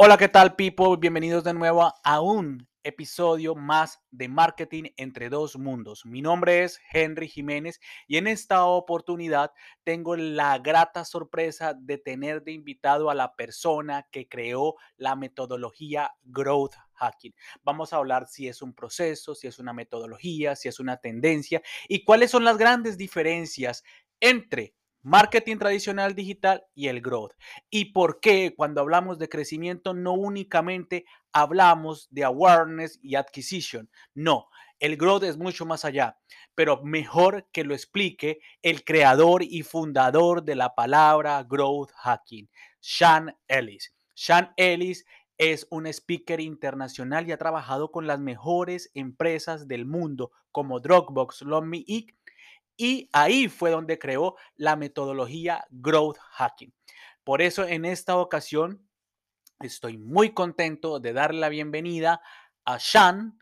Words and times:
Hola, 0.00 0.16
¿qué 0.16 0.28
tal, 0.28 0.54
people? 0.54 0.96
Bienvenidos 0.96 1.42
de 1.42 1.52
nuevo 1.52 1.92
a 2.04 2.20
un 2.20 2.68
episodio 2.84 3.56
más 3.56 3.98
de 4.12 4.28
Marketing 4.28 4.84
entre 4.96 5.28
dos 5.28 5.58
mundos. 5.58 6.06
Mi 6.06 6.22
nombre 6.22 6.62
es 6.62 6.78
Henry 6.92 7.26
Jiménez 7.26 7.80
y 8.06 8.16
en 8.16 8.28
esta 8.28 8.64
oportunidad 8.64 9.50
tengo 9.82 10.14
la 10.14 10.56
grata 10.58 11.04
sorpresa 11.04 11.74
de 11.74 11.98
tener 11.98 12.44
de 12.44 12.52
invitado 12.52 13.10
a 13.10 13.14
la 13.16 13.34
persona 13.34 14.06
que 14.12 14.28
creó 14.28 14.76
la 14.98 15.16
metodología 15.16 16.12
Growth 16.22 16.76
Hacking. 16.92 17.34
Vamos 17.64 17.92
a 17.92 17.96
hablar 17.96 18.28
si 18.28 18.46
es 18.46 18.62
un 18.62 18.74
proceso, 18.74 19.34
si 19.34 19.48
es 19.48 19.58
una 19.58 19.72
metodología, 19.72 20.54
si 20.54 20.68
es 20.68 20.78
una 20.78 20.98
tendencia 20.98 21.60
y 21.88 22.04
cuáles 22.04 22.30
son 22.30 22.44
las 22.44 22.56
grandes 22.56 22.98
diferencias 22.98 23.82
entre 24.20 24.77
marketing 25.02 25.56
tradicional 25.58 26.14
digital 26.14 26.64
y 26.74 26.88
el 26.88 27.00
growth. 27.00 27.32
¿Y 27.70 27.86
por 27.92 28.20
qué 28.20 28.54
cuando 28.56 28.80
hablamos 28.80 29.18
de 29.18 29.28
crecimiento 29.28 29.94
no 29.94 30.12
únicamente 30.12 31.04
hablamos 31.32 32.08
de 32.10 32.24
awareness 32.24 32.98
y 33.02 33.14
acquisition? 33.14 33.90
No, 34.14 34.48
el 34.80 34.96
growth 34.96 35.24
es 35.24 35.36
mucho 35.36 35.66
más 35.66 35.84
allá, 35.84 36.18
pero 36.54 36.82
mejor 36.82 37.48
que 37.52 37.64
lo 37.64 37.74
explique 37.74 38.40
el 38.62 38.84
creador 38.84 39.42
y 39.42 39.62
fundador 39.62 40.44
de 40.44 40.54
la 40.54 40.74
palabra 40.74 41.42
growth 41.42 41.90
hacking, 41.96 42.48
Sean 42.80 43.36
Ellis. 43.48 43.94
Sean 44.14 44.52
Ellis 44.56 45.04
es 45.38 45.68
un 45.70 45.86
speaker 45.86 46.40
internacional 46.40 47.28
y 47.28 47.32
ha 47.32 47.38
trabajado 47.38 47.92
con 47.92 48.08
las 48.08 48.18
mejores 48.18 48.90
empresas 48.94 49.68
del 49.68 49.86
mundo 49.86 50.32
como 50.50 50.80
Dropbox, 50.80 51.42
LoveMe 51.42 51.84
Inc 51.86 52.12
y 52.78 53.10
ahí 53.12 53.48
fue 53.48 53.70
donde 53.70 53.98
creó 53.98 54.36
la 54.56 54.76
metodología 54.76 55.66
Growth 55.70 56.16
Hacking. 56.30 56.72
Por 57.24 57.42
eso 57.42 57.66
en 57.66 57.84
esta 57.84 58.16
ocasión 58.16 58.88
estoy 59.60 59.98
muy 59.98 60.32
contento 60.32 61.00
de 61.00 61.12
darle 61.12 61.40
la 61.40 61.48
bienvenida 61.48 62.22
a 62.64 62.78
Sean, 62.78 63.38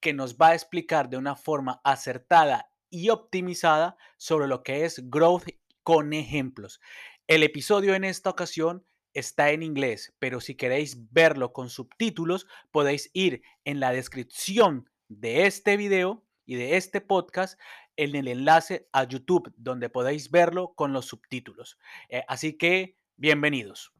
que 0.00 0.14
nos 0.14 0.36
va 0.36 0.48
a 0.48 0.54
explicar 0.54 1.10
de 1.10 1.18
una 1.18 1.36
forma 1.36 1.80
acertada 1.84 2.72
y 2.88 3.10
optimizada 3.10 3.96
sobre 4.16 4.48
lo 4.48 4.62
que 4.62 4.84
es 4.84 5.10
growth 5.10 5.48
con 5.82 6.14
ejemplos. 6.14 6.80
El 7.26 7.42
episodio 7.42 7.94
en 7.94 8.04
esta 8.04 8.30
ocasión 8.30 8.86
está 9.12 9.50
en 9.50 9.62
inglés, 9.62 10.14
pero 10.18 10.40
si 10.40 10.54
queréis 10.54 11.12
verlo 11.12 11.52
con 11.52 11.68
subtítulos, 11.68 12.46
podéis 12.70 13.10
ir 13.12 13.42
en 13.64 13.80
la 13.80 13.92
descripción 13.92 14.88
de 15.08 15.46
este 15.46 15.76
video 15.76 16.24
y 16.46 16.54
de 16.54 16.78
este 16.78 17.02
podcast 17.02 17.58
en 17.98 18.14
el 18.14 18.28
enlace 18.28 18.88
a 18.92 19.04
YouTube, 19.04 19.52
donde 19.56 19.90
podéis 19.90 20.30
verlo 20.30 20.72
con 20.74 20.94
los 20.94 21.06
subtítulos. 21.06 21.76
Eh, 22.08 22.22
así 22.28 22.56
que, 22.56 22.96
bienvenidos. 23.16 23.92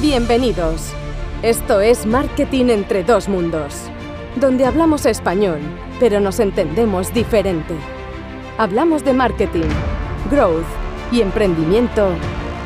Bienvenidos. 0.00 0.92
Esto 1.42 1.80
es 1.80 2.06
Marketing 2.06 2.66
entre 2.66 3.02
dos 3.02 3.28
mundos, 3.28 3.90
donde 4.36 4.64
hablamos 4.64 5.04
español, 5.04 5.60
pero 6.00 6.20
nos 6.20 6.40
entendemos 6.40 7.12
diferente. 7.12 7.74
Hablamos 8.56 9.04
de 9.04 9.12
marketing, 9.12 9.68
growth 10.30 10.64
y 11.12 11.20
emprendimiento 11.20 12.14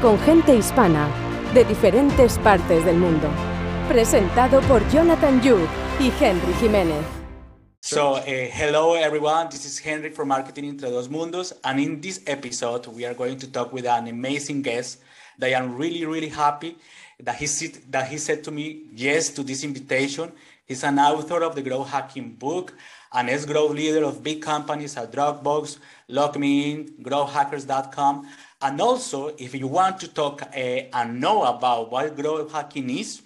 con 0.03 0.19
gente 0.21 0.55
hispana 0.55 1.09
de 1.55 1.65
diferentes 1.65 2.39
partes 2.39 2.85
del 2.85 2.97
mundo. 2.97 3.29
Presentado 3.89 4.61
por 4.63 4.89
Jonathan 4.91 5.41
Yu 5.41 5.59
y 5.99 6.13
Henry 6.21 6.53
Jiménez. 6.61 7.20
So, 7.83 8.17
uh, 8.17 8.23
hello 8.27 8.93
everyone, 8.93 9.49
this 9.49 9.65
is 9.65 9.79
Henry 9.79 10.11
from 10.11 10.29
Marketing 10.29 10.69
Entre 10.69 10.91
Dos 10.91 11.09
Mundos, 11.09 11.55
and 11.65 11.81
in 11.81 11.99
this 11.99 12.21
episode, 12.27 12.87
we 12.89 13.07
are 13.07 13.15
going 13.15 13.39
to 13.39 13.51
talk 13.51 13.73
with 13.73 13.87
an 13.87 14.07
amazing 14.07 14.61
guest 14.61 14.99
that 15.39 15.47
I 15.47 15.59
am 15.59 15.75
really, 15.77 16.05
really 16.05 16.29
happy 16.29 16.77
that 17.21 17.37
he, 17.37 17.47
sit, 17.47 17.91
that 17.91 18.09
he 18.09 18.19
said 18.19 18.45
to 18.45 18.51
me 18.51 18.83
yes 18.93 19.31
to 19.31 19.43
this 19.43 19.65
invitation. 19.65 20.31
He's 20.67 20.85
an 20.85 20.99
author 20.99 21.43
of 21.43 21.55
the 21.55 21.63
Growth 21.63 21.89
Hacking 21.89 22.35
book, 22.35 22.75
an 23.15 23.31
ex-growth 23.31 23.75
leader 23.75 24.05
of 24.05 24.23
big 24.23 24.43
companies 24.43 24.99
at 24.99 25.11
Dropbox, 25.11 25.79
LogMeIn, 26.11 27.01
GrowthHackers.com. 27.01 28.29
And 28.61 28.81
also, 28.83 29.29
if 29.39 29.55
you 29.55 29.69
want 29.69 29.99
to 30.01 30.09
talk 30.09 30.43
uh, 30.43 30.55
and 30.55 31.19
know 31.19 31.45
about 31.45 31.91
what 31.91 32.15
growth 32.15 32.53
hacking 32.53 32.91
is, 32.91 33.23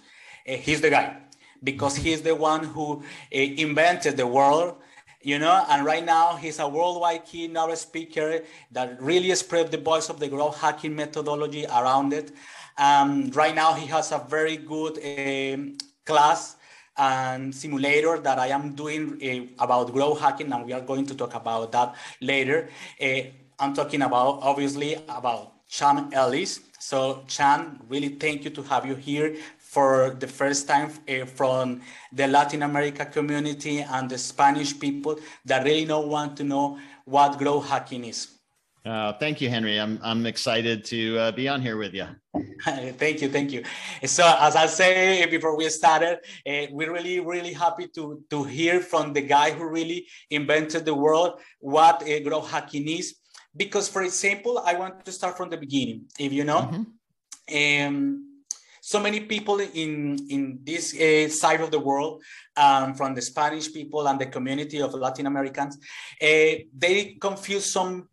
uh, 0.47 0.53
he's 0.53 0.79
the 0.79 0.91
guy 0.91 1.17
because 1.65 1.97
he's 1.97 2.21
the 2.21 2.35
one 2.35 2.63
who 2.63 3.03
uh, 3.33 3.37
invented 3.65 4.15
the 4.15 4.27
world 4.27 4.77
you 5.25 5.39
know? 5.39 5.65
And 5.69 5.83
right 5.83 6.05
now 6.05 6.35
he's 6.35 6.59
a 6.59 6.67
worldwide 6.67 7.25
keynote 7.25 7.77
speaker 7.79 8.41
that 8.71 9.01
really 9.01 9.33
spread 9.35 9.71
the 9.71 9.79
voice 9.79 10.07
of 10.07 10.19
the 10.19 10.27
growth 10.27 10.61
hacking 10.61 10.95
methodology 10.95 11.65
around 11.65 12.13
it. 12.13 12.31
Um, 12.77 13.31
right 13.31 13.55
now 13.55 13.73
he 13.73 13.87
has 13.87 14.11
a 14.11 14.19
very 14.29 14.55
good 14.55 14.99
um, 15.03 15.77
class 16.05 16.57
and 16.97 17.53
simulator 17.53 18.19
that 18.19 18.39
i 18.39 18.47
am 18.47 18.73
doing 18.73 19.19
uh, 19.21 19.63
about 19.63 19.91
growth 19.91 20.21
hacking 20.21 20.53
and 20.53 20.65
we 20.65 20.71
are 20.71 20.79
going 20.79 21.05
to 21.05 21.13
talk 21.13 21.33
about 21.33 21.71
that 21.71 21.93
later. 22.21 22.69
Uh, 23.01 23.21
i'm 23.59 23.73
talking 23.73 24.01
about 24.01 24.39
obviously 24.41 24.93
about 25.09 25.53
Sean 25.67 26.13
Ellis. 26.13 26.61
So, 26.79 27.23
Chan, 27.27 27.81
really 27.89 28.09
thank 28.09 28.43
you 28.43 28.51
to 28.51 28.61
have 28.63 28.85
you 28.85 28.93
here 28.93 29.35
for 29.75 30.15
the 30.23 30.27
first 30.27 30.69
time 30.69 30.89
uh, 31.09 31.25
from 31.25 31.81
the 32.13 32.27
Latin 32.27 32.63
America 32.63 33.03
community 33.05 33.81
and 33.81 34.09
the 34.09 34.17
Spanish 34.17 34.71
people 34.79 35.19
that 35.43 35.65
really 35.65 35.83
don't 35.83 36.07
want 36.07 36.37
to 36.37 36.45
know 36.45 36.79
what 37.03 37.37
growth 37.37 37.67
hacking 37.67 38.05
is. 38.05 38.19
Uh, 38.85 39.11
thank 39.13 39.41
you, 39.41 39.49
Henry. 39.49 39.77
I'm, 39.77 39.99
I'm 40.01 40.25
excited 40.25 40.85
to 40.85 41.17
uh, 41.17 41.31
be 41.31 41.49
on 41.49 41.59
here 41.61 41.75
with 41.75 41.93
you. 41.93 42.07
thank 43.01 43.21
you, 43.21 43.27
thank 43.27 43.51
you. 43.51 43.63
So, 44.05 44.23
as 44.39 44.55
I 44.55 44.67
say 44.67 45.25
before 45.25 45.57
we 45.57 45.67
started, 45.69 46.19
uh, 46.47 46.67
we're 46.71 46.93
really, 46.93 47.19
really 47.19 47.51
happy 47.51 47.87
to, 47.95 48.23
to 48.29 48.43
hear 48.45 48.79
from 48.79 49.11
the 49.11 49.23
guy 49.23 49.51
who 49.51 49.67
really 49.67 50.07
invented 50.29 50.85
the 50.85 50.95
world 50.95 51.41
what 51.59 52.01
uh, 52.03 52.19
growth 52.21 52.49
hacking 52.49 52.87
is. 52.87 53.15
Because, 53.57 53.89
for 53.89 54.03
example, 54.03 54.63
I 54.63 54.75
want 54.75 55.03
to 55.03 55.11
start 55.11 55.35
from 55.35 55.49
the 55.49 55.57
beginning. 55.57 56.05
If 56.17 56.31
you 56.31 56.45
know, 56.45 56.61
mm-hmm. 57.49 57.87
um, 57.87 58.34
so 58.85 58.99
many 58.99 59.21
people 59.21 59.57
in 59.59 59.91
in 60.29 60.59
this 60.61 60.93
uh, 60.93 61.27
side 61.27 61.59
of 61.59 61.71
the 61.71 61.79
world, 61.79 62.21
um, 62.55 62.93
from 62.93 63.15
the 63.15 63.21
Spanish 63.21 63.73
people 63.73 64.07
and 64.07 64.21
the 64.21 64.27
community 64.27 64.79
of 64.79 64.93
Latin 64.93 65.25
Americans, 65.25 65.73
uh, 66.21 66.53
they 66.83 67.17
confuse 67.19 67.65
some 67.65 68.07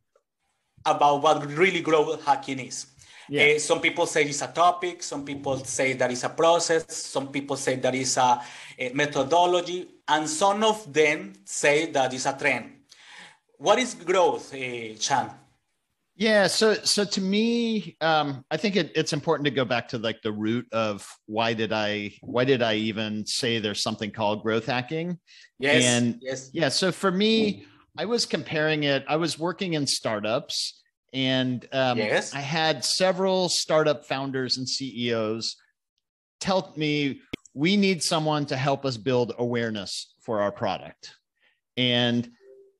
about 0.86 1.22
what 1.22 1.44
really 1.60 1.82
growth 1.82 2.24
hacking 2.24 2.58
is. 2.58 2.86
Yeah. 3.28 3.42
Uh, 3.42 3.58
some 3.58 3.80
people 3.80 4.06
say 4.06 4.24
it's 4.24 4.40
a 4.40 4.48
topic, 4.48 5.02
some 5.02 5.26
people 5.26 5.58
say 5.58 5.92
that 5.92 6.10
it's 6.10 6.24
a 6.24 6.30
process, 6.30 6.84
some 6.88 7.28
people 7.28 7.56
say 7.56 7.76
that 7.76 7.94
it's 7.94 8.16
a, 8.16 8.40
a 8.78 8.94
methodology, 8.94 9.80
and 10.08 10.26
some 10.26 10.64
of 10.64 10.90
them 10.90 11.34
say 11.44 11.92
that 11.92 12.14
it's 12.14 12.24
a 12.24 12.32
trend. 12.32 12.64
What 13.58 13.78
is 13.78 13.92
growth, 13.92 14.54
uh, 14.54 14.98
Sean? 14.98 15.41
Yeah, 16.22 16.46
so 16.46 16.74
so 16.74 17.04
to 17.04 17.20
me, 17.20 17.96
um, 18.00 18.44
I 18.48 18.56
think 18.56 18.76
it, 18.76 18.92
it's 18.94 19.12
important 19.12 19.44
to 19.46 19.50
go 19.50 19.64
back 19.64 19.88
to 19.88 19.98
like 19.98 20.22
the 20.22 20.30
root 20.30 20.68
of 20.70 21.04
why 21.26 21.52
did 21.52 21.72
I 21.72 22.12
why 22.20 22.44
did 22.44 22.62
I 22.62 22.74
even 22.74 23.26
say 23.26 23.58
there's 23.58 23.82
something 23.82 24.12
called 24.12 24.44
growth 24.44 24.66
hacking? 24.66 25.18
Yes. 25.58 25.82
And 25.82 26.18
yes. 26.20 26.50
Yeah. 26.52 26.68
So 26.68 26.92
for 26.92 27.10
me, 27.10 27.66
I 27.98 28.04
was 28.04 28.24
comparing 28.24 28.84
it. 28.84 29.04
I 29.08 29.16
was 29.16 29.36
working 29.36 29.72
in 29.72 29.84
startups, 29.84 30.80
and 31.12 31.66
um, 31.72 31.98
yes. 31.98 32.32
I 32.32 32.40
had 32.40 32.84
several 32.84 33.48
startup 33.48 34.04
founders 34.06 34.58
and 34.58 34.68
CEOs 34.68 35.56
tell 36.38 36.72
me 36.76 37.20
we 37.52 37.76
need 37.76 38.00
someone 38.00 38.46
to 38.46 38.56
help 38.56 38.86
us 38.86 38.96
build 38.96 39.34
awareness 39.38 40.14
for 40.20 40.40
our 40.40 40.52
product, 40.52 41.16
and 41.76 42.30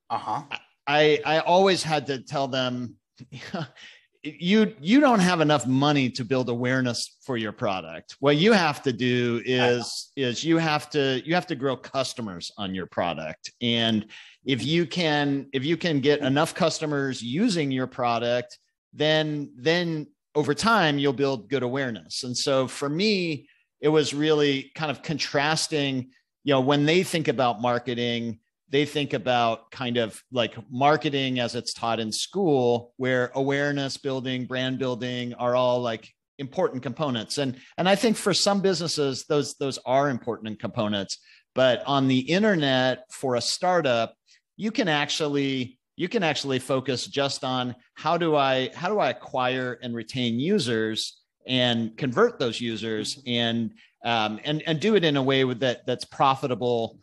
uh-huh. 0.09 0.43
I 0.87 1.19
I 1.25 1.39
always 1.39 1.83
had 1.83 2.07
to 2.07 2.19
tell 2.19 2.47
them 2.47 2.95
you 4.23 4.73
you 4.79 5.01
don't 5.01 5.19
have 5.19 5.41
enough 5.41 5.67
money 5.67 6.09
to 6.09 6.23
build 6.23 6.47
awareness 6.47 7.17
for 7.21 7.35
your 7.35 7.51
product. 7.51 8.15
What 8.19 8.37
you 8.37 8.53
have 8.53 8.81
to 8.83 8.93
do 8.93 9.41
is 9.45 10.11
is 10.15 10.43
you 10.45 10.57
have 10.57 10.89
to 10.91 11.21
you 11.25 11.35
have 11.35 11.47
to 11.47 11.55
grow 11.55 11.75
customers 11.75 12.51
on 12.57 12.73
your 12.73 12.85
product. 12.85 13.51
And 13.61 14.05
if 14.45 14.65
you 14.65 14.85
can 14.85 15.47
if 15.51 15.65
you 15.65 15.75
can 15.75 15.99
get 15.99 16.21
enough 16.21 16.55
customers 16.55 17.21
using 17.21 17.69
your 17.71 17.87
product 17.87 18.57
then 18.93 19.51
then 19.57 20.07
over 20.35 20.53
time 20.53 20.97
you'll 20.97 21.13
build 21.13 21.49
good 21.49 21.63
awareness. 21.63 22.23
And 22.23 22.35
so 22.35 22.67
for 22.67 22.87
me 22.87 23.49
it 23.81 23.89
was 23.89 24.13
really 24.13 24.71
kind 24.73 24.89
of 24.89 25.01
contrasting 25.01 26.11
you 26.45 26.53
know 26.53 26.61
when 26.61 26.85
they 26.85 27.03
think 27.03 27.27
about 27.27 27.61
marketing 27.61 28.39
they 28.73 28.85
think 28.85 29.13
about 29.13 29.69
kind 29.69 29.97
of 29.97 30.19
like 30.31 30.55
marketing 30.71 31.39
as 31.39 31.53
it's 31.53 31.73
taught 31.73 31.99
in 31.99 32.11
school 32.11 32.91
where 32.97 33.31
awareness 33.35 33.97
building 33.97 34.45
brand 34.45 34.79
building 34.79 35.35
are 35.35 35.55
all 35.55 35.79
like 35.79 36.09
important 36.39 36.81
components. 36.81 37.37
And 37.37 37.55
and 37.77 37.87
i 37.87 37.95
think 37.95 38.17
for 38.17 38.33
some 38.33 38.61
businesses 38.61 39.25
those 39.25 39.53
those 39.55 39.77
are 39.85 40.09
important 40.09 40.59
components. 40.59 41.19
But 41.53 41.83
on 41.85 42.07
the 42.07 42.19
internet 42.19 43.03
for 43.11 43.35
a 43.35 43.41
startup 43.41 44.15
you 44.57 44.71
can 44.71 44.87
actually 44.87 45.77
you 45.95 46.09
can 46.09 46.23
actually 46.23 46.57
focus 46.57 47.05
just 47.05 47.43
on 47.43 47.75
how 47.93 48.17
do 48.17 48.35
i 48.35 48.71
how 48.73 48.89
do 48.89 48.97
i 48.97 49.11
acquire 49.11 49.77
and 49.83 49.93
retain 49.95 50.39
users 50.39 51.21
and 51.45 51.95
convert 51.95 52.39
those 52.39 52.59
users 52.59 53.21
and 53.27 53.73
um, 54.03 54.39
and 54.43 54.63
and 54.65 54.79
do 54.79 54.95
it 54.95 55.03
in 55.03 55.15
a 55.15 55.23
way 55.23 55.43
that 55.53 55.85
that's 55.85 56.05
profitable 56.05 56.99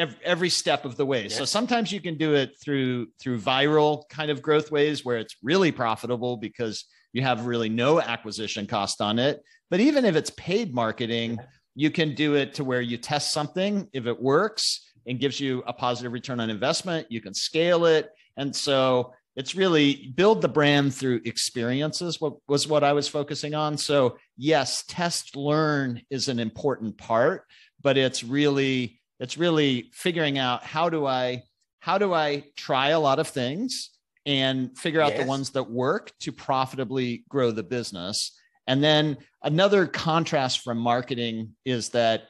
every, 0.00 0.16
every 0.24 0.48
step 0.48 0.84
of 0.84 0.96
the 0.96 1.06
way. 1.06 1.24
Yes. 1.24 1.36
So 1.36 1.44
sometimes 1.44 1.92
you 1.92 2.00
can 2.00 2.16
do 2.16 2.34
it 2.34 2.52
through 2.60 3.08
through 3.20 3.40
viral 3.40 4.08
kind 4.08 4.30
of 4.30 4.42
growth 4.42 4.70
ways 4.70 5.04
where 5.04 5.18
it's 5.18 5.36
really 5.42 5.72
profitable 5.72 6.36
because 6.36 6.84
you 7.12 7.22
have 7.22 7.46
really 7.46 7.68
no 7.68 8.00
acquisition 8.00 8.66
cost 8.66 9.00
on 9.00 9.18
it. 9.18 9.42
But 9.70 9.80
even 9.80 10.04
if 10.04 10.16
it's 10.16 10.30
paid 10.30 10.74
marketing, 10.74 11.38
you 11.74 11.90
can 11.90 12.14
do 12.14 12.34
it 12.34 12.54
to 12.54 12.64
where 12.64 12.80
you 12.80 12.96
test 12.96 13.32
something 13.32 13.88
if 13.92 14.06
it 14.06 14.20
works 14.20 14.92
and 15.06 15.18
gives 15.18 15.40
you 15.40 15.62
a 15.66 15.72
positive 15.72 16.12
return 16.12 16.40
on 16.40 16.50
investment, 16.50 17.06
you 17.10 17.20
can 17.20 17.34
scale 17.34 17.84
it. 17.86 18.10
And 18.36 18.54
so 18.54 19.12
it's 19.36 19.54
really 19.54 20.12
build 20.14 20.42
the 20.42 20.48
brand 20.48 20.94
through 20.94 21.20
experiences 21.24 22.20
what 22.20 22.34
was 22.48 22.66
what 22.66 22.82
i 22.82 22.92
was 22.92 23.08
focusing 23.08 23.54
on 23.54 23.78
so 23.78 24.18
yes 24.36 24.84
test 24.88 25.36
learn 25.36 26.02
is 26.10 26.28
an 26.28 26.38
important 26.38 26.98
part 26.98 27.44
but 27.80 27.96
it's 27.96 28.24
really 28.24 28.99
it's 29.20 29.38
really 29.38 29.90
figuring 29.92 30.38
out 30.38 30.64
how 30.64 30.88
do 30.88 31.06
i 31.06 31.42
how 31.80 31.98
do 31.98 32.12
i 32.12 32.42
try 32.56 32.88
a 32.88 33.00
lot 33.00 33.18
of 33.18 33.28
things 33.28 33.90
and 34.26 34.76
figure 34.76 35.00
out 35.00 35.12
yes. 35.12 35.20
the 35.20 35.26
ones 35.26 35.50
that 35.50 35.70
work 35.70 36.10
to 36.18 36.32
profitably 36.32 37.24
grow 37.28 37.50
the 37.50 37.62
business 37.62 38.36
and 38.66 38.82
then 38.82 39.16
another 39.42 39.86
contrast 39.86 40.60
from 40.60 40.78
marketing 40.78 41.54
is 41.64 41.90
that 41.90 42.24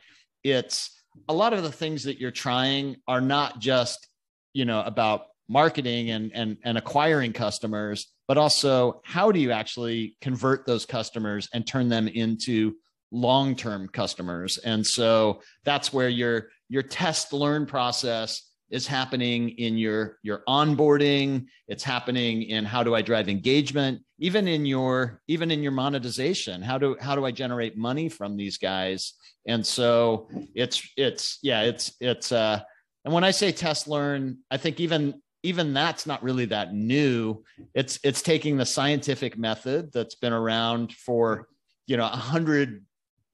it's 0.44 1.02
a 1.28 1.34
lot 1.34 1.52
of 1.52 1.62
the 1.62 1.72
things 1.72 2.04
that 2.04 2.18
you're 2.20 2.30
trying 2.30 2.96
are 3.08 3.20
not 3.20 3.58
just 3.58 4.08
you 4.52 4.64
know 4.64 4.82
about 4.82 5.26
marketing 5.50 6.10
and, 6.10 6.30
and, 6.32 6.56
and 6.64 6.78
acquiring 6.78 7.32
customers, 7.32 8.06
but 8.28 8.38
also 8.38 9.02
how 9.04 9.32
do 9.32 9.40
you 9.40 9.50
actually 9.50 10.16
convert 10.20 10.64
those 10.64 10.86
customers 10.86 11.48
and 11.52 11.66
turn 11.66 11.88
them 11.88 12.06
into 12.06 12.72
long-term 13.10 13.88
customers? 13.88 14.58
And 14.58 14.86
so 14.86 15.42
that's 15.64 15.92
where 15.92 16.08
your, 16.08 16.48
your 16.68 16.82
test 16.82 17.32
learn 17.32 17.66
process 17.66 18.46
is 18.70 18.86
happening 18.86 19.48
in 19.48 19.76
your 19.76 20.18
your 20.22 20.44
onboarding 20.48 21.44
it's 21.66 21.82
happening 21.82 22.42
in 22.42 22.64
how 22.64 22.84
do 22.84 22.94
i 22.94 23.02
drive 23.02 23.28
engagement 23.28 24.00
even 24.20 24.46
in 24.46 24.64
your 24.64 25.20
even 25.26 25.50
in 25.50 25.60
your 25.60 25.72
monetization 25.72 26.62
how 26.62 26.78
do 26.78 26.96
how 27.00 27.16
do 27.16 27.24
i 27.24 27.32
generate 27.32 27.76
money 27.76 28.08
from 28.08 28.36
these 28.36 28.58
guys 28.58 29.14
and 29.44 29.66
so 29.66 30.28
it's 30.54 30.88
it's 30.96 31.40
yeah 31.42 31.62
it's 31.62 31.94
it's 32.00 32.30
uh 32.30 32.60
and 33.04 33.12
when 33.12 33.24
i 33.24 33.32
say 33.32 33.50
test 33.50 33.88
learn 33.88 34.38
i 34.52 34.56
think 34.56 34.78
even 34.78 35.20
even 35.42 35.72
that's 35.72 36.06
not 36.06 36.22
really 36.22 36.46
that 36.46 36.74
new. 36.74 37.42
It's 37.74 37.98
it's 38.04 38.22
taking 38.22 38.56
the 38.56 38.66
scientific 38.66 39.38
method 39.38 39.92
that's 39.92 40.14
been 40.14 40.32
around 40.32 40.92
for 40.92 41.48
you 41.86 41.96
know 41.96 42.04
a 42.04 42.08
hundred 42.08 42.84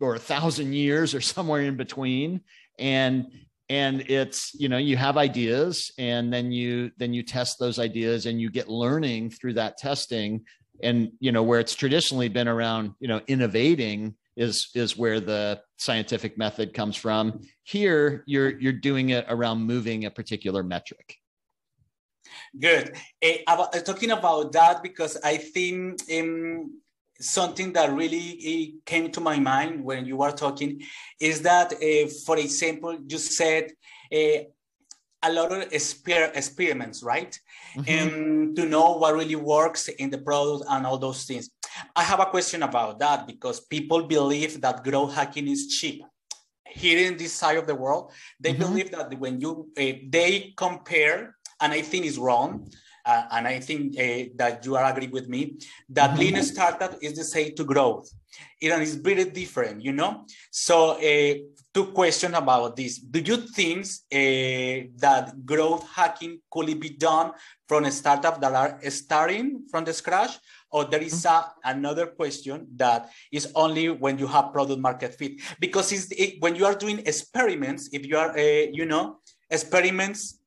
or 0.01 0.15
a 0.15 0.19
thousand 0.19 0.73
years 0.73 1.15
or 1.15 1.21
somewhere 1.21 1.63
in 1.63 1.77
between, 1.77 2.41
and 2.79 3.27
and 3.69 4.03
it's 4.09 4.55
you 4.55 4.69
know 4.69 4.77
you 4.77 4.97
have 4.97 5.17
ideas 5.17 5.93
and 5.99 6.33
then 6.33 6.53
you 6.53 6.91
then 6.99 7.13
you 7.13 7.23
test 7.23 7.59
those 7.59 7.79
ideas 7.79 8.27
and 8.27 8.41
you 8.41 8.51
get 8.51 8.69
learning 8.69 9.31
through 9.31 9.55
that 9.55 9.79
testing. 9.79 10.45
And 10.83 11.13
you 11.21 11.33
know 11.33 11.43
where 11.43 11.59
it's 11.59 11.75
traditionally 11.75 12.29
been 12.29 12.49
around 12.49 12.93
you 13.01 13.09
know 13.09 13.21
innovating 13.27 14.15
is 14.37 14.69
is 14.75 14.97
where 14.97 15.21
the 15.21 15.61
scientific 15.79 16.37
method 16.37 16.75
comes 16.75 16.97
from. 16.97 17.41
Here 17.63 18.23
you're 18.27 18.59
you're 18.61 18.73
doing 18.73 19.11
it 19.11 19.25
around 19.29 19.63
moving 19.63 20.05
a 20.05 20.11
particular 20.11 20.63
metric. 20.63 21.17
Good. 22.59 22.97
Uh, 23.25 23.29
about, 23.47 23.75
uh, 23.75 23.81
talking 23.81 24.11
about 24.11 24.53
that, 24.53 24.83
because 24.83 25.17
I 25.23 25.37
think 25.37 26.01
um, 26.13 26.81
something 27.21 27.73
that 27.73 27.93
really 27.93 28.29
uh, 28.77 28.81
came 28.85 29.11
to 29.13 29.21
my 29.21 29.39
mind 29.39 29.85
when 29.85 30.05
you 30.07 30.17
were 30.17 30.33
talking 30.33 30.83
is 31.21 31.43
that, 31.43 31.73
uh, 31.73 32.09
for 32.25 32.39
example, 32.39 32.99
you 33.07 33.19
said 33.19 33.73
a 34.13 34.49
lot 35.31 35.51
of 35.53 35.69
exper 35.71 36.35
experiments, 36.37 37.03
right? 37.03 37.39
Mm-hmm. 37.77 37.91
And 37.91 38.57
to 38.57 38.67
know 38.67 38.93
what 38.99 39.15
really 39.15 39.37
works 39.37 39.89
in 39.89 40.11
the 40.11 40.19
product 40.19 40.65
and 40.71 40.87
all 40.87 40.99
those 40.99 41.25
things. 41.25 41.51
I 41.95 42.03
have 42.03 42.21
a 42.21 42.27
question 42.27 42.63
about 42.63 42.99
that 43.01 43.27
because 43.27 43.61
people 43.61 44.03
believe 44.05 44.61
that 44.61 44.85
growth 44.85 45.15
hacking 45.15 45.49
is 45.49 45.69
cheap 45.69 46.03
here 46.67 47.07
in 47.07 47.17
this 47.17 47.33
side 47.33 47.57
of 47.57 47.67
the 47.67 47.75
world 47.75 48.13
they 48.39 48.51
mm-hmm. 48.51 48.61
believe 48.61 48.91
that 48.91 49.19
when 49.19 49.41
you 49.41 49.71
uh, 49.79 49.93
they 50.11 50.53
compare 50.57 51.37
and 51.61 51.73
I 51.73 51.83
think 51.83 52.07
it's 52.07 52.19
wrong. 52.19 52.71
Uh, 53.07 53.23
and 53.31 53.47
I 53.47 53.61
think 53.61 53.97
uh, 53.97 54.35
that 54.35 54.67
you 54.67 54.75
are 54.75 54.85
agree 54.85 55.07
with 55.07 55.29
me 55.29 55.59
that 55.91 56.11
mm-hmm. 56.11 56.35
lean 56.35 56.43
startup 56.43 56.97
is 57.01 57.15
the 57.15 57.23
same 57.23 57.55
to 57.55 57.65
growth. 57.65 58.11
It 58.61 58.73
is 58.83 58.97
very 58.97 59.25
different, 59.25 59.81
you 59.81 59.93
know. 59.93 60.27
So, 60.51 60.99
uh, 60.99 61.35
two 61.73 61.87
questions 61.95 62.35
about 62.37 62.75
this: 62.75 62.99
Do 62.99 63.21
you 63.21 63.37
think 63.37 63.87
uh, 63.87 64.91
that 64.99 65.35
growth 65.45 65.87
hacking 65.95 66.41
could 66.51 66.67
be 66.81 66.91
done 66.91 67.31
from 67.69 67.85
a 67.85 67.93
startup 67.93 68.41
that 68.41 68.53
are 68.53 68.91
starting 68.91 69.67
from 69.71 69.85
the 69.85 69.93
scratch, 69.93 70.37
or 70.71 70.85
there 70.85 71.03
is 71.03 71.25
a, 71.25 71.53
another 71.63 72.07
question 72.07 72.67
that 72.75 73.09
is 73.31 73.53
only 73.55 73.89
when 73.89 74.19
you 74.19 74.27
have 74.27 74.53
product 74.53 74.81
market 74.81 75.15
fit? 75.15 75.41
Because 75.61 75.93
it's, 75.93 76.11
it, 76.11 76.41
when 76.41 76.57
you 76.57 76.67
are 76.67 76.75
doing 76.75 76.99
experiments, 77.07 77.89
if 77.93 78.05
you 78.05 78.17
are, 78.19 78.37
uh, 78.37 78.67
you 78.73 78.85
know, 78.85 79.21
experiments 79.49 80.41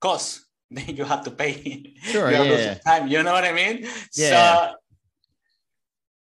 cost 0.00 0.45
then 0.70 0.96
you 0.96 1.04
have 1.04 1.24
to 1.24 1.30
pay. 1.30 1.94
Sure 2.02 2.30
yeah. 2.32 2.74
time 2.74 3.08
you 3.08 3.22
know 3.22 3.32
what 3.32 3.44
i 3.44 3.52
mean? 3.52 3.86
Yeah. 4.14 4.68
So, 4.68 4.74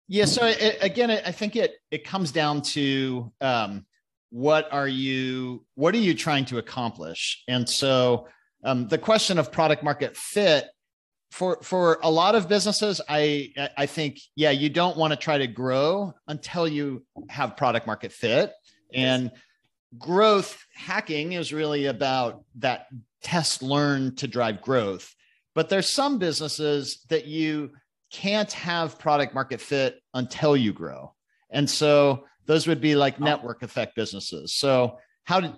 yeah 0.08 0.24
so 0.24 0.46
it, 0.46 0.78
again 0.80 1.10
i 1.10 1.32
think 1.32 1.56
it 1.56 1.74
it 1.90 2.04
comes 2.04 2.32
down 2.32 2.62
to 2.62 3.32
um, 3.40 3.86
what 4.30 4.72
are 4.72 4.88
you 4.88 5.64
what 5.74 5.94
are 5.94 5.98
you 5.98 6.14
trying 6.14 6.46
to 6.46 6.58
accomplish? 6.58 7.42
And 7.48 7.68
so 7.68 8.28
um, 8.64 8.88
the 8.88 8.98
question 8.98 9.38
of 9.38 9.52
product 9.52 9.82
market 9.82 10.16
fit 10.16 10.66
for 11.30 11.58
for 11.62 11.98
a 12.02 12.10
lot 12.10 12.34
of 12.34 12.46
businesses 12.46 13.00
i 13.08 13.50
i 13.78 13.86
think 13.86 14.18
yeah 14.36 14.50
you 14.50 14.68
don't 14.68 14.98
want 14.98 15.12
to 15.12 15.16
try 15.16 15.38
to 15.38 15.46
grow 15.46 16.12
until 16.28 16.68
you 16.68 17.04
have 17.28 17.56
product 17.56 17.86
market 17.86 18.12
fit. 18.12 18.52
And 18.94 19.30
growth 19.98 20.64
hacking 20.74 21.32
is 21.32 21.52
really 21.52 21.86
about 21.86 22.44
that 22.56 22.86
test 23.22 23.62
learn 23.62 24.14
to 24.16 24.26
drive 24.26 24.62
growth. 24.62 25.14
But 25.54 25.68
there's 25.68 25.88
some 25.88 26.18
businesses 26.18 27.04
that 27.08 27.26
you 27.26 27.70
can't 28.10 28.50
have 28.52 28.98
product 28.98 29.34
market 29.34 29.60
fit 29.60 30.00
until 30.14 30.56
you 30.56 30.72
grow. 30.72 31.14
And 31.50 31.68
so 31.68 32.24
those 32.46 32.66
would 32.66 32.80
be 32.80 32.94
like 32.96 33.20
network 33.20 33.62
effect 33.62 33.94
businesses. 33.94 34.54
So 34.54 34.98
how 35.24 35.40
to 35.40 35.54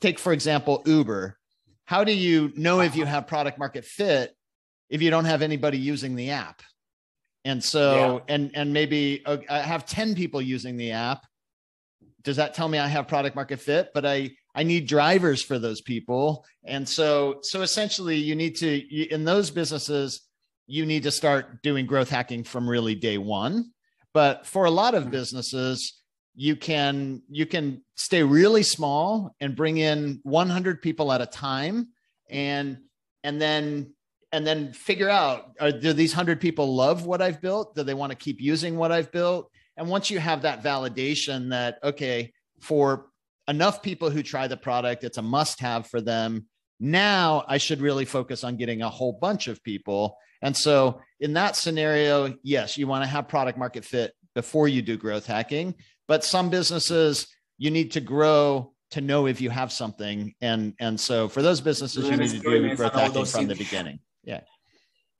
take 0.00 0.18
for 0.18 0.32
example 0.32 0.82
uber. 0.86 1.38
How 1.84 2.04
do 2.04 2.12
you 2.12 2.52
know 2.56 2.80
if 2.80 2.96
you 2.96 3.04
have 3.04 3.26
product 3.26 3.58
market 3.58 3.84
fit 3.84 4.34
if 4.88 5.02
you 5.02 5.10
don't 5.10 5.24
have 5.24 5.42
anybody 5.42 5.78
using 5.78 6.16
the 6.16 6.30
app? 6.30 6.62
And 7.44 7.62
so 7.62 8.22
yeah. 8.28 8.34
and 8.34 8.50
and 8.54 8.72
maybe 8.72 9.22
uh, 9.26 9.38
i 9.50 9.58
have 9.58 9.84
10 9.84 10.14
people 10.14 10.40
using 10.40 10.76
the 10.76 10.92
app 10.92 11.26
does 12.22 12.36
that 12.36 12.54
tell 12.54 12.68
me 12.68 12.78
i 12.78 12.86
have 12.86 13.08
product 13.08 13.36
market 13.36 13.60
fit 13.60 13.90
but 13.94 14.06
i 14.06 14.30
I 14.54 14.62
need 14.62 14.86
drivers 14.86 15.42
for 15.42 15.58
those 15.58 15.80
people. 15.80 16.44
And 16.64 16.88
so, 16.88 17.38
so 17.42 17.62
essentially 17.62 18.16
you 18.16 18.34
need 18.34 18.56
to, 18.56 19.12
in 19.12 19.24
those 19.24 19.50
businesses, 19.50 20.22
you 20.66 20.84
need 20.86 21.02
to 21.04 21.10
start 21.10 21.62
doing 21.62 21.86
growth 21.86 22.10
hacking 22.10 22.44
from 22.44 22.68
really 22.68 22.94
day 22.94 23.18
one. 23.18 23.72
But 24.12 24.46
for 24.46 24.66
a 24.66 24.70
lot 24.70 24.94
of 24.94 25.04
mm-hmm. 25.04 25.12
businesses, 25.12 26.00
you 26.34 26.56
can, 26.56 27.22
you 27.28 27.46
can 27.46 27.82
stay 27.96 28.22
really 28.22 28.62
small 28.62 29.34
and 29.40 29.56
bring 29.56 29.78
in 29.78 30.20
100 30.22 30.82
people 30.82 31.12
at 31.12 31.20
a 31.20 31.26
time 31.26 31.88
and, 32.30 32.78
and 33.24 33.40
then, 33.40 33.94
and 34.32 34.46
then 34.46 34.72
figure 34.72 35.10
out, 35.10 35.52
are, 35.60 35.72
do 35.72 35.92
these 35.92 36.12
100 36.12 36.40
people 36.40 36.74
love 36.74 37.04
what 37.04 37.20
I've 37.20 37.40
built? 37.40 37.74
Do 37.74 37.82
they 37.82 37.94
want 37.94 38.10
to 38.12 38.16
keep 38.16 38.40
using 38.40 38.76
what 38.76 38.92
I've 38.92 39.12
built? 39.12 39.50
And 39.82 39.90
once 39.90 40.10
you 40.10 40.18
have 40.18 40.42
that 40.42 40.62
validation 40.62 41.50
that, 41.50 41.78
okay, 41.82 42.32
for 42.60 43.08
enough 43.48 43.82
people 43.82 44.10
who 44.10 44.22
try 44.22 44.46
the 44.46 44.56
product. 44.56 45.04
It's 45.04 45.18
a 45.18 45.22
must 45.22 45.60
have 45.60 45.86
for 45.86 46.00
them. 46.00 46.46
Now 46.80 47.44
I 47.48 47.58
should 47.58 47.80
really 47.80 48.04
focus 48.04 48.44
on 48.44 48.56
getting 48.56 48.82
a 48.82 48.88
whole 48.88 49.12
bunch 49.12 49.48
of 49.48 49.62
people. 49.62 50.16
And 50.40 50.56
so, 50.56 51.00
in 51.20 51.34
that 51.34 51.54
scenario, 51.54 52.34
yes, 52.42 52.76
you 52.76 52.86
want 52.88 53.04
to 53.04 53.08
have 53.08 53.28
product 53.28 53.56
market 53.56 53.84
fit 53.84 54.12
before 54.34 54.66
you 54.66 54.82
do 54.82 54.96
growth 54.96 55.26
hacking. 55.26 55.74
But 56.08 56.24
some 56.24 56.50
businesses, 56.50 57.28
you 57.58 57.70
need 57.70 57.92
to 57.92 58.00
grow 58.00 58.72
to 58.90 59.00
know 59.00 59.26
if 59.26 59.40
you 59.40 59.50
have 59.50 59.70
something. 59.70 60.34
And, 60.40 60.74
and 60.80 60.98
so, 60.98 61.28
for 61.28 61.42
those 61.42 61.60
businesses, 61.60 62.08
you 62.08 62.16
need 62.16 62.30
to 62.30 62.38
do 62.40 62.74
growth 62.74 62.94
hacking 62.94 63.24
from 63.26 63.46
the 63.46 63.54
beginning. 63.54 64.00
Yeah. 64.24 64.40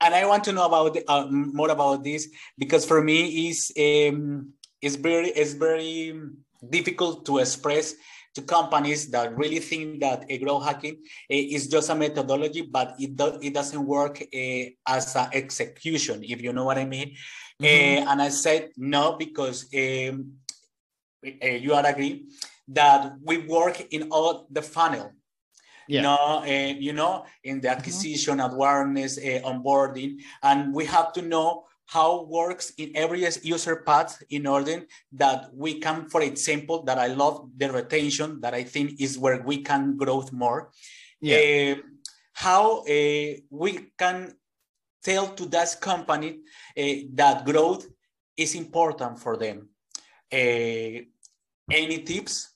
And 0.03 0.13
I 0.13 0.25
want 0.25 0.43
to 0.45 0.51
know 0.51 0.65
about 0.65 0.97
uh, 1.07 1.27
more 1.31 1.71
about 1.71 2.03
this 2.03 2.27
because 2.57 2.85
for 2.85 3.01
me, 3.01 3.47
is 3.47 3.71
um, 3.79 4.51
it's 4.81 4.95
very 4.95 5.29
it's 5.29 5.53
very 5.53 6.13
difficult 6.69 7.25
to 7.25 7.39
express 7.39 7.95
to 8.35 8.41
companies 8.41 9.09
that 9.11 9.37
really 9.37 9.59
think 9.59 10.01
that 10.01 10.25
a 10.29 10.37
growth 10.39 10.65
hacking 10.65 10.97
eh, 11.29 11.53
is 11.55 11.67
just 11.67 11.89
a 11.89 11.95
methodology, 11.95 12.61
but 12.61 12.95
it, 12.99 13.15
do, 13.15 13.37
it 13.41 13.53
doesn't 13.53 13.85
work 13.85 14.21
uh, 14.21 14.63
as 14.87 15.15
an 15.15 15.29
execution, 15.33 16.23
if 16.23 16.41
you 16.41 16.51
know 16.51 16.65
what 16.65 16.77
I 16.77 16.85
mean. 16.85 17.15
Mm-hmm. 17.61 18.07
Uh, 18.07 18.11
and 18.11 18.21
I 18.21 18.29
said 18.29 18.69
no 18.75 19.15
because 19.17 19.69
um, 19.73 20.33
uh, 21.25 21.47
you 21.47 21.73
are 21.73 21.85
agree 21.85 22.25
that 22.67 23.13
we 23.23 23.37
work 23.37 23.81
in 23.93 24.09
all 24.09 24.47
the 24.49 24.61
funnel. 24.61 25.11
Yeah. 25.87 25.97
You 25.97 26.01
know, 26.03 26.43
uh, 26.43 26.73
you 26.79 26.93
know, 26.93 27.25
in 27.43 27.61
the 27.61 27.67
mm-hmm. 27.67 27.77
acquisition, 27.77 28.37
mm-hmm. 28.37 28.53
awareness, 28.53 29.17
uh, 29.17 29.41
onboarding, 29.43 30.21
and 30.41 30.73
we 30.73 30.85
have 30.85 31.13
to 31.13 31.21
know 31.21 31.65
how 31.85 32.23
works 32.23 32.71
in 32.77 32.91
every 32.95 33.27
user 33.43 33.83
path 33.85 34.23
in 34.29 34.47
order 34.47 34.85
that 35.11 35.49
we 35.53 35.79
can, 35.79 36.09
for 36.09 36.21
example, 36.21 36.83
that 36.83 36.97
I 36.97 37.07
love 37.07 37.49
the 37.57 37.71
retention 37.71 38.39
that 38.41 38.53
I 38.53 38.63
think 38.63 39.01
is 39.01 39.17
where 39.17 39.41
we 39.43 39.61
can 39.61 39.97
grow 39.97 40.23
more. 40.31 40.71
Yeah. 41.21 41.75
Uh, 41.77 41.81
how 42.33 42.79
uh, 42.81 43.33
we 43.49 43.91
can 43.97 44.33
tell 45.03 45.27
to 45.27 45.45
that 45.47 45.77
company 45.81 46.39
uh, 46.77 46.83
that 47.13 47.45
growth 47.45 47.85
is 48.37 48.55
important 48.55 49.19
for 49.19 49.37
them. 49.37 49.69
Uh, 50.31 51.05
any 51.71 51.99
tips? 52.03 52.52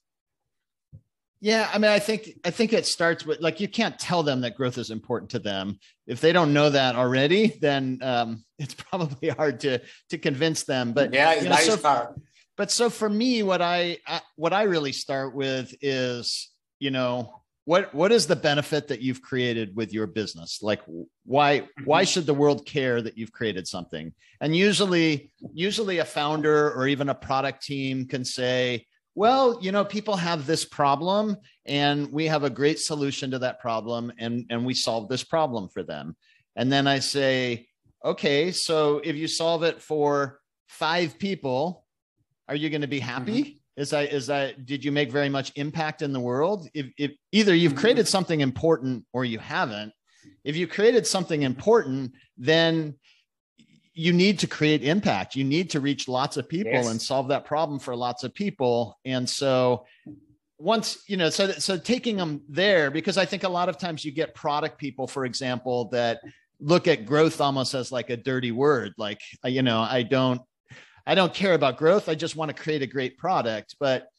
Yeah, 1.39 1.69
I 1.71 1.77
mean, 1.77 1.91
I 1.91 1.99
think 1.99 2.31
I 2.43 2.49
think 2.49 2.73
it 2.73 2.85
starts 2.85 3.25
with 3.25 3.39
like 3.41 3.59
you 3.59 3.67
can't 3.67 3.97
tell 3.99 4.23
them 4.23 4.41
that 4.41 4.55
growth 4.55 4.77
is 4.77 4.89
important 4.89 5.31
to 5.31 5.39
them 5.39 5.79
if 6.07 6.19
they 6.19 6.31
don't 6.31 6.53
know 6.53 6.69
that 6.69 6.95
already. 6.95 7.57
Then 7.61 7.99
um, 8.01 8.43
it's 8.59 8.73
probably 8.73 9.29
hard 9.29 9.59
to 9.61 9.81
to 10.09 10.17
convince 10.17 10.63
them. 10.63 10.93
But 10.93 11.13
yeah, 11.13 11.35
you 11.35 11.43
know, 11.43 11.49
nice 11.49 11.65
so, 11.65 12.15
But 12.55 12.71
so 12.71 12.89
for 12.89 13.09
me, 13.09 13.43
what 13.43 13.61
I, 13.61 13.97
I 14.07 14.21
what 14.35 14.53
I 14.53 14.63
really 14.63 14.91
start 14.93 15.35
with 15.35 15.75
is 15.81 16.49
you 16.79 16.91
know 16.91 17.41
what 17.67 17.93
what 17.93 18.13
is 18.13 18.27
the 18.27 18.35
benefit 18.35 18.87
that 18.87 19.01
you've 19.01 19.21
created 19.21 19.75
with 19.75 19.91
your 19.91 20.07
business 20.07 20.59
like 20.61 20.81
why 21.25 21.67
why 21.83 22.03
mm-hmm. 22.03 22.07
should 22.07 22.25
the 22.25 22.33
world 22.33 22.65
care 22.65 23.01
that 23.01 23.17
you've 23.17 23.33
created 23.33 23.67
something 23.67 24.13
and 24.39 24.55
usually 24.55 25.33
usually 25.53 25.97
a 25.97 26.05
founder 26.05 26.71
or 26.71 26.87
even 26.87 27.09
a 27.09 27.15
product 27.15 27.61
team 27.61 28.05
can 28.05 28.23
say 28.23 28.85
well 29.17 29.57
you 29.61 29.71
know 29.71 29.83
people 29.83 30.15
have 30.15 30.45
this 30.45 30.63
problem 30.63 31.35
and 31.65 32.11
we 32.11 32.25
have 32.25 32.43
a 32.43 32.49
great 32.49 32.79
solution 32.79 33.31
to 33.31 33.39
that 33.39 33.59
problem 33.59 34.11
and 34.19 34.45
and 34.49 34.63
we 34.63 34.73
solve 34.73 35.09
this 35.09 35.23
problem 35.23 35.67
for 35.67 35.81
them 35.83 36.15
and 36.55 36.71
then 36.71 36.85
i 36.87 36.99
say 36.99 37.67
okay 38.05 38.51
so 38.51 39.01
if 39.03 39.15
you 39.15 39.27
solve 39.27 39.63
it 39.63 39.81
for 39.81 40.39
five 40.67 41.17
people 41.17 41.83
are 42.47 42.55
you 42.55 42.69
going 42.69 42.81
to 42.81 42.87
be 42.87 42.99
happy 42.99 43.43
mm-hmm 43.43 43.57
is 43.77 43.93
I 43.93 44.05
is 44.05 44.29
I 44.29 44.53
did 44.53 44.83
you 44.83 44.91
make 44.91 45.11
very 45.11 45.29
much 45.29 45.51
impact 45.55 46.01
in 46.01 46.11
the 46.11 46.19
world? 46.19 46.67
If, 46.73 46.87
if 46.97 47.11
either 47.31 47.53
you've 47.53 47.73
mm-hmm. 47.73 47.81
created 47.81 48.07
something 48.07 48.41
important 48.41 49.05
or 49.13 49.23
you 49.23 49.37
haven't. 49.37 49.93
If 50.43 50.55
you 50.55 50.67
created 50.67 51.05
something 51.05 51.43
important, 51.43 52.13
then 52.37 52.95
you 53.97 54.13
need 54.13 54.39
to 54.39 54.47
create 54.47 54.83
impact. 54.83 55.35
You 55.35 55.43
need 55.43 55.71
to 55.71 55.79
reach 55.79 56.07
lots 56.07 56.37
of 56.37 56.47
people 56.47 56.71
yes. 56.71 56.87
and 56.87 57.01
solve 57.01 57.29
that 57.29 57.45
problem 57.45 57.79
for 57.79 57.95
lots 57.95 58.23
of 58.23 58.33
people. 58.33 58.97
And 59.05 59.29
so 59.29 59.85
once 60.59 61.03
you 61.07 61.17
know 61.17 61.29
so 61.29 61.51
so 61.51 61.77
taking 61.77 62.17
them 62.17 62.41
there 62.49 62.89
because 62.89 63.15
i 63.15 63.23
think 63.23 63.43
a 63.43 63.47
lot 63.47 63.69
of 63.69 63.77
times 63.77 64.03
you 64.03 64.11
get 64.11 64.33
product 64.33 64.79
people 64.79 65.05
for 65.05 65.23
example 65.23 65.87
that 65.89 66.19
look 66.59 66.87
at 66.87 67.05
growth 67.05 67.39
almost 67.39 67.75
as 67.75 67.91
like 67.91 68.09
a 68.09 68.17
dirty 68.17 68.51
word 68.51 68.91
like 68.97 69.21
you 69.43 69.61
know 69.61 69.81
i 69.81 70.01
don't 70.01 70.41
I 71.07 71.15
don't 71.15 71.33
care 71.33 71.53
about 71.53 71.77
growth. 71.77 72.09
I 72.09 72.15
just 72.15 72.35
want 72.35 72.49
to 72.49 72.61
create 72.61 72.81
a 72.81 72.87
great 72.87 73.17
product. 73.17 73.77
But 73.79 74.09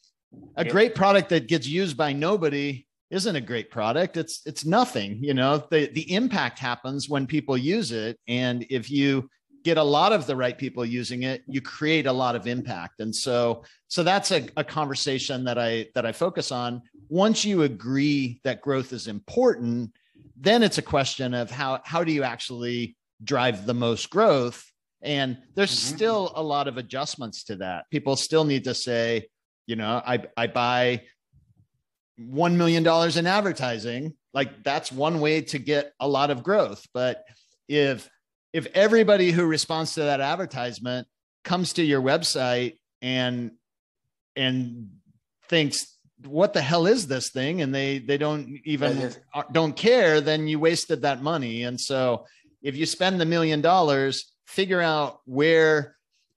a 0.57 0.65
great 0.65 0.95
product 0.95 1.29
that 1.29 1.47
gets 1.47 1.69
used 1.69 1.99
by 1.99 2.15
nobody 2.15 2.87
isn't 3.11 3.37
a 3.37 3.43
great 3.43 3.71
product. 3.71 4.17
It's 4.17 4.41
it's 4.47 4.65
nothing. 4.65 5.23
You 5.23 5.35
know, 5.35 5.59
the 5.71 5.91
the 5.93 6.13
impact 6.15 6.59
happens 6.59 7.09
when 7.09 7.27
people 7.27 7.59
use 7.59 7.93
it, 7.93 8.19
and 8.27 8.67
if 8.71 8.91
you 8.91 9.29
get 9.65 9.77
a 9.77 9.83
lot 9.83 10.13
of 10.13 10.27
the 10.27 10.37
right 10.37 10.57
people 10.57 10.85
using 10.85 11.25
it, 11.25 11.43
you 11.47 11.61
create 11.61 12.07
a 12.07 12.13
lot 12.13 12.37
of 12.37 12.47
impact. 12.47 13.01
And 13.01 13.15
so 13.15 13.65
so 13.89 14.03
that's 14.03 14.31
a, 14.31 14.47
a 14.57 14.65
conversation 14.65 15.45
that 15.45 15.59
I 15.59 15.87
that 15.95 16.07
I 16.07 16.13
focus 16.13 16.53
on. 16.53 16.83
Once 17.09 17.45
you 17.45 17.63
agree 17.63 18.41
that 18.45 18.61
growth 18.61 18.93
is 18.93 19.09
important, 19.09 19.93
then 20.37 20.63
it's 20.63 20.79
a 20.79 20.83
question 20.83 21.35
of 21.35 21.51
how 21.51 21.81
how 21.85 22.05
do 22.05 22.13
you 22.13 22.23
actually 22.23 22.97
drive 23.25 23.67
the 23.67 23.75
most 23.75 24.11
growth 24.11 24.65
and 25.03 25.39
there's 25.55 25.71
mm-hmm. 25.71 25.97
still 25.97 26.33
a 26.35 26.43
lot 26.43 26.69
of 26.69 26.77
adjustments 26.77 27.45
to 27.45 27.57
that. 27.57 27.85
People 27.91 28.17
still 28.17 28.45
need 28.45 28.65
to 28.65 28.75
say, 28.75 29.29
you 29.67 29.77
know, 29.77 30.03
I, 30.05 30.25
I 30.37 30.47
buy 30.49 31.03
$1 32.21 32.55
million 32.57 32.87
in 33.17 33.27
advertising. 33.27 34.15
Like 34.35 34.65
that's 34.65 34.91
one 34.91 35.21
way 35.21 35.43
to 35.43 35.59
get 35.59 35.93
a 36.01 36.09
lot 36.09 36.31
of 36.31 36.43
growth. 36.43 36.87
But 36.93 37.25
if, 37.69 38.09
if 38.53 38.67
everybody 38.75 39.31
who 39.31 39.45
responds 39.45 39.95
to 39.95 40.01
that 40.01 40.21
advertisement 40.21 41.07
comes 41.45 41.75
to 41.75 41.83
your 41.83 42.03
website 42.03 42.79
and, 43.03 43.53
and 44.37 44.91
thinks, 45.49 45.97
what 46.27 46.53
the 46.53 46.61
hell 46.61 46.87
is 46.87 47.07
this 47.07 47.31
thing? 47.31 47.63
And 47.63 47.75
they, 47.75 47.99
they 47.99 48.19
don't 48.19 48.59
even 48.65 49.13
don't 49.53 49.77
care, 49.77 50.21
then 50.21 50.49
you 50.49 50.59
wasted 50.59 51.03
that 51.03 51.23
money. 51.23 51.63
And 51.63 51.81
so 51.81 52.27
if 52.63 52.77
you 52.77 52.87
spend 52.87 53.21
the 53.21 53.25
million 53.25 53.61
dollars, 53.61 54.33
figure 54.49 54.81
out 54.81 55.21
where 55.27 55.95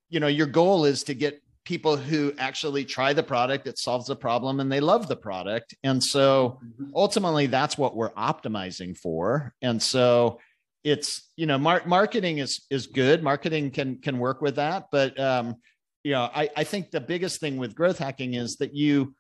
you 0.10 0.20
know 0.20 0.28
your 0.28 0.46
goal 0.46 0.86
is 0.86 1.04
to 1.06 1.16
get 1.16 1.42
people 1.64 1.96
who 1.96 2.34
actually 2.38 2.84
try 2.84 3.14
the 3.14 3.24
product 3.24 3.68
it 3.68 3.80
solves 3.80 4.08
the 4.08 4.16
problem 4.16 4.60
and 4.60 4.70
they 4.70 4.82
love 4.82 5.08
the 5.08 5.16
product 5.16 5.74
and 5.84 6.04
so 6.04 6.60
mm-hmm. 6.64 6.92
ultimately 6.94 7.48
that's 7.48 7.78
what 7.78 7.96
we're 7.96 8.12
optimizing 8.12 8.98
for 8.98 9.54
and 9.62 9.82
so 9.82 10.40
it's 10.84 11.32
you 11.36 11.46
know 11.46 11.58
mar- 11.58 11.84
marketing 11.86 12.40
is 12.40 12.66
is 12.70 12.88
good 12.88 13.22
marketing 13.22 13.70
can 13.70 13.98
can 13.98 14.18
work 14.18 14.42
with 14.42 14.56
that 14.56 14.86
but 14.92 15.18
um 15.20 15.56
you 16.04 16.12
know 16.12 16.30
i 16.34 16.50
i 16.58 16.64
think 16.64 16.90
the 16.92 17.02
biggest 17.02 17.40
thing 17.40 17.58
with 17.58 17.76
growth 17.76 18.00
hacking 18.00 18.34
is 18.34 18.58
that 18.58 18.74
you 18.74 19.14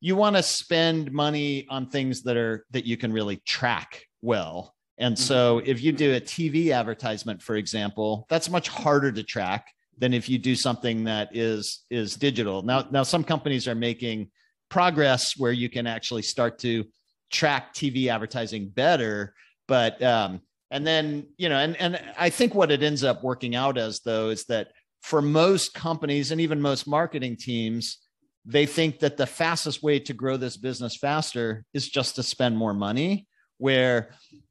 you 0.00 0.14
want 0.14 0.36
to 0.36 0.42
spend 0.42 1.10
money 1.10 1.66
on 1.68 1.88
things 1.88 2.22
that 2.22 2.36
are 2.36 2.64
that 2.70 2.84
you 2.84 2.96
can 2.96 3.12
really 3.12 3.36
track 3.44 4.02
well 4.22 4.74
and 4.98 5.14
mm-hmm. 5.14 5.22
so 5.22 5.62
if 5.64 5.80
you 5.80 5.92
do 5.92 6.14
a 6.14 6.20
TV 6.20 6.72
advertisement, 6.72 7.40
for 7.40 7.56
example, 7.56 8.26
that's 8.28 8.50
much 8.50 8.68
harder 8.68 9.12
to 9.12 9.22
track 9.22 9.66
than 9.96 10.12
if 10.12 10.28
you 10.28 10.38
do 10.38 10.54
something 10.54 11.04
that 11.04 11.34
is 11.34 11.84
is 11.90 12.16
digital. 12.16 12.62
Now, 12.62 12.86
now 12.90 13.02
some 13.02 13.24
companies 13.24 13.66
are 13.66 13.74
making 13.74 14.30
progress 14.68 15.36
where 15.36 15.52
you 15.52 15.68
can 15.68 15.86
actually 15.86 16.22
start 16.22 16.58
to 16.60 16.84
track 17.30 17.74
TV 17.74 18.08
advertising 18.08 18.68
better. 18.68 19.34
But 19.66 20.02
um, 20.02 20.40
and 20.70 20.86
then 20.86 21.26
you 21.36 21.48
know, 21.48 21.56
and 21.56 21.76
and 21.76 22.00
I 22.18 22.30
think 22.30 22.54
what 22.54 22.70
it 22.70 22.82
ends 22.82 23.04
up 23.04 23.22
working 23.22 23.54
out 23.54 23.78
as 23.78 24.00
though 24.00 24.30
is 24.30 24.44
that 24.46 24.68
for 25.02 25.22
most 25.22 25.74
companies 25.74 26.30
and 26.30 26.40
even 26.40 26.60
most 26.60 26.86
marketing 26.86 27.36
teams, 27.36 27.98
they 28.44 28.66
think 28.66 28.98
that 29.00 29.16
the 29.16 29.26
fastest 29.26 29.82
way 29.82 29.98
to 30.00 30.12
grow 30.12 30.36
this 30.36 30.56
business 30.56 30.96
faster 30.96 31.64
is 31.72 31.88
just 31.88 32.16
to 32.16 32.22
spend 32.22 32.56
more 32.56 32.74
money. 32.74 33.26
Where 33.58 34.10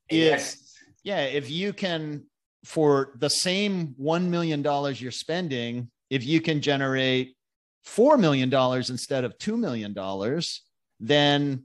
if 0.09 0.17
yes. 0.17 0.73
yeah, 1.03 1.21
if 1.21 1.49
you 1.49 1.73
can 1.73 2.25
for 2.65 3.13
the 3.17 3.29
same 3.29 3.93
one 3.97 4.31
million 4.31 4.61
dollars 4.61 5.01
you're 5.01 5.11
spending, 5.11 5.89
if 6.09 6.25
you 6.25 6.41
can 6.41 6.61
generate 6.61 7.35
four 7.83 8.17
million 8.17 8.49
dollars 8.49 8.89
instead 8.89 9.23
of 9.23 9.37
two 9.37 9.55
million 9.55 9.93
dollars, 9.93 10.63
then 10.99 11.63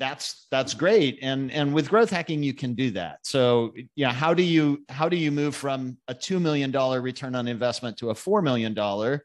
that's 0.00 0.46
that's 0.50 0.74
great. 0.74 1.18
And 1.22 1.52
and 1.52 1.72
with 1.72 1.90
growth 1.90 2.10
hacking 2.10 2.42
you 2.42 2.54
can 2.54 2.74
do 2.74 2.90
that. 2.92 3.18
So 3.22 3.72
yeah 3.94 4.12
how 4.12 4.34
do 4.34 4.42
you 4.42 4.82
how 4.88 5.08
do 5.08 5.16
you 5.16 5.30
move 5.30 5.54
from 5.54 5.98
a 6.08 6.14
two 6.14 6.40
million 6.40 6.72
dollar 6.72 7.00
return 7.00 7.36
on 7.36 7.46
investment 7.46 7.98
to 7.98 8.10
a 8.10 8.14
four 8.14 8.42
million 8.42 8.74
dollar? 8.74 9.24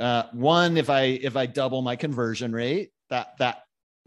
Uh, 0.00 0.22
one 0.32 0.78
if 0.78 0.88
i 0.88 1.02
if 1.02 1.36
i 1.36 1.44
double 1.44 1.82
my 1.82 1.94
conversion 1.96 2.50
rate 2.50 2.92
that 3.10 3.36
that 3.38 3.64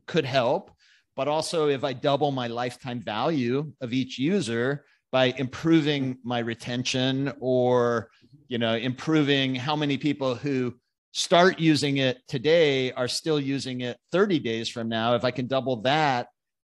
could 0.07 0.25
help. 0.25 0.71
But 1.15 1.27
also 1.27 1.69
if 1.69 1.83
I 1.83 1.93
double 1.93 2.31
my 2.31 2.47
lifetime 2.47 3.01
value 3.01 3.71
of 3.81 3.93
each 3.93 4.19
user 4.19 4.85
by 5.11 5.25
improving 5.37 6.17
my 6.23 6.39
retention 6.39 7.31
or 7.39 8.09
you 8.47 8.57
know 8.57 8.75
improving 8.75 9.55
how 9.55 9.75
many 9.75 9.97
people 9.97 10.35
who 10.35 10.75
start 11.15 11.59
using 11.59 11.95
it 11.95 12.19
today 12.27 12.91
are 12.91 13.07
still 13.07 13.39
using 13.39 13.79
it 13.79 13.97
30 14.11 14.39
days 14.39 14.67
from 14.67 14.89
now. 14.89 15.15
If 15.15 15.23
i 15.23 15.31
can 15.31 15.47
double 15.47 15.77
that 15.83 16.27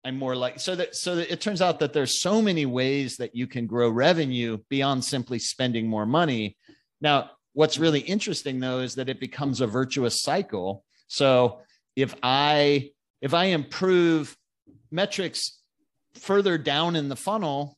i'm 0.04 0.18
more 0.18 0.36
like 0.36 0.60
so 0.60 0.76
that 0.76 0.96
so 0.96 1.16
that 1.16 1.32
it 1.32 1.42
turns 1.42 1.62
out 1.62 1.80
that 1.80 1.94
there's 1.94 2.20
so 2.20 2.42
many 2.42 2.66
ways 2.66 3.18
that 3.18 3.36
you 3.36 3.46
can 3.46 3.68
grow 3.68 3.88
revenue 3.88 4.58
beyond 4.68 5.06
simply 5.06 5.38
spending 5.38 5.88
more 5.88 6.08
money. 6.08 6.58
Now 7.00 7.30
what's 7.54 7.78
really 7.78 8.00
interesting 8.00 8.60
though 8.60 8.80
is 8.80 8.96
that 8.96 9.10
it 9.10 9.20
becomes 9.20 9.62
a 9.62 9.68
virtuous 9.68 10.24
cycle. 10.24 10.84
So 11.08 11.62
if 11.96 12.16
i 12.24 12.90
if 13.22 13.36
I 13.36 13.46
improve 13.46 14.36
metrics 14.90 15.60
further 16.16 16.58
down 16.58 16.96
in 16.96 17.10
the 17.10 17.16
funnel, 17.16 17.78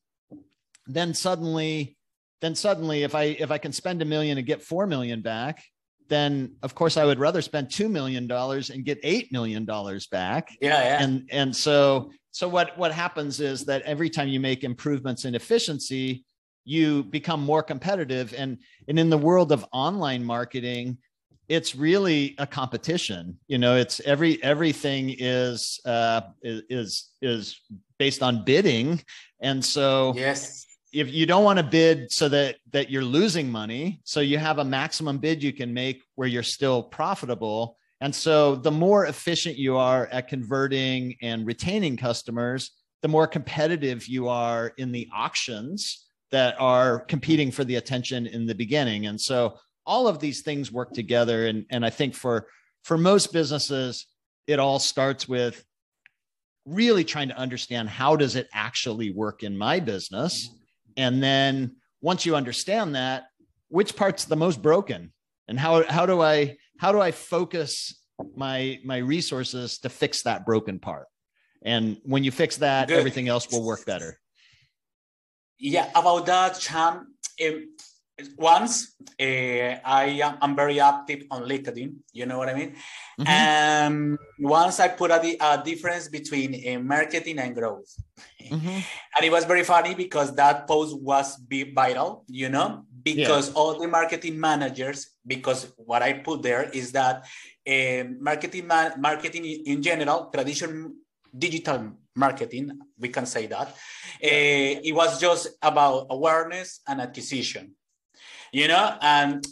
then 0.87 1.13
suddenly, 1.13 1.97
then 2.41 2.55
suddenly, 2.55 3.03
if 3.03 3.15
I 3.15 3.23
if 3.23 3.51
I 3.51 3.57
can 3.57 3.73
spend 3.73 4.01
a 4.01 4.05
million 4.05 4.37
and 4.37 4.47
get 4.47 4.63
four 4.63 4.87
million 4.87 5.21
back, 5.21 5.63
then 6.09 6.55
of 6.63 6.75
course 6.75 6.97
I 6.97 7.05
would 7.05 7.19
rather 7.19 7.41
spend 7.41 7.71
two 7.71 7.89
million 7.89 8.27
dollars 8.27 8.69
and 8.69 8.83
get 8.83 8.99
eight 9.03 9.31
million 9.31 9.65
dollars 9.65 10.07
back. 10.07 10.55
Yeah, 10.61 10.83
yeah. 10.83 11.03
And 11.03 11.29
and 11.31 11.55
so 11.55 12.11
so 12.31 12.47
what 12.47 12.77
what 12.77 12.91
happens 12.91 13.39
is 13.39 13.65
that 13.65 13.81
every 13.83 14.09
time 14.09 14.27
you 14.27 14.39
make 14.39 14.63
improvements 14.63 15.25
in 15.25 15.35
efficiency, 15.35 16.25
you 16.65 17.03
become 17.03 17.41
more 17.41 17.63
competitive 17.63 18.33
and 18.37 18.57
and 18.87 18.97
in 18.99 19.09
the 19.09 19.17
world 19.17 19.51
of 19.51 19.65
online 19.71 20.23
marketing 20.23 20.97
it's 21.49 21.75
really 21.75 22.35
a 22.37 22.47
competition 22.47 23.37
you 23.47 23.57
know 23.57 23.75
it's 23.75 23.99
every 24.01 24.41
everything 24.43 25.13
is 25.19 25.79
uh 25.85 26.21
is 26.41 27.09
is 27.21 27.59
based 27.99 28.23
on 28.23 28.43
bidding 28.45 29.01
and 29.41 29.63
so 29.63 30.13
yes 30.15 30.65
if 30.93 31.11
you 31.11 31.25
don't 31.25 31.43
want 31.43 31.57
to 31.57 31.63
bid 31.63 32.11
so 32.11 32.29
that 32.29 32.57
that 32.71 32.89
you're 32.89 33.03
losing 33.03 33.49
money 33.49 33.99
so 34.03 34.19
you 34.19 34.37
have 34.37 34.59
a 34.59 34.65
maximum 34.65 35.17
bid 35.17 35.41
you 35.41 35.51
can 35.51 35.73
make 35.73 36.01
where 36.15 36.27
you're 36.27 36.43
still 36.43 36.83
profitable 36.83 37.77
and 38.01 38.13
so 38.13 38.55
the 38.55 38.71
more 38.71 39.05
efficient 39.05 39.57
you 39.57 39.77
are 39.77 40.07
at 40.07 40.27
converting 40.27 41.15
and 41.21 41.45
retaining 41.45 41.97
customers 41.97 42.71
the 43.03 43.07
more 43.09 43.27
competitive 43.27 44.07
you 44.07 44.29
are 44.29 44.71
in 44.77 44.91
the 44.91 45.07
auctions 45.13 46.07
that 46.31 46.55
are 46.59 47.01
competing 47.01 47.51
for 47.51 47.63
the 47.63 47.75
attention 47.75 48.25
in 48.25 48.47
the 48.47 48.55
beginning. 48.55 49.05
And 49.05 49.21
so 49.21 49.59
all 49.85 50.07
of 50.07 50.17
these 50.19 50.41
things 50.41 50.71
work 50.71 50.91
together. 50.91 51.45
And, 51.45 51.65
and 51.69 51.85
I 51.85 51.91
think 51.91 52.15
for, 52.15 52.47
for 52.83 52.97
most 52.97 53.31
businesses, 53.31 54.07
it 54.47 54.57
all 54.57 54.79
starts 54.79 55.27
with 55.27 55.63
really 56.65 57.03
trying 57.03 57.27
to 57.27 57.37
understand 57.37 57.89
how 57.89 58.15
does 58.15 58.35
it 58.35 58.47
actually 58.53 59.11
work 59.11 59.43
in 59.43 59.55
my 59.55 59.79
business? 59.79 60.49
And 60.97 61.21
then 61.21 61.75
once 62.01 62.25
you 62.25 62.35
understand 62.35 62.95
that, 62.95 63.25
which 63.69 63.95
part's 63.95 64.25
the 64.25 64.35
most 64.35 64.61
broken? 64.61 65.13
And 65.47 65.59
how, 65.59 65.83
how 65.83 66.05
do 66.05 66.21
I 66.21 66.57
how 66.77 66.91
do 66.91 67.01
I 67.01 67.11
focus 67.11 67.99
my 68.35 68.79
my 68.83 68.97
resources 68.97 69.79
to 69.79 69.89
fix 69.89 70.23
that 70.23 70.45
broken 70.45 70.79
part? 70.79 71.07
And 71.63 71.97
when 72.03 72.23
you 72.23 72.31
fix 72.31 72.57
that, 72.57 72.87
Good. 72.87 72.97
everything 72.97 73.27
else 73.27 73.49
will 73.51 73.63
work 73.63 73.85
better. 73.85 74.19
Yeah, 75.57 75.89
about 75.95 76.25
that, 76.25 76.59
Sean. 76.59 77.07
Um, 77.43 77.67
once 78.37 78.95
uh, 79.19 79.81
I 79.83 80.21
am 80.21 80.37
I'm 80.41 80.55
very 80.55 80.79
active 80.79 81.23
on 81.31 81.43
LinkedIn, 81.43 81.95
you 82.11 82.25
know 82.25 82.37
what 82.37 82.49
I 82.49 82.53
mean. 82.53 82.75
Mm-hmm. 83.19 83.27
And 83.27 84.17
once 84.39 84.79
I 84.79 84.89
put 84.89 85.11
a, 85.11 85.37
a 85.41 85.63
difference 85.63 86.07
between 86.07 86.53
uh, 86.53 86.79
marketing 86.79 87.39
and 87.39 87.55
growth, 87.55 87.89
mm-hmm. 88.41 88.67
and 89.15 89.21
it 89.21 89.31
was 89.31 89.45
very 89.45 89.63
funny 89.63 89.95
because 89.95 90.35
that 90.35 90.67
post 90.67 90.99
was 91.01 91.41
viral, 91.49 92.23
you 92.27 92.49
know, 92.49 92.85
because 93.01 93.49
yeah. 93.49 93.55
all 93.55 93.79
the 93.79 93.87
marketing 93.87 94.39
managers, 94.39 95.09
because 95.25 95.71
what 95.77 96.01
I 96.01 96.13
put 96.13 96.43
there 96.43 96.69
is 96.69 96.91
that 96.91 97.25
uh, 97.67 98.03
marketing 98.19 98.67
man, 98.67 98.93
marketing 98.99 99.45
in 99.45 99.81
general, 99.81 100.29
traditional 100.33 100.91
digital 101.35 101.93
marketing, 102.15 102.79
we 102.99 103.09
can 103.09 103.25
say 103.25 103.47
that. 103.47 103.69
Uh, 103.69 104.79
it 104.83 104.93
was 104.93 105.19
just 105.19 105.47
about 105.61 106.07
awareness 106.09 106.81
and 106.87 107.01
acquisition, 107.01 107.73
you 108.53 108.69
know. 108.69 108.95
And 109.01 109.45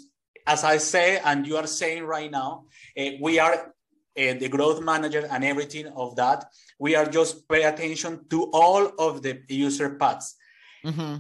as 0.48 0.64
I 0.64 0.78
say, 0.78 1.20
and 1.24 1.46
you 1.46 1.58
are 1.58 1.68
saying 1.68 2.04
right 2.04 2.32
now, 2.32 2.66
uh, 2.98 3.04
we 3.20 3.40
are 3.40 3.74
uh, 4.18 4.34
the 4.40 4.48
growth 4.48 4.82
manager 4.82 5.28
and 5.30 5.44
everything 5.44 5.88
of 5.88 6.16
that. 6.16 6.46
We 6.80 6.96
are 6.96 7.06
just 7.06 7.48
pay 7.50 7.64
attention 7.64 8.26
to 8.30 8.50
all 8.54 8.92
of 8.98 9.22
the 9.22 9.42
user 9.50 9.96
paths. 9.96 10.36
Mm-hmm. 10.86 11.18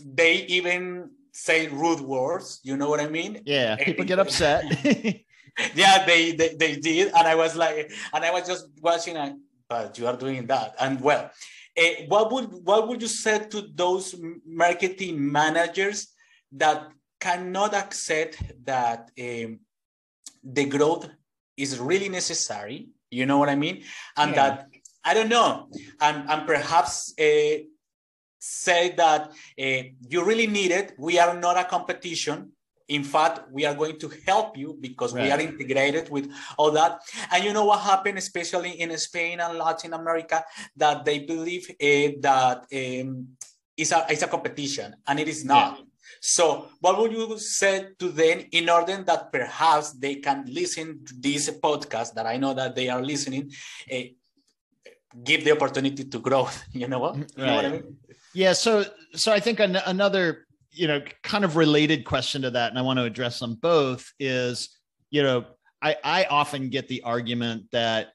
They 0.00 0.34
even 0.46 1.10
say 1.32 1.68
rude 1.68 2.00
words. 2.00 2.60
You 2.62 2.76
know 2.76 2.88
what 2.88 3.00
I 3.00 3.08
mean? 3.08 3.42
Yeah, 3.44 3.76
people 3.76 4.04
get 4.04 4.18
upset. 4.18 4.64
yeah, 5.74 6.04
they, 6.04 6.32
they 6.32 6.54
they 6.54 6.76
did, 6.76 7.08
and 7.14 7.26
I 7.26 7.34
was 7.34 7.54
like, 7.54 7.92
and 8.12 8.24
I 8.24 8.30
was 8.32 8.46
just 8.46 8.66
watching. 8.80 9.16
And, 9.16 9.40
but 9.68 9.96
you 9.98 10.06
are 10.06 10.16
doing 10.16 10.46
that. 10.48 10.74
And 10.80 11.00
well, 11.00 11.30
uh, 11.78 11.82
what 12.08 12.32
would 12.32 12.52
what 12.64 12.88
would 12.88 13.00
you 13.00 13.08
say 13.08 13.46
to 13.48 13.68
those 13.74 14.14
marketing 14.44 15.32
managers 15.32 16.13
that 16.54 16.88
cannot 17.20 17.74
accept 17.74 18.42
that 18.64 19.10
um, 19.20 19.60
the 20.42 20.64
growth 20.66 21.08
is 21.56 21.78
really 21.78 22.08
necessary? 22.08 22.88
You 23.10 23.26
know 23.26 23.38
what 23.38 23.48
I 23.48 23.56
mean? 23.56 23.84
And 24.16 24.30
yeah. 24.30 24.36
that 24.36 24.68
I 25.04 25.14
don't 25.14 25.28
know, 25.28 25.68
and 26.00 26.28
and 26.30 26.46
perhaps. 26.46 27.14
Uh, 27.18 27.64
say 28.46 28.90
that 28.90 29.32
uh, 29.58 29.82
you 30.06 30.22
really 30.22 30.46
need 30.46 30.70
it. 30.70 30.92
We 30.98 31.18
are 31.18 31.34
not 31.34 31.56
a 31.56 31.64
competition 31.64 32.52
in 32.88 33.02
fact 33.02 33.40
we 33.50 33.64
are 33.64 33.74
going 33.74 33.98
to 33.98 34.10
help 34.26 34.56
you 34.56 34.76
because 34.80 35.14
right. 35.14 35.24
we 35.24 35.30
are 35.30 35.40
integrated 35.40 36.10
with 36.10 36.30
all 36.58 36.70
that 36.70 37.00
and 37.32 37.44
you 37.44 37.52
know 37.52 37.64
what 37.64 37.80
happened 37.80 38.18
especially 38.18 38.72
in 38.80 38.96
spain 38.98 39.40
and 39.40 39.58
latin 39.58 39.94
america 39.94 40.44
that 40.76 41.04
they 41.04 41.20
believe 41.20 41.68
uh, 41.70 42.12
that 42.20 42.58
um, 42.72 43.28
it's, 43.76 43.90
a, 43.90 44.06
it's 44.10 44.22
a 44.22 44.26
competition 44.28 44.94
and 45.06 45.18
it 45.18 45.28
is 45.28 45.44
not 45.44 45.78
yeah. 45.78 45.84
So 46.20 46.68
what 46.80 46.98
would 46.98 47.12
you 47.12 47.38
say 47.38 47.88
to 47.98 48.08
them 48.08 48.44
in 48.52 48.68
order 48.68 49.02
that 49.02 49.32
perhaps 49.32 49.92
they 49.92 50.16
can 50.16 50.44
listen 50.48 51.04
to 51.04 51.14
this 51.18 51.50
podcast 51.50 52.14
that 52.14 52.26
i 52.26 52.36
know 52.36 52.54
that 52.54 52.74
they 52.74 52.88
are 52.88 53.02
listening 53.02 53.50
uh, 53.92 53.96
give 55.22 55.44
the 55.44 55.52
opportunity 55.52 56.04
to 56.04 56.18
grow 56.18 56.48
you 56.72 56.88
know 56.88 56.98
what, 56.98 57.16
you 57.16 57.24
right. 57.38 57.46
know 57.46 57.56
what 57.56 57.64
I 57.64 57.70
mean? 57.70 57.96
yeah 58.34 58.52
so 58.52 58.84
so 59.14 59.32
i 59.32 59.40
think 59.40 59.60
an- 59.60 59.82
another 59.86 60.44
you 60.74 60.88
know, 60.88 61.00
kind 61.22 61.44
of 61.44 61.56
related 61.56 62.04
question 62.04 62.42
to 62.42 62.50
that, 62.50 62.70
and 62.70 62.78
I 62.78 62.82
want 62.82 62.98
to 62.98 63.04
address 63.04 63.38
them 63.38 63.54
both 63.54 64.12
is, 64.18 64.76
you 65.10 65.22
know, 65.22 65.44
I, 65.80 65.96
I 66.02 66.24
often 66.24 66.68
get 66.68 66.88
the 66.88 67.02
argument 67.02 67.66
that, 67.72 68.08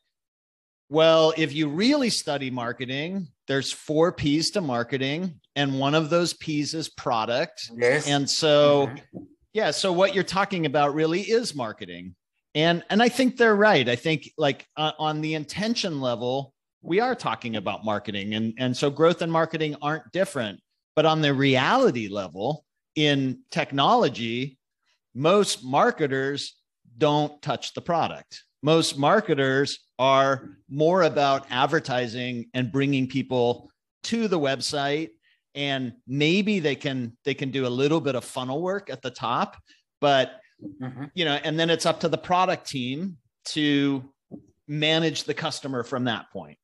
well, 0.89 1.34
if 1.38 1.54
you 1.54 1.69
really 1.69 2.10
study 2.10 2.49
marketing, 2.49 3.28
there's 3.47 3.71
four 3.71 4.12
P's 4.12 4.52
to 4.52 4.62
marketing, 4.62 5.39
and 5.60 5.80
one 5.80 5.93
of 5.93 6.10
those 6.10 6.34
P's 6.34 6.74
is 6.74 6.89
product. 6.89 7.69
Yes. 7.78 8.08
And 8.08 8.30
so, 8.30 8.88
mm-hmm. 8.88 9.24
yeah, 9.54 9.72
so 9.72 9.91
what 9.91 10.15
you're 10.15 10.24
talking 10.24 10.65
about 10.65 10.93
really 10.93 11.22
is 11.22 11.54
marketing. 11.54 12.15
And 12.56 12.84
and 12.89 13.04
I 13.04 13.10
think 13.10 13.38
they're 13.38 13.56
right. 13.56 13.88
I 13.88 13.95
think 13.95 14.32
like 14.38 14.65
uh, 14.76 14.93
on 14.98 15.22
the 15.22 15.36
intention 15.36 16.02
level, 16.02 16.54
we 16.82 17.00
are 17.00 17.13
talking 17.13 17.58
about 17.58 17.86
marketing 17.86 18.34
and 18.34 18.54
and 18.58 18.76
so 18.76 18.89
growth 18.89 19.22
and 19.22 19.32
marketing 19.32 19.76
aren't 19.82 20.12
different 20.12 20.60
but 21.00 21.06
on 21.06 21.22
the 21.22 21.34
reality 21.34 22.10
level 22.10 22.65
in 22.95 23.39
technology, 23.52 24.58
most 25.15 25.63
marketers 25.63 26.56
don't 26.98 27.41
touch 27.41 27.74
the 27.74 27.80
product. 27.80 28.43
Most 28.62 28.98
marketers 28.98 29.80
are 29.98 30.58
more 30.69 31.04
about 31.04 31.48
advertising 31.50 32.50
and 32.54 32.69
bringing 32.69 33.08
people 33.08 33.72
to 34.04 34.28
the 34.28 34.38
website 34.38 35.12
and 35.55 35.93
maybe 36.07 36.59
they 36.59 36.75
can 36.75 37.15
they 37.25 37.33
can 37.33 37.51
do 37.51 37.65
a 37.65 37.69
little 37.69 38.01
bit 38.01 38.15
of 38.15 38.23
funnel 38.23 38.62
work 38.62 38.89
at 38.89 39.01
the 39.01 39.09
top 39.09 39.57
but 39.99 40.39
mm-hmm. 40.81 41.05
you 41.15 41.25
know 41.25 41.39
and 41.43 41.59
then 41.59 41.69
it's 41.69 41.85
up 41.85 41.99
to 41.99 42.09
the 42.09 42.17
product 42.17 42.67
team 42.67 43.17
to 43.45 44.03
manage 44.67 45.23
the 45.23 45.33
customer 45.33 45.83
from 45.83 46.03
that 46.03 46.29
point 46.31 46.57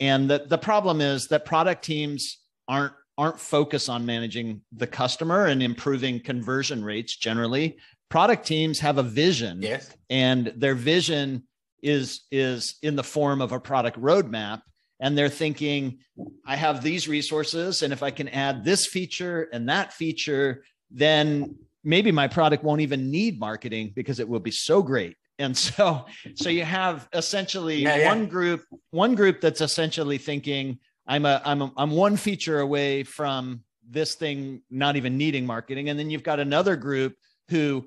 and 0.00 0.28
the, 0.28 0.44
the 0.48 0.58
problem 0.58 1.00
is 1.00 1.28
that 1.28 1.44
product 1.44 1.84
teams 1.84 2.38
aren't 2.68 2.92
aren't 3.18 3.38
focused 3.38 3.88
on 3.88 4.04
managing 4.04 4.60
the 4.72 4.86
customer 4.86 5.46
and 5.46 5.62
improving 5.62 6.18
conversion 6.18 6.84
rates 6.84 7.16
generally 7.16 7.76
product 8.08 8.46
teams 8.46 8.80
have 8.80 8.98
a 8.98 9.02
vision 9.02 9.62
yes. 9.62 9.94
and 10.10 10.52
their 10.56 10.74
vision 10.74 11.42
is 11.82 12.22
is 12.30 12.76
in 12.82 12.96
the 12.96 13.02
form 13.02 13.40
of 13.40 13.52
a 13.52 13.60
product 13.60 14.00
roadmap 14.00 14.62
and 15.02 15.16
they're 15.16 15.28
thinking 15.28 15.98
i 16.46 16.56
have 16.56 16.82
these 16.82 17.06
resources 17.06 17.82
and 17.82 17.92
if 17.92 18.02
i 18.02 18.10
can 18.10 18.28
add 18.28 18.64
this 18.64 18.86
feature 18.86 19.48
and 19.52 19.68
that 19.68 19.92
feature 19.92 20.64
then 20.90 21.54
maybe 21.84 22.10
my 22.10 22.26
product 22.26 22.64
won't 22.64 22.80
even 22.80 23.10
need 23.10 23.38
marketing 23.38 23.92
because 23.94 24.18
it 24.20 24.28
will 24.28 24.40
be 24.40 24.50
so 24.50 24.82
great 24.82 25.16
and 25.38 25.54
so 25.68 26.06
so 26.34 26.48
you 26.48 26.64
have 26.64 27.06
essentially 27.12 27.82
yeah, 27.82 27.96
yeah. 27.96 28.08
one 28.08 28.26
group 28.26 28.64
one 28.90 29.14
group 29.14 29.42
that's 29.42 29.60
essentially 29.60 30.16
thinking 30.16 30.78
I'm 31.06 31.26
a 31.26 31.42
I'm 31.44 31.62
a, 31.62 31.72
I'm 31.76 31.90
one 31.90 32.16
feature 32.16 32.60
away 32.60 33.02
from 33.02 33.62
this 33.88 34.14
thing 34.14 34.62
not 34.70 34.96
even 34.96 35.16
needing 35.16 35.46
marketing, 35.46 35.88
and 35.88 35.98
then 35.98 36.10
you've 36.10 36.22
got 36.22 36.40
another 36.40 36.76
group 36.76 37.16
who 37.48 37.86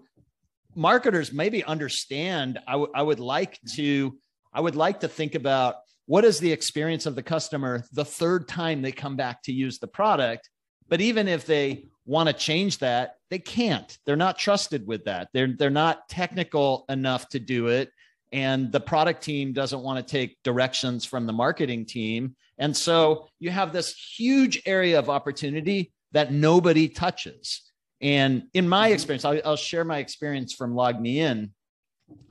marketers 0.76 1.32
maybe 1.32 1.64
understand. 1.64 2.60
I, 2.68 2.74
w- 2.74 2.92
I 2.94 3.02
would 3.02 3.20
like 3.20 3.60
to 3.76 4.18
I 4.54 4.62
would 4.62 4.76
like 4.76 5.00
to 5.02 5.08
think 5.08 5.36
about 5.36 5.78
what 6.06 6.26
is 6.26 6.40
the 6.40 6.52
experience 6.52 7.06
of 7.06 7.16
the 7.16 7.24
customer 7.24 7.84
the 7.92 8.06
third 8.06 8.48
time 8.48 8.82
they 8.82 8.92
come 8.92 9.16
back 9.16 9.42
to 9.44 9.52
use 9.52 9.80
the 9.80 9.88
product. 9.88 10.50
But 10.88 11.02
even 11.02 11.28
if 11.28 11.46
they 11.46 11.86
want 12.06 12.28
to 12.28 12.34
change 12.34 12.78
that, 12.80 13.16
they 13.32 13.40
can't. 13.40 13.98
They're 14.06 14.16
not 14.16 14.38
trusted 14.38 14.86
with 14.86 15.06
that. 15.06 15.30
They're 15.34 15.54
they're 15.58 15.70
not 15.72 16.08
technical 16.10 16.86
enough 16.90 17.28
to 17.30 17.40
do 17.40 17.68
it 17.68 17.90
and 18.36 18.70
the 18.70 18.82
product 18.82 19.24
team 19.24 19.54
doesn't 19.54 19.82
want 19.82 20.06
to 20.06 20.12
take 20.12 20.38
directions 20.44 21.06
from 21.06 21.26
the 21.26 21.32
marketing 21.32 21.86
team. 21.86 22.36
And 22.58 22.76
so 22.76 23.30
you 23.40 23.50
have 23.50 23.72
this 23.72 23.96
huge 24.18 24.62
area 24.66 25.00
of 25.00 25.10
opportunity 25.10 25.94
that 26.12 26.34
nobody 26.34 26.90
touches. 26.90 27.62
And 28.02 28.44
in 28.54 28.68
my 28.68 28.88
mm-hmm. 28.88 28.94
experience, 28.94 29.24
I'll, 29.24 29.40
I'll 29.46 29.56
share 29.56 29.86
my 29.86 30.00
experience 30.00 30.54
from 30.54 30.74
LogMeIn. 30.74 31.52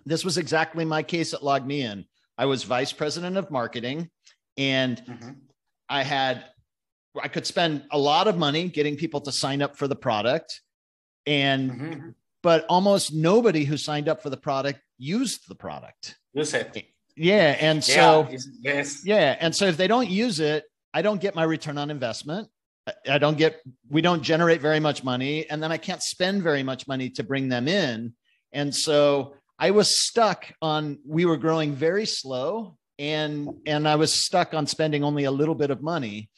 This 0.05 0.27
was 0.27 0.37
exactly 0.37 0.85
my 0.85 1.03
case 1.03 1.33
at 1.33 1.41
LogMeIn. 1.41 2.05
I 2.37 2.47
was 2.47 2.65
vice 2.65 2.93
president 2.93 3.37
of 3.37 3.51
marketing 3.51 4.11
and 4.57 4.99
mm-hmm. 4.99 5.31
I 5.89 6.03
had 6.03 6.45
I 7.21 7.29
could 7.29 7.47
spend 7.47 7.85
a 7.91 7.99
lot 7.99 8.29
of 8.29 8.37
money 8.37 8.69
getting 8.69 8.97
people 8.97 9.21
to 9.23 9.33
sign 9.33 9.63
up 9.63 9.77
for 9.77 9.87
the 9.87 9.97
product. 9.97 10.61
And, 11.27 11.71
mm-hmm. 11.71 12.09
but 12.43 12.67
almost 12.69 13.15
nobody 13.15 13.65
who 13.65 13.77
signed 13.77 14.09
up 14.09 14.23
for 14.23 14.31
the 14.31 14.37
product 14.37 14.81
used 14.99 15.49
the 15.49 15.55
product. 15.55 16.17
Use 16.33 16.55
it. 16.55 16.87
Yeah. 17.17 17.57
And 17.61 17.83
so, 17.83 18.27
yeah, 18.31 18.39
yes. 18.61 19.03
yeah. 19.07 19.37
And 19.39 19.55
so 19.55 19.67
if 19.67 19.77
they 19.77 19.87
don't 19.87 20.11
use 20.11 20.41
it, 20.41 20.65
I 20.93 21.03
don't 21.03 21.21
get 21.21 21.35
my 21.35 21.45
return 21.45 21.79
on 21.79 21.91
investment. 21.91 22.49
I 23.09 23.19
don't 23.19 23.39
get, 23.39 23.63
we 23.89 24.03
don't 24.03 24.23
generate 24.23 24.61
very 24.61 24.81
much 24.81 25.05
money. 25.05 25.49
And 25.49 25.63
then 25.63 25.73
I 25.73 25.79
can't 25.79 26.03
spend 26.03 26.43
very 26.43 26.63
much 26.63 26.87
money 26.87 27.09
to 27.11 27.23
bring 27.23 27.49
them 27.49 27.69
in. 27.69 28.15
And 28.53 28.75
so 28.75 29.35
I 29.59 29.71
was 29.71 30.05
stuck 30.05 30.53
on, 30.61 30.99
we 31.07 31.25
were 31.25 31.37
growing 31.37 31.75
very 31.75 32.07
slow 32.07 32.77
and, 32.99 33.49
and 33.67 33.89
I 33.89 33.97
was 33.97 34.25
stuck 34.25 34.55
on 34.55 34.67
spending 34.67 35.05
only 35.05 35.25
a 35.25 35.31
little 35.31 35.55
bit 35.55 35.71
of 35.71 35.83
money. 35.83 36.31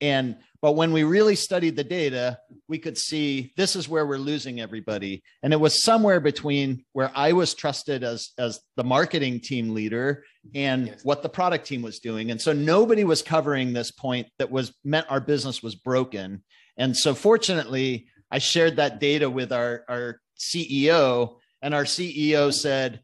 And 0.00 0.36
but 0.62 0.72
when 0.72 0.92
we 0.92 1.02
really 1.02 1.34
studied 1.34 1.74
the 1.74 1.82
data, 1.82 2.38
we 2.68 2.78
could 2.78 2.96
see 2.96 3.52
this 3.56 3.74
is 3.74 3.88
where 3.88 4.06
we're 4.06 4.16
losing 4.16 4.60
everybody. 4.60 5.24
And 5.42 5.52
it 5.52 5.58
was 5.58 5.82
somewhere 5.82 6.20
between 6.20 6.84
where 6.92 7.10
I 7.16 7.32
was 7.32 7.52
trusted 7.52 8.04
as, 8.04 8.30
as 8.38 8.60
the 8.76 8.84
marketing 8.84 9.40
team 9.40 9.74
leader 9.74 10.24
and 10.54 10.86
yes. 10.86 11.04
what 11.04 11.24
the 11.24 11.28
product 11.28 11.66
team 11.66 11.82
was 11.82 11.98
doing. 11.98 12.30
And 12.30 12.40
so 12.40 12.52
nobody 12.52 13.02
was 13.02 13.22
covering 13.22 13.72
this 13.72 13.90
point 13.90 14.28
that 14.38 14.52
was 14.52 14.72
meant 14.84 15.06
our 15.10 15.20
business 15.20 15.64
was 15.64 15.74
broken. 15.74 16.44
And 16.76 16.96
so 16.96 17.12
fortunately, 17.12 18.06
I 18.30 18.38
shared 18.38 18.76
that 18.76 19.00
data 19.00 19.28
with 19.28 19.52
our, 19.52 19.84
our 19.88 20.20
CEO, 20.38 21.38
and 21.62 21.74
our 21.74 21.84
CEO 21.84 22.52
said, 22.52 23.00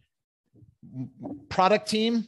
Product 1.49 1.89
team, 1.89 2.27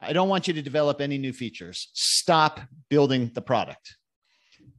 I 0.00 0.12
don't 0.12 0.28
want 0.28 0.48
you 0.48 0.54
to 0.54 0.62
develop 0.62 1.00
any 1.00 1.18
new 1.18 1.32
features. 1.32 1.88
Stop 1.92 2.60
building 2.88 3.30
the 3.34 3.42
product 3.42 3.96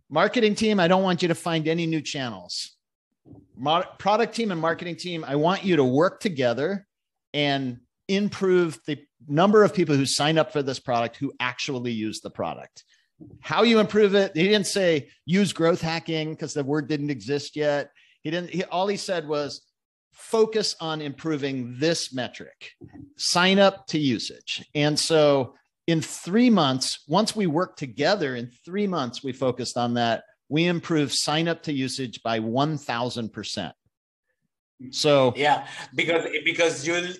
marketing 0.09 0.55
team, 0.55 0.79
I 0.79 0.87
don't 0.87 1.03
want 1.03 1.21
you 1.21 1.27
to 1.29 1.35
find 1.35 1.67
any 1.67 1.85
new 1.85 2.01
channels. 2.01 2.75
Mar- 3.55 3.87
product 3.97 4.35
team 4.35 4.51
and 4.51 4.61
marketing 4.61 4.95
team, 4.95 5.25
I 5.27 5.35
want 5.35 5.63
you 5.63 5.77
to 5.77 5.83
work 5.83 6.19
together 6.19 6.87
and 7.33 7.79
improve 8.07 8.79
the 8.85 8.99
number 9.27 9.63
of 9.63 9.73
people 9.73 9.95
who 9.95 10.05
sign 10.05 10.37
up 10.37 10.53
for 10.53 10.61
this 10.61 10.79
product 10.79 11.17
who 11.17 11.33
actually 11.39 11.91
use 11.91 12.21
the 12.21 12.29
product. 12.29 12.83
How 13.39 13.63
you 13.63 13.79
improve 13.79 14.13
it? 14.13 14.35
He 14.35 14.43
didn't 14.43 14.67
say 14.67 15.09
use 15.25 15.53
growth 15.53 15.81
hacking 15.81 16.31
because 16.31 16.53
the 16.53 16.63
word 16.63 16.87
didn't 16.87 17.09
exist 17.09 17.55
yet. 17.55 17.89
He 18.21 18.29
didn't. 18.29 18.49
He, 18.49 18.63
all 18.65 18.87
he 18.87 18.97
said 18.97 19.27
was 19.27 19.61
focus 20.15 20.75
on 20.79 21.01
improving 21.01 21.75
this 21.77 22.13
metric. 22.13 22.71
Sign 23.17 23.59
up 23.59 23.85
to 23.87 23.99
usage. 23.99 24.65
And 24.73 24.97
so 24.97 25.55
in 25.87 26.01
three 26.01 26.49
months, 26.49 27.03
once 27.07 27.35
we 27.35 27.47
worked 27.47 27.77
together, 27.77 28.35
in 28.35 28.49
three 28.63 28.87
months, 28.87 29.23
we 29.23 29.33
focused 29.33 29.77
on 29.77 29.93
that. 29.95 30.23
We 30.49 30.65
improved 30.65 31.13
sign 31.13 31.47
up 31.47 31.63
to 31.63 31.73
usage 31.73 32.23
by 32.23 32.39
1000%. 32.39 33.71
So, 34.91 35.33
yeah, 35.35 35.67
because, 35.93 36.25
because 36.43 36.87
you, 36.87 37.13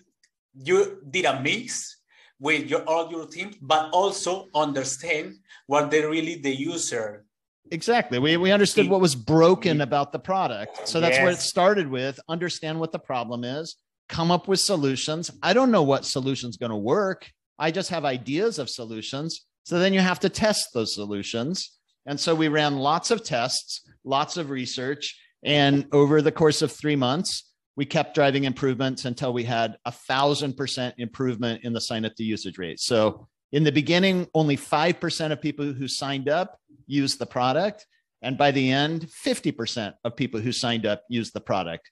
you 0.54 1.02
did 1.10 1.26
a 1.26 1.42
mix 1.42 1.96
with 2.40 2.70
your 2.70 2.84
all 2.84 3.10
your 3.12 3.28
team, 3.28 3.56
but 3.62 3.90
also 3.92 4.48
understand 4.54 5.36
what 5.68 5.92
they 5.92 6.04
really 6.04 6.40
the 6.40 6.54
user. 6.54 7.25
Exactly. 7.72 8.20
We, 8.20 8.38
we 8.38 8.52
understood 8.52 8.90
what 8.90 9.02
was 9.02 9.16
broken 9.16 9.82
about 9.82 10.12
the 10.12 10.20
product. 10.20 10.88
So 10.88 11.00
that's 11.00 11.18
yes. 11.18 11.24
what 11.24 11.34
it 11.34 11.40
started 11.40 11.90
with. 11.90 12.20
Understand 12.30 12.80
what 12.80 12.92
the 12.92 13.00
problem 13.00 13.44
is, 13.44 13.76
come 14.08 14.32
up 14.32 14.48
with 14.48 14.60
solutions. 14.60 15.32
I 15.42 15.54
don't 15.54 15.72
know 15.72 15.84
what 15.84 16.06
solution's 16.06 16.58
going 16.58 16.70
to 16.70 16.76
work. 16.76 17.30
I 17.58 17.72
just 17.72 17.90
have 17.90 18.06
ideas 18.06 18.60
of 18.60 18.70
solutions. 18.70 19.46
So 19.64 19.80
then 19.80 19.94
you 19.94 20.00
have 20.00 20.20
to 20.20 20.30
test 20.30 20.70
those 20.74 20.94
solutions. 20.94 21.72
And 22.06 22.20
so 22.20 22.36
we 22.36 22.50
ran 22.50 22.78
lots 22.78 23.10
of 23.10 23.24
tests, 23.24 23.82
lots 24.04 24.38
of 24.38 24.52
research. 24.52 25.20
And 25.44 25.88
over 25.92 26.22
the 26.22 26.32
course 26.32 26.62
of 26.62 26.72
three 26.72 26.96
months, 26.96 27.52
we 27.76 27.86
kept 27.86 28.14
driving 28.16 28.44
improvements 28.44 29.06
until 29.06 29.34
we 29.34 29.44
had 29.44 29.78
a 29.86 29.92
thousand 29.92 30.56
percent 30.56 30.96
improvement 30.98 31.64
in 31.64 31.74
the 31.74 31.82
sign 31.82 32.06
up 32.06 32.16
to 32.16 32.24
usage 32.24 32.58
rate. 32.58 32.80
So 32.80 33.28
in 33.52 33.64
the 33.64 33.72
beginning, 33.72 34.28
only 34.34 34.58
5% 34.58 35.32
of 35.32 35.42
people 35.42 35.74
who 35.74 35.88
signed 35.88 36.30
up 36.30 36.60
used 36.88 37.20
the 37.20 37.26
product. 37.26 37.86
And 38.22 38.38
by 38.38 38.52
the 38.52 38.72
end, 38.72 39.08
50% 39.26 39.94
of 40.04 40.16
people 40.16 40.40
who 40.40 40.52
signed 40.52 40.86
up 40.86 41.04
used 41.10 41.34
the 41.34 41.42
product. 41.42 41.92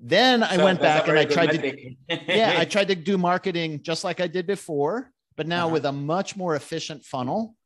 Then 0.00 0.42
I 0.42 0.56
so 0.56 0.64
went 0.64 0.80
back 0.80 1.08
and 1.08 1.18
I 1.18 1.24
tried 1.24 1.50
to, 1.50 1.94
yeah, 2.28 2.54
I 2.58 2.64
tried 2.74 2.88
to 2.88 2.94
do 2.94 3.18
marketing 3.18 3.82
just 3.82 4.04
like 4.04 4.20
I 4.20 4.26
did 4.26 4.46
before, 4.46 5.10
but 5.36 5.46
now 5.46 5.66
uh-huh. 5.66 5.74
with 5.74 5.86
a 5.86 5.92
much 5.92 6.36
more 6.36 6.54
efficient 6.54 7.04
funnel. 7.04 7.56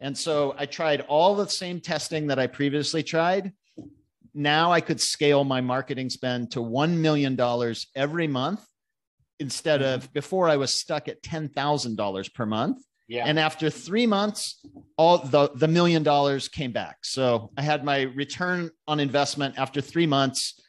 And 0.00 0.16
so 0.16 0.54
I 0.58 0.66
tried 0.66 1.02
all 1.02 1.34
the 1.34 1.48
same 1.48 1.80
testing 1.80 2.26
that 2.28 2.38
I 2.38 2.46
previously 2.46 3.02
tried. 3.02 3.52
Now 4.34 4.72
I 4.72 4.80
could 4.80 5.00
scale 5.00 5.44
my 5.44 5.60
marketing 5.60 6.10
spend 6.10 6.52
to 6.52 6.60
$1 6.60 6.96
million 6.96 7.38
every 7.94 8.26
month 8.26 8.64
instead 9.38 9.82
of 9.82 10.02
mm-hmm. 10.02 10.12
before 10.12 10.48
I 10.48 10.56
was 10.56 10.74
stuck 10.74 11.08
at 11.08 11.22
$10,000 11.22 12.34
per 12.34 12.46
month. 12.46 12.82
Yeah. 13.10 13.24
And 13.26 13.38
after 13.38 13.70
three 13.70 14.06
months, 14.06 14.64
all 14.96 15.18
the, 15.18 15.50
the 15.54 15.68
million 15.68 16.02
dollars 16.02 16.48
came 16.48 16.72
back. 16.72 16.98
So 17.02 17.50
I 17.58 17.62
had 17.62 17.84
my 17.84 18.02
return 18.02 18.70
on 18.86 19.00
investment 19.00 19.58
after 19.58 19.80
three 19.80 20.06
months 20.06 20.60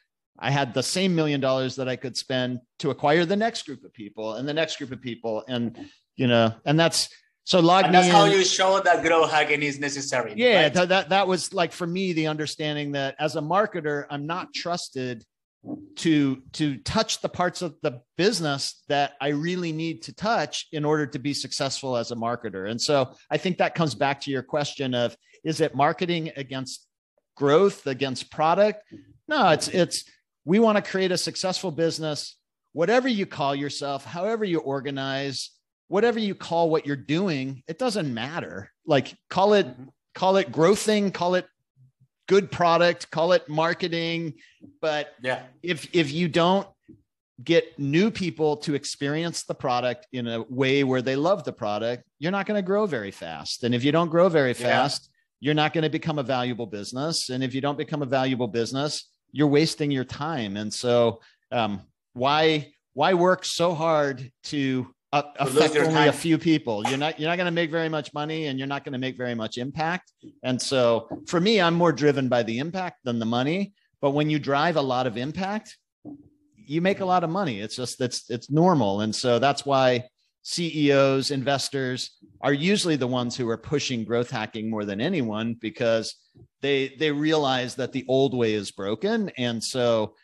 I 0.42 0.50
had 0.50 0.74
the 0.74 0.82
same 0.82 1.14
million 1.16 1.40
dollars 1.40 1.76
that 1.76 1.88
I 1.88 1.96
could 1.96 2.18
spend 2.18 2.62
to 2.80 2.90
acquire 2.90 3.26
the 3.26 3.36
next 3.36 3.68
group 3.68 3.84
of 3.84 3.94
people 3.94 4.34
and 4.34 4.50
the 4.50 4.54
next 4.54 4.78
group 4.78 4.92
of 4.92 5.00
people. 5.00 5.44
And, 5.48 5.78
you 6.16 6.26
know, 6.26 6.54
and 6.66 6.80
that's, 6.80 7.10
so 7.44 7.60
log 7.60 7.86
and 7.86 7.94
that's 7.94 8.08
how 8.08 8.26
you 8.26 8.44
show 8.44 8.80
that 8.80 9.04
growth 9.04 9.32
hacking 9.32 9.62
is 9.62 9.80
necessary. 9.80 10.34
Yeah, 10.36 10.64
right? 10.64 10.74
that, 10.90 11.10
that 11.10 11.28
was 11.28 11.54
like 11.54 11.72
for 11.72 11.88
me 11.88 12.14
the 12.14 12.28
understanding 12.28 12.92
that 12.94 13.16
as 13.20 13.36
a 13.36 13.42
marketer, 13.42 14.06
I'm 14.10 14.26
not 14.26 14.54
trusted 14.54 15.26
to 15.98 16.42
to 16.54 16.78
touch 16.78 17.22
the 17.22 17.30
parts 17.30 17.62
of 17.62 17.76
the 17.84 18.02
business 18.18 18.84
that 18.88 19.14
I 19.22 19.30
really 19.30 19.72
need 19.72 20.02
to 20.04 20.14
touch 20.14 20.68
in 20.72 20.84
order 20.86 21.06
to 21.06 21.20
be 21.20 21.34
successful 21.34 21.96
as 21.98 22.12
a 22.12 22.16
marketer. 22.16 22.70
And 22.70 22.82
so 22.82 23.14
I 23.30 23.38
think 23.38 23.58
that 23.60 23.76
comes 23.76 23.94
back 23.94 24.22
to 24.22 24.32
your 24.32 24.44
question 24.44 24.96
of 24.96 25.16
is 25.44 25.62
it 25.62 25.76
marketing 25.76 26.32
against 26.36 26.88
growth 27.36 27.86
against 27.88 28.32
product? 28.32 28.84
No, 29.28 29.50
it's 29.50 29.68
it's 29.68 30.06
we 30.46 30.60
want 30.60 30.84
to 30.84 30.92
create 30.92 31.12
a 31.12 31.18
successful 31.18 31.72
business, 31.72 32.38
whatever 32.74 33.08
you 33.08 33.26
call 33.26 33.54
yourself, 33.54 34.04
however 34.04 34.44
you 34.44 34.60
organize, 34.60 35.52
whatever 35.88 36.20
you 36.20 36.34
call 36.34 36.70
what 36.70 36.86
you're 36.86 36.96
doing, 36.96 37.64
it 37.68 37.78
doesn't 37.78 38.12
matter. 38.12 38.72
Like 38.86 39.16
call 39.30 39.54
it, 39.54 39.68
mm-hmm. 39.68 39.90
call 40.16 40.38
it 40.38 40.52
growthing, 40.52 41.12
call 41.12 41.36
it 41.36 41.46
good 42.32 42.50
product, 42.50 43.12
call 43.12 43.34
it 43.34 43.50
marketing. 43.50 44.34
But 44.80 45.10
yeah, 45.22 45.44
if 45.62 45.94
if 45.94 46.14
you 46.14 46.30
don't 46.30 46.66
get 47.44 47.78
new 47.78 48.10
people 48.10 48.56
to 48.56 48.74
experience 48.74 49.44
the 49.44 49.54
product 49.54 50.08
in 50.14 50.28
a 50.28 50.44
way 50.44 50.86
where 50.86 51.02
they 51.02 51.18
love 51.18 51.44
the 51.44 51.52
product, 51.52 52.04
you're 52.20 52.32
not 52.32 52.46
going 52.46 52.58
to 52.58 52.62
grow 52.62 52.86
very 52.86 53.12
fast. 53.12 53.66
And 53.66 53.76
if 53.76 53.84
you 53.84 53.92
don't 53.92 54.10
grow 54.10 54.30
very 54.30 54.54
fast, 54.54 55.10
yeah. 55.10 55.46
you're 55.46 55.60
not 55.64 55.74
going 55.74 55.84
to 55.84 55.90
become 55.90 56.20
a 56.20 56.24
valuable 56.24 56.68
business. 56.68 57.30
And 57.30 57.44
if 57.44 57.54
you 57.54 57.60
don't 57.60 57.78
become 57.78 58.02
a 58.02 58.06
valuable 58.06 58.48
business, 58.48 59.10
you're 59.34 59.54
wasting 59.60 59.92
your 59.92 60.06
time. 60.06 60.56
And 60.56 60.74
so, 60.74 61.20
um, 61.52 61.82
why 62.14 62.74
why 62.94 63.14
work 63.14 63.44
so 63.44 63.74
hard 63.74 64.32
to 64.44 64.88
uh, 65.14 65.24
affect 65.40 65.76
only 65.76 65.94
time. 65.94 66.10
a 66.10 66.14
few 66.14 66.38
people? 66.38 66.88
You're 66.88 66.98
not 66.98 67.20
you're 67.20 67.30
not 67.30 67.38
going 67.38 67.46
to 67.46 67.52
make 67.52 67.72
very 67.72 67.90
much 67.90 68.14
money, 68.14 68.48
and 68.48 68.58
you're 68.58 68.68
not 68.68 68.84
going 68.84 68.94
to 68.94 69.00
make 69.00 69.18
very 69.18 69.36
much 69.36 69.58
impact. 69.58 70.14
And 70.44 70.62
so, 70.62 71.08
for 71.28 71.40
me, 71.40 71.60
I'm 71.60 71.74
more 71.74 71.92
driven 71.92 72.30
by 72.30 72.44
the 72.44 72.60
impact 72.60 73.00
than 73.04 73.20
the 73.20 73.26
money. 73.26 73.74
But 74.02 74.12
when 74.12 74.30
you 74.30 74.40
drive 74.40 74.78
a 74.78 74.82
lot 74.82 75.08
of 75.08 75.18
impact, 75.18 75.78
you 76.56 76.82
make 76.82 77.02
a 77.02 77.06
lot 77.06 77.24
of 77.24 77.30
money. 77.30 77.60
It's 77.60 77.76
just 77.76 78.00
it's 78.02 78.30
it's 78.30 78.50
normal, 78.50 79.02
and 79.02 79.14
so 79.14 79.40
that's 79.40 79.66
why 79.66 80.06
CEOs, 80.44 81.32
investors 81.32 82.18
are 82.42 82.54
usually 82.54 82.96
the 82.96 83.08
ones 83.08 83.36
who 83.36 83.48
are 83.50 83.58
pushing 83.58 84.04
growth 84.04 84.32
hacking 84.32 84.70
more 84.70 84.86
than 84.86 85.00
anyone 85.00 85.54
because 85.54 86.16
they 86.62 86.96
they 87.00 87.12
realize 87.12 87.76
that 87.76 87.92
the 87.92 88.06
old 88.08 88.36
way 88.36 88.54
is 88.54 88.72
broken 88.72 89.30
and 89.38 89.64
so 89.64 90.16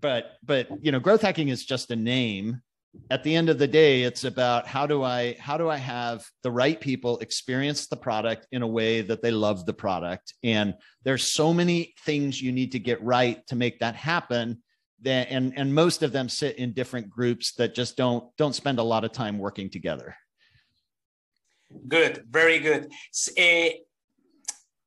but 0.00 0.32
but 0.44 0.68
you 0.82 0.92
know 0.92 1.00
growth 1.00 1.22
hacking 1.22 1.48
is 1.48 1.64
just 1.64 1.90
a 1.90 1.96
name 1.96 2.60
at 3.10 3.22
the 3.22 3.34
end 3.34 3.48
of 3.48 3.58
the 3.58 3.66
day 3.66 4.02
it's 4.02 4.24
about 4.24 4.66
how 4.66 4.86
do 4.86 5.02
i 5.02 5.36
how 5.38 5.56
do 5.56 5.68
i 5.68 5.76
have 5.76 6.24
the 6.42 6.50
right 6.50 6.80
people 6.80 7.18
experience 7.18 7.86
the 7.86 7.96
product 7.96 8.46
in 8.52 8.62
a 8.62 8.66
way 8.66 9.00
that 9.02 9.22
they 9.22 9.30
love 9.30 9.66
the 9.66 9.72
product? 9.72 10.34
And 10.42 10.74
there's 11.04 11.30
so 11.30 11.54
many 11.54 11.94
things 12.04 12.40
you 12.40 12.52
need 12.52 12.72
to 12.72 12.78
get 12.78 13.02
right 13.02 13.46
to 13.48 13.56
make 13.56 13.80
that 13.80 13.94
happen 13.96 14.62
that 15.02 15.28
and 15.30 15.52
and 15.56 15.74
most 15.74 16.02
of 16.02 16.12
them 16.12 16.28
sit 16.28 16.56
in 16.56 16.72
different 16.72 17.10
groups 17.10 17.52
that 17.54 17.74
just 17.74 17.96
don't 17.96 18.24
don't 18.36 18.54
spend 18.54 18.78
a 18.78 18.82
lot 18.82 19.04
of 19.04 19.12
time 19.12 19.38
working 19.38 19.70
together. 19.70 20.16
Good. 21.88 22.24
Very 22.30 22.60
good. 22.60 22.92
Uh, 23.38 23.70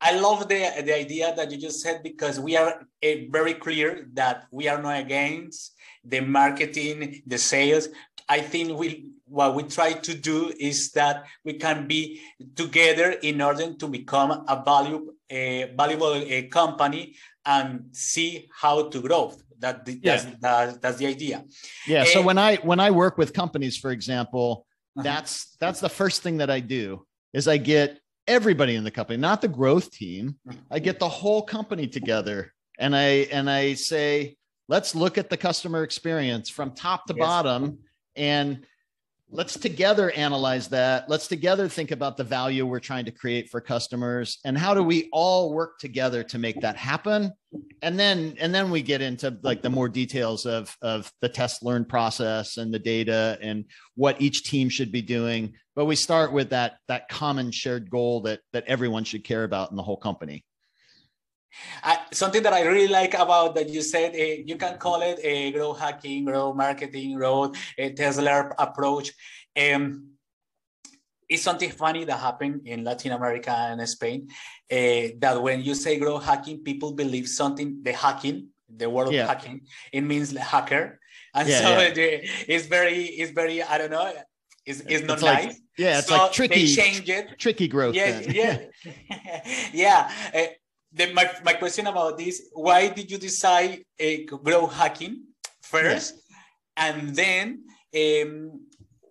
I 0.01 0.17
love 0.17 0.47
the, 0.47 0.81
the 0.85 0.95
idea 0.95 1.33
that 1.35 1.51
you 1.51 1.57
just 1.57 1.81
said 1.81 2.03
because 2.03 2.39
we 2.39 2.55
are 2.55 2.85
uh, 3.03 3.07
very 3.29 3.53
clear 3.53 4.07
that 4.13 4.45
we 4.49 4.69
are 4.69 4.81
not 4.81 4.99
against 4.99 5.73
the 6.09 6.21
marketing, 6.21 7.21
the 7.25 7.37
sales. 7.37 7.89
I 8.27 8.41
think 8.41 8.77
we 8.77 9.11
what 9.25 9.53
we 9.55 9.63
try 9.63 9.93
to 9.93 10.13
do 10.15 10.51
is 10.59 10.91
that 10.91 11.25
we 11.45 11.53
can 11.53 11.87
be 11.87 12.21
together 12.55 13.11
in 13.21 13.41
order 13.41 13.73
to 13.73 13.87
become 13.87 14.31
a 14.47 14.63
value 14.63 15.13
a 15.29 15.71
valuable 15.77 16.15
a 16.15 16.43
company 16.43 17.15
and 17.45 17.85
see 17.91 18.49
how 18.51 18.89
to 18.89 19.01
grow. 19.01 19.33
That 19.59 19.87
yeah. 19.87 20.15
that's, 20.15 20.25
that's, 20.39 20.77
that's 20.77 20.97
the 20.97 21.07
idea. 21.07 21.43
Yeah. 21.87 22.05
so 22.05 22.21
when 22.21 22.37
I 22.37 22.55
when 22.57 22.79
I 22.79 22.91
work 22.91 23.17
with 23.17 23.33
companies, 23.33 23.77
for 23.77 23.91
example, 23.91 24.65
uh-huh. 24.97 25.03
that's 25.03 25.55
that's 25.59 25.79
the 25.79 25.89
first 25.89 26.21
thing 26.23 26.37
that 26.37 26.49
I 26.49 26.59
do 26.59 27.05
is 27.33 27.47
I 27.47 27.57
get 27.57 27.99
everybody 28.27 28.75
in 28.75 28.83
the 28.83 28.91
company, 28.91 29.17
not 29.17 29.41
the 29.41 29.47
growth 29.47 29.91
team. 29.91 30.37
I 30.71 30.79
get 30.79 30.99
the 30.99 31.09
whole 31.09 31.41
company 31.41 31.87
together 31.87 32.53
and 32.79 32.95
I 32.95 33.27
and 33.31 33.49
I 33.49 33.73
say, 33.73 34.37
let's 34.69 34.95
look 34.95 35.17
at 35.17 35.29
the 35.29 35.36
customer 35.36 35.84
experience 35.84 36.47
from 36.49 36.71
top 36.71 37.05
to 37.08 37.13
yes. 37.17 37.25
bottom 37.25 37.79
and 38.15 38.65
let's 39.32 39.58
together 39.58 40.12
analyze 40.12 40.69
that. 40.69 41.10
Let's 41.10 41.27
together 41.27 41.67
think 41.67 41.91
about 41.91 42.17
the 42.17 42.23
value 42.23 42.65
we're 42.65 42.79
trying 42.79 43.05
to 43.05 43.12
create 43.12 43.49
for 43.49 43.62
customers 43.62 44.38
and 44.45 44.58
how 44.58 44.75
do 44.75 44.84
we 44.84 45.10
all 45.12 45.53
work 45.53 45.79
together 45.79 46.23
to 46.23 46.38
make 46.38 46.62
that 46.62 46.77
happen? 46.77 47.34
And 47.82 47.99
then 47.99 48.36
and 48.39 48.53
then 48.53 48.69
we 48.69 48.84
get 48.84 49.01
into 49.01 49.38
like 49.41 49.63
the 49.63 49.69
more 49.71 49.89
details 49.89 50.45
of 50.45 50.75
of 50.84 51.12
the 51.21 51.29
test 51.29 51.63
learn 51.63 51.84
process 51.84 52.58
and 52.58 52.71
the 52.71 52.79
data 52.79 53.39
and 53.41 53.65
what 53.95 54.21
each 54.21 54.43
team 54.43 54.69
should 54.69 54.91
be 54.91 55.01
doing. 55.01 55.53
But 55.75 55.86
we 55.86 55.95
start 55.95 56.32
with 56.32 56.51
that 56.51 56.77
that 56.88 57.10
common 57.10 57.51
shared 57.51 57.89
goal 57.89 58.21
that 58.21 58.41
that 58.53 58.65
everyone 58.67 59.03
should 59.03 59.23
care 59.23 59.43
about 59.43 59.71
in 59.71 59.77
the 59.77 59.84
whole 59.84 59.97
company 59.97 60.43
something 62.12 62.43
that 62.43 62.53
I 62.53 62.63
really 62.63 62.88
like 62.88 63.13
about 63.13 63.55
that 63.55 63.69
you 63.69 63.81
said, 63.81 64.13
uh, 64.13 64.41
you 64.45 64.55
can 64.55 64.77
call 64.77 65.01
it 65.01 65.19
a 65.23 65.51
growth 65.51 65.79
hacking, 65.79 66.25
growth 66.25 66.55
marketing, 66.55 67.15
growth 67.15 67.57
a 67.77 67.91
Tesla 67.93 68.51
approach. 68.57 69.12
Um, 69.59 70.12
it's 71.27 71.43
something 71.43 71.69
funny 71.69 72.05
that 72.05 72.17
happened 72.17 72.62
in 72.65 72.83
Latin 72.83 73.12
America 73.12 73.51
and 73.51 73.88
Spain. 73.88 74.27
Uh, 74.71 75.13
that 75.19 75.41
when 75.41 75.62
you 75.62 75.75
say 75.75 75.99
growth 75.99 76.25
hacking, 76.25 76.63
people 76.63 76.93
believe 76.93 77.27
something, 77.27 77.81
the 77.83 77.93
hacking, 77.93 78.47
the 78.67 78.89
word 78.89 79.12
yeah. 79.12 79.27
hacking, 79.27 79.62
it 79.91 80.01
means 80.01 80.35
hacker. 80.35 80.99
And 81.35 81.47
yeah, 81.47 81.59
so 81.59 81.69
yeah. 81.69 81.79
It, 81.79 82.29
it's 82.47 82.65
very, 82.65 83.03
it's 83.05 83.31
very, 83.31 83.62
I 83.62 83.77
don't 83.77 83.91
know, 83.91 84.12
it's, 84.65 84.81
it's 84.81 85.03
not 85.05 85.15
it's 85.15 85.23
nice. 85.23 85.45
Like, 85.45 85.55
yeah, 85.77 85.97
it's 85.99 86.07
so 86.07 86.17
like 86.17 86.31
tricky. 86.31 86.65
They 86.65 86.73
change 86.73 87.09
it. 87.09 87.39
Tricky 87.39 87.67
growth. 87.67 87.95
Yeah, 87.95 88.19
yeah, 88.19 88.59
yeah. 89.73 90.12
Uh, 90.33 90.45
the, 90.91 91.13
my, 91.13 91.30
my 91.43 91.54
question 91.54 91.88
about 91.88 92.17
this, 92.17 92.49
why 92.54 92.88
did 92.88 93.12
you 93.12 93.17
decide 93.17 93.84
uh, 94.02 94.38
growth 94.43 94.73
hacking 94.73 95.23
first? 95.62 96.15
And 96.75 97.15
then 97.15 97.63
um, 97.95 98.62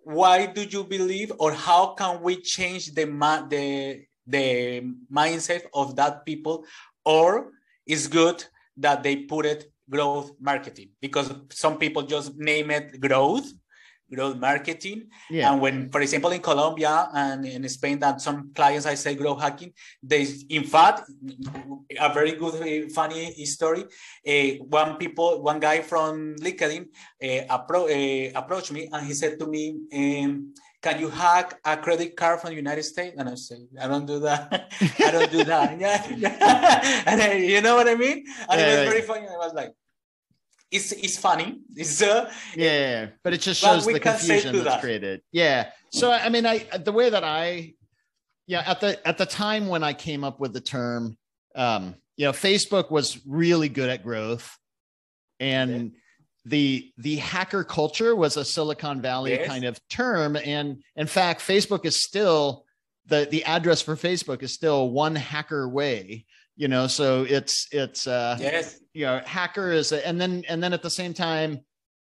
why 0.05 0.47
do 0.47 0.63
you 0.63 0.85
believe 0.85 1.33
or 1.39 1.53
how 1.53 1.95
can 1.95 2.23
we 2.23 2.41
change 2.41 2.95
the, 2.95 3.05
the, 3.51 4.05
the 4.27 4.83
mindset 5.13 5.63
of 5.75 5.97
that 5.97 6.25
people? 6.25 6.65
Or 7.05 7.53
is 7.87 8.09
good 8.09 8.45
that 8.79 9.03
they 9.03 9.17
put 9.17 9.47
it 9.47 9.71
growth 9.89 10.33
marketing? 10.41 10.91
Because 11.01 11.33
some 11.51 11.79
people 11.79 12.03
just 12.03 12.37
name 12.37 12.71
it 12.71 13.01
growth 13.01 13.53
growth 14.13 14.37
marketing. 14.37 15.09
Yeah. 15.31 15.53
And 15.53 15.61
when, 15.61 15.91
for 15.91 16.01
example, 16.01 16.31
in 16.31 16.41
Colombia 16.41 17.09
and 17.13 17.45
in 17.45 17.69
Spain, 17.69 17.99
that 18.01 18.21
some 18.21 18.53
clients 18.55 18.87
I 18.87 18.95
say 18.95 19.15
growth 19.15 19.41
hacking, 19.41 19.73
they, 20.03 20.27
in 20.49 20.65
fact, 20.65 21.11
a 22.01 22.13
very 22.13 22.33
good, 22.33 22.55
uh, 22.57 22.89
funny 22.91 23.33
story. 23.45 23.85
Uh, 24.27 24.65
one 24.65 24.97
people, 24.97 25.43
one 25.43 25.61
guy 25.61 25.83
from 25.83 26.37
LinkedIn 26.37 26.87
uh, 27.23 27.57
appro- 27.57 27.89
uh, 27.89 28.39
approached 28.39 28.73
me 28.73 28.89
and 28.93 29.07
he 29.07 29.15
said 29.15 29.39
to 29.39 29.47
me, 29.47 29.77
um, 29.95 30.55
can 30.81 31.01
you 31.01 31.09
hack 31.09 31.59
a 31.65 31.77
credit 31.77 32.17
card 32.17 32.41
from 32.41 32.51
the 32.51 32.57
United 32.57 32.85
States? 32.85 33.17
And 33.19 33.29
I 33.29 33.35
say, 33.35 33.57
I 33.81 33.89
don't 33.89 34.07
do 34.07 34.21
that. 34.21 34.71
I 35.01 35.11
don't 35.11 35.31
do 35.31 35.45
that. 35.45 35.79
yeah. 35.79 37.03
and 37.07 37.21
then, 37.21 37.43
you 37.43 37.61
know 37.61 37.75
what 37.75 37.89
I 37.89 37.97
mean? 37.97 38.25
And 38.49 38.61
yeah, 38.61 38.67
it 38.67 38.71
was 38.71 38.79
right. 38.79 38.89
very 38.89 39.03
funny. 39.03 39.27
I 39.27 39.37
was 39.37 39.55
like, 39.55 39.73
it's 40.71 40.93
it's 40.93 41.19
funny. 41.19 41.61
It's 41.77 42.03
uh, 42.03 42.31
yeah, 42.55 43.09
but 43.23 43.33
it 43.33 43.41
just 43.41 43.61
shows 43.61 43.87
the 43.87 44.01
confusion 44.01 44.53
that's 44.53 44.65
that. 44.67 44.81
created. 44.81 45.23
Yeah. 45.33 45.71
So 45.91 46.13
I 46.13 46.29
mean, 46.29 46.47
I 46.47 46.59
the 46.59 46.93
way 46.93 47.11
that 47.11 47.25
I 47.25 47.75
yeah 48.47 48.63
at 48.67 48.81
the 48.81 49.07
at 49.07 49.19
the 49.19 49.27
time 49.27 49.69
when 49.69 49.83
I 49.83 49.95
came 49.95 50.25
up 50.25 50.41
with 50.41 50.53
the 50.53 50.61
term, 50.61 51.17
um, 51.55 51.95
you 52.17 52.27
know, 52.27 52.33
Facebook 52.33 52.91
was 52.91 53.19
really 53.27 53.69
good 53.69 53.89
at 53.89 54.03
growth, 54.03 54.59
and 55.41 55.71
okay. 55.71 55.91
the 56.45 56.93
the 56.99 57.17
hacker 57.17 57.65
culture 57.65 58.15
was 58.15 58.37
a 58.37 58.45
Silicon 58.45 59.01
Valley 59.01 59.33
yes. 59.33 59.47
kind 59.47 59.65
of 59.65 59.81
term, 59.89 60.37
and 60.37 60.83
in 60.97 61.07
fact, 61.07 61.41
Facebook 61.41 61.87
is 61.87 62.03
still 62.03 62.67
the 63.07 63.27
the 63.31 63.45
address 63.45 63.81
for 63.81 63.97
Facebook 63.97 64.43
is 64.43 64.53
still 64.53 64.91
one 64.91 65.15
hacker 65.15 65.67
way 65.67 66.27
you 66.59 66.67
know 66.67 66.89
so 66.89 67.23
it's 67.23 67.69
it's 67.71 68.07
uh 68.07 68.37
yes. 68.41 68.81
you 68.93 69.07
know 69.07 69.23
hacker 69.25 69.71
is 69.71 69.93
a, 69.93 70.07
and 70.07 70.21
then 70.21 70.43
and 70.49 70.63
then 70.63 70.73
at 70.73 70.83
the 70.83 70.91
same 70.91 71.15
time 71.15 71.61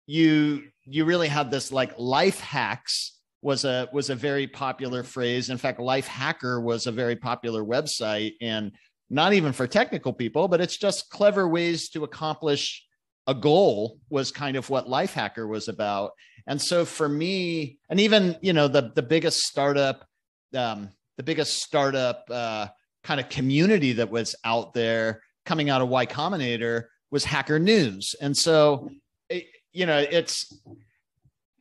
you 0.07 0.63
you 0.85 1.05
really 1.05 1.27
had 1.27 1.51
this 1.51 1.71
like 1.71 1.93
life 1.99 2.39
hacks 2.39 3.19
was 3.43 3.63
a 3.63 3.87
was 3.93 4.09
a 4.09 4.15
very 4.15 4.47
popular 4.47 5.03
phrase. 5.03 5.51
In 5.51 5.57
fact 5.57 5.79
life 5.79 6.07
hacker 6.07 6.59
was 6.59 6.87
a 6.87 6.91
very 6.91 7.15
popular 7.15 7.63
website 7.63 8.33
and 8.41 8.71
not 9.11 9.33
even 9.33 9.53
for 9.53 9.67
technical 9.67 10.11
people 10.11 10.47
but 10.47 10.59
it's 10.59 10.77
just 10.77 11.11
clever 11.11 11.47
ways 11.47 11.89
to 11.89 12.03
accomplish 12.03 12.83
a 13.27 13.35
goal 13.35 13.99
was 14.09 14.31
kind 14.31 14.57
of 14.57 14.67
what 14.71 14.89
life 14.89 15.13
hacker 15.13 15.47
was 15.47 15.67
about. 15.67 16.11
And 16.47 16.59
so 16.59 16.85
for 16.85 17.07
me 17.07 17.77
and 17.87 17.99
even 17.99 18.35
you 18.41 18.53
know 18.53 18.67
the 18.67 18.91
the 18.95 19.03
biggest 19.03 19.41
startup 19.41 20.07
um 20.55 20.89
the 21.17 21.23
biggest 21.23 21.61
startup 21.61 22.25
uh 22.31 22.67
kind 23.03 23.19
of 23.19 23.29
community 23.29 23.93
that 23.93 24.09
was 24.09 24.35
out 24.43 24.73
there 24.73 25.21
coming 25.45 25.69
out 25.69 25.81
of 25.81 25.89
Y 25.89 26.05
Combinator 26.05 26.85
was 27.11 27.23
Hacker 27.23 27.59
News. 27.59 28.15
And 28.21 28.35
so, 28.35 28.89
it, 29.29 29.45
you 29.73 29.85
know, 29.85 29.97
it's, 29.97 30.53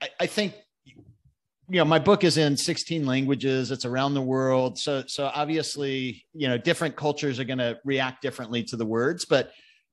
I, 0.02 0.08
I, 0.20 0.26
think, 0.26 0.54
you 0.84 1.78
know, 1.78 1.84
my 1.84 1.98
book 1.98 2.24
is 2.24 2.36
in 2.36 2.56
16 2.56 3.06
languages. 3.06 3.70
It's 3.70 3.84
around 3.84 4.14
the 4.14 4.22
world. 4.22 4.78
So, 4.78 5.04
so 5.06 5.30
obviously, 5.34 6.24
you 6.34 6.48
know, 6.48 6.58
different 6.58 6.96
cultures 6.96 7.38
are 7.38 7.44
going 7.44 7.58
to 7.58 7.78
react 7.84 8.22
differently 8.22 8.62
to 8.64 8.76
the 8.76 8.86
words, 8.86 9.24
but 9.24 9.52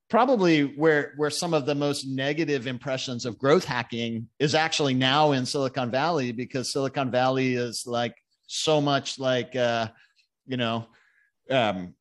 probably 0.10 0.64
where 0.64 1.14
where 1.18 1.30
some 1.30 1.54
of 1.54 1.66
the 1.66 1.76
most 1.76 2.06
negative 2.06 2.68
impressions 2.68 3.26
of 3.26 3.38
growth 3.38 3.66
hacking 3.66 4.28
is 4.40 4.54
actually 4.54 4.94
now 4.94 5.32
in 5.32 5.46
Silicon 5.46 5.90
Valley 5.90 6.32
because 6.32 6.72
Silicon 6.72 7.10
Valley 7.10 7.56
is 7.56 7.86
like 7.88 8.16
so 8.48 8.80
much 8.80 9.18
like 9.20 9.56
uh, 9.56 9.88
you 10.46 10.58
know 10.58 10.86
um, 11.50 11.94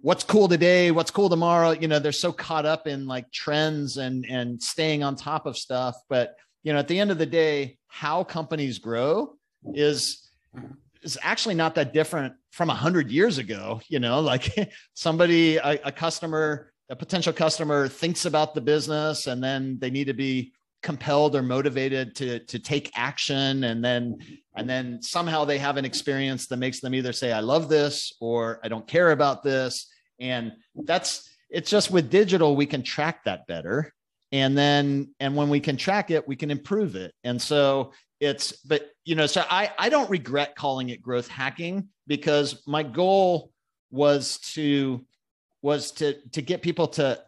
what's 0.00 0.24
cool 0.24 0.48
today, 0.48 0.90
what's 0.90 1.10
cool 1.10 1.28
tomorrow. 1.28 1.70
You 1.70 1.88
know, 1.88 1.98
they're 1.98 2.12
so 2.12 2.32
caught 2.32 2.66
up 2.66 2.86
in 2.86 3.06
like 3.06 3.30
trends 3.32 3.96
and 3.96 4.24
and 4.28 4.62
staying 4.62 5.02
on 5.02 5.16
top 5.16 5.46
of 5.46 5.56
stuff. 5.56 5.96
But 6.08 6.36
you 6.62 6.72
know, 6.72 6.78
at 6.78 6.88
the 6.88 6.98
end 6.98 7.10
of 7.10 7.18
the 7.18 7.26
day, 7.26 7.78
how 7.88 8.24
companies 8.24 8.78
grow 8.78 9.36
is 9.74 10.30
is 11.02 11.18
actually 11.22 11.54
not 11.54 11.74
that 11.74 11.92
different 11.92 12.34
from 12.50 12.70
a 12.70 12.74
hundred 12.74 13.10
years 13.10 13.38
ago. 13.38 13.80
You 13.88 14.00
know, 14.00 14.20
like 14.32 14.54
somebody, 14.94 15.56
a, 15.56 15.78
a 15.84 15.92
customer, 15.92 16.72
a 16.88 16.96
potential 16.96 17.32
customer 17.32 17.88
thinks 17.88 18.24
about 18.24 18.54
the 18.54 18.60
business, 18.60 19.26
and 19.26 19.42
then 19.42 19.78
they 19.80 19.90
need 19.90 20.06
to 20.06 20.14
be 20.14 20.52
compelled 20.84 21.34
or 21.34 21.42
motivated 21.42 22.14
to 22.14 22.38
to 22.40 22.58
take 22.60 22.92
action. 22.94 23.64
And 23.64 23.84
then 23.84 24.18
and 24.54 24.70
then 24.70 25.02
somehow 25.02 25.44
they 25.44 25.58
have 25.58 25.76
an 25.76 25.84
experience 25.84 26.46
that 26.46 26.58
makes 26.58 26.78
them 26.78 26.94
either 26.94 27.12
say 27.12 27.32
i 27.32 27.40
love 27.40 27.68
this 27.68 28.12
or 28.20 28.60
i 28.62 28.68
don't 28.68 28.86
care 28.86 29.10
about 29.10 29.42
this. 29.42 29.88
And 30.20 30.52
that's 30.84 31.28
it's 31.50 31.70
just 31.70 31.90
with 31.90 32.10
digital 32.10 32.54
we 32.54 32.66
can 32.66 32.82
track 32.82 33.24
that 33.24 33.46
better. 33.48 33.92
And 34.30 34.56
then 34.56 35.14
and 35.18 35.34
when 35.34 35.48
we 35.48 35.58
can 35.58 35.76
track 35.76 36.12
it 36.12 36.28
we 36.28 36.36
can 36.36 36.50
improve 36.50 36.94
it. 36.94 37.12
And 37.24 37.40
so 37.40 37.92
it's 38.20 38.52
but 38.62 38.90
you 39.04 39.16
know 39.16 39.26
so 39.26 39.44
i 39.50 39.72
i 39.78 39.88
don't 39.88 40.08
regret 40.08 40.54
calling 40.54 40.90
it 40.90 41.02
growth 41.02 41.28
hacking 41.28 41.88
because 42.06 42.62
my 42.66 42.82
goal 42.82 43.50
was 43.90 44.38
to 44.38 45.04
was 45.62 45.90
to 45.92 46.14
to 46.30 46.40
get 46.40 46.62
people 46.62 46.86
to 46.86 47.18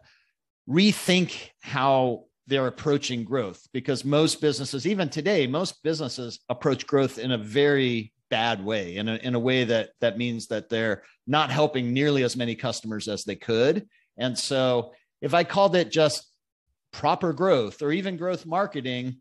rethink 0.69 1.49
how 1.61 2.26
they're 2.47 2.67
approaching 2.67 3.23
growth 3.23 3.67
because 3.73 4.05
most 4.05 4.41
businesses, 4.41 4.87
even 4.87 5.09
today, 5.09 5.47
most 5.47 5.83
businesses 5.83 6.39
approach 6.49 6.87
growth 6.87 7.19
in 7.19 7.31
a 7.31 7.37
very 7.37 8.13
bad 8.29 8.63
way, 8.63 8.95
in 8.95 9.07
a, 9.09 9.15
in 9.15 9.35
a 9.35 9.39
way 9.39 9.65
that 9.65 9.89
that 9.99 10.17
means 10.17 10.47
that 10.47 10.69
they're 10.69 11.03
not 11.27 11.51
helping 11.51 11.93
nearly 11.93 12.23
as 12.23 12.35
many 12.35 12.55
customers 12.55 13.07
as 13.07 13.23
they 13.23 13.35
could. 13.35 13.87
And 14.17 14.37
so 14.37 14.93
if 15.21 15.33
I 15.33 15.43
called 15.43 15.75
it 15.75 15.91
just 15.91 16.25
proper 16.91 17.33
growth 17.33 17.81
or 17.81 17.91
even 17.91 18.17
growth 18.17 18.45
marketing, 18.45 19.17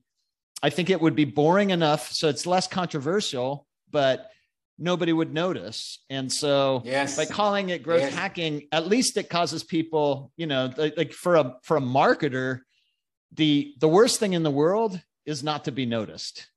I 0.62 0.70
think 0.70 0.88
it 0.88 1.00
would 1.00 1.16
be 1.16 1.24
boring 1.24 1.70
enough. 1.70 2.12
So 2.12 2.28
it's 2.28 2.46
less 2.46 2.66
controversial, 2.66 3.66
but 3.90 4.30
nobody 4.78 5.12
would 5.12 5.32
notice. 5.32 6.04
And 6.10 6.32
so 6.32 6.82
yes. 6.84 7.16
by 7.16 7.26
calling 7.26 7.70
it 7.70 7.82
growth 7.82 8.02
yes. 8.02 8.14
hacking, 8.14 8.68
at 8.72 8.86
least 8.86 9.16
it 9.16 9.28
causes 9.28 9.64
people, 9.64 10.30
you 10.36 10.46
know, 10.46 10.72
like, 10.76 10.96
like 10.96 11.12
for 11.12 11.36
a 11.36 11.56
for 11.62 11.76
a 11.76 11.80
marketer, 11.80 12.60
the 13.36 13.74
the 13.78 13.88
worst 13.88 14.20
thing 14.20 14.32
in 14.32 14.42
the 14.42 14.50
world 14.50 15.00
is 15.24 15.42
not 15.42 15.64
to 15.64 15.72
be 15.72 15.86
noticed. 15.86 16.48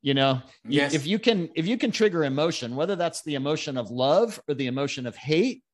You 0.00 0.14
know, 0.14 0.42
yes. 0.64 0.94
if 0.94 1.06
you 1.06 1.18
can 1.18 1.50
if 1.56 1.66
you 1.66 1.76
can 1.76 1.90
trigger 1.90 2.24
emotion, 2.24 2.76
whether 2.76 2.94
that's 2.94 3.22
the 3.22 3.34
emotion 3.34 3.76
of 3.76 3.90
love 3.90 4.40
or 4.48 4.54
the 4.54 4.68
emotion 4.68 5.06
of 5.06 5.16
hate, 5.16 5.64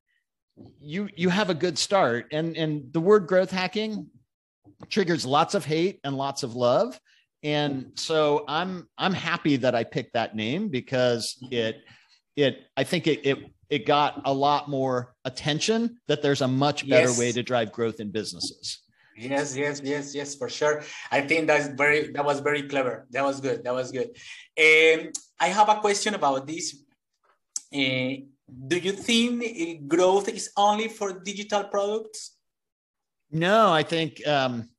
you 0.79 1.09
you 1.15 1.29
have 1.29 1.49
a 1.49 1.53
good 1.53 1.77
start. 1.77 2.27
And 2.31 2.57
and 2.57 2.91
the 2.91 2.99
word 2.99 3.27
growth 3.27 3.51
hacking 3.51 4.07
triggers 4.89 5.25
lots 5.25 5.53
of 5.53 5.63
hate 5.63 5.99
and 6.03 6.17
lots 6.17 6.43
of 6.43 6.55
love. 6.55 6.99
And 7.43 7.91
so 7.95 8.43
I'm 8.47 8.87
I'm 8.97 9.13
happy 9.13 9.57
that 9.57 9.75
I 9.75 9.83
picked 9.83 10.13
that 10.13 10.35
name 10.35 10.69
because 10.69 11.37
it 11.51 11.83
it 12.35 12.63
I 12.75 12.83
think 12.83 13.05
it 13.05 13.25
it 13.25 13.37
it 13.69 13.85
got 13.85 14.21
a 14.25 14.33
lot 14.33 14.69
more 14.69 15.13
attention 15.23 15.97
that 16.07 16.21
there's 16.21 16.41
a 16.41 16.47
much 16.47 16.87
better 16.87 17.09
yes. 17.09 17.19
way 17.19 17.31
to 17.31 17.43
drive 17.43 17.71
growth 17.71 17.99
in 17.99 18.11
businesses. 18.11 18.79
Yes, 19.17 19.55
yes, 19.55 19.81
yes, 19.83 20.13
yes, 20.13 20.35
for 20.35 20.49
sure. 20.49 20.83
I 21.09 21.21
think 21.21 21.47
that's 21.47 21.67
very 21.67 22.11
that 22.11 22.25
was 22.25 22.41
very 22.41 22.63
clever. 22.63 23.07
That 23.11 23.23
was 23.23 23.39
good. 23.39 23.63
That 23.63 23.73
was 23.73 23.91
good. 23.91 24.09
Um, 24.59 25.11
I 25.39 25.47
have 25.47 25.69
a 25.69 25.79
question 25.79 26.15
about 26.15 26.45
this. 26.45 26.83
Uh, 27.73 28.27
do 28.67 28.77
you 28.77 28.91
think 28.91 29.41
eh, 29.43 29.75
growth 29.87 30.27
is 30.29 30.51
only 30.57 30.89
for 30.89 31.19
digital 31.19 31.63
products? 31.63 32.35
No, 33.31 33.71
I 33.71 33.83
think 33.83 34.25
um, 34.27 34.69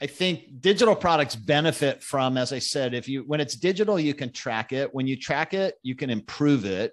I 0.00 0.06
think 0.06 0.60
digital 0.60 0.96
products 0.96 1.36
benefit 1.36 2.02
from, 2.02 2.36
as 2.36 2.52
I 2.52 2.58
said, 2.58 2.94
if 2.94 3.08
you 3.08 3.22
when 3.26 3.40
it's 3.40 3.54
digital, 3.54 3.98
you 3.98 4.14
can 4.14 4.32
track 4.32 4.72
it. 4.72 4.92
When 4.92 5.06
you 5.06 5.16
track 5.16 5.54
it, 5.54 5.76
you 5.82 5.94
can 5.94 6.10
improve 6.10 6.64
it. 6.64 6.92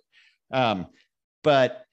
Um, 0.51 0.87
but 1.43 1.85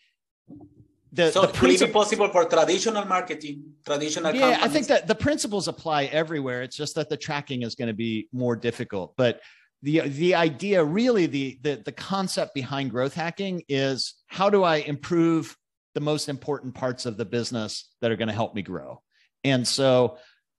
the, 1.13 1.31
so 1.31 1.43
the 1.43 1.49
princip- 1.49 1.89
it 1.89 1.93
possible 1.93 2.29
for 2.29 2.47
traditional 2.47 3.05
marketing, 3.05 3.63
traditional. 3.85 4.35
Yeah, 4.35 4.41
companies? 4.41 4.65
I 4.65 4.69
think 4.69 4.87
that 4.87 5.07
the 5.07 5.15
principles 5.15 5.69
apply 5.69 6.05
everywhere. 6.05 6.63
It's 6.63 6.77
just 6.77 6.95
that 6.95 7.11
the 7.11 7.19
tracking 7.19 7.63
is 7.63 7.75
going 7.75 7.89
to 7.89 7.95
be 7.95 8.29
more 8.33 8.57
difficult. 8.57 9.15
But 9.17 9.41
the 9.83 10.01
the 10.01 10.35
idea, 10.35 10.83
really, 10.83 11.27
the 11.27 11.59
the 11.61 11.83
the 11.85 11.93
concept 11.93 12.55
behind 12.55 12.91
growth 12.91 13.15
hacking 13.15 13.63
is 13.69 14.15
how 14.27 14.49
do 14.49 14.63
I 14.63 14.77
improve 14.77 15.57
the 15.95 16.01
most 16.01 16.29
important 16.31 16.75
parts 16.75 17.05
of 17.05 17.19
the 17.19 17.25
business 17.27 17.91
that 18.01 18.11
are 18.11 18.17
going 18.17 18.29
to 18.29 18.35
help 18.35 18.55
me 18.55 18.63
grow. 18.63 19.03
And 19.45 19.69
so, 19.69 20.17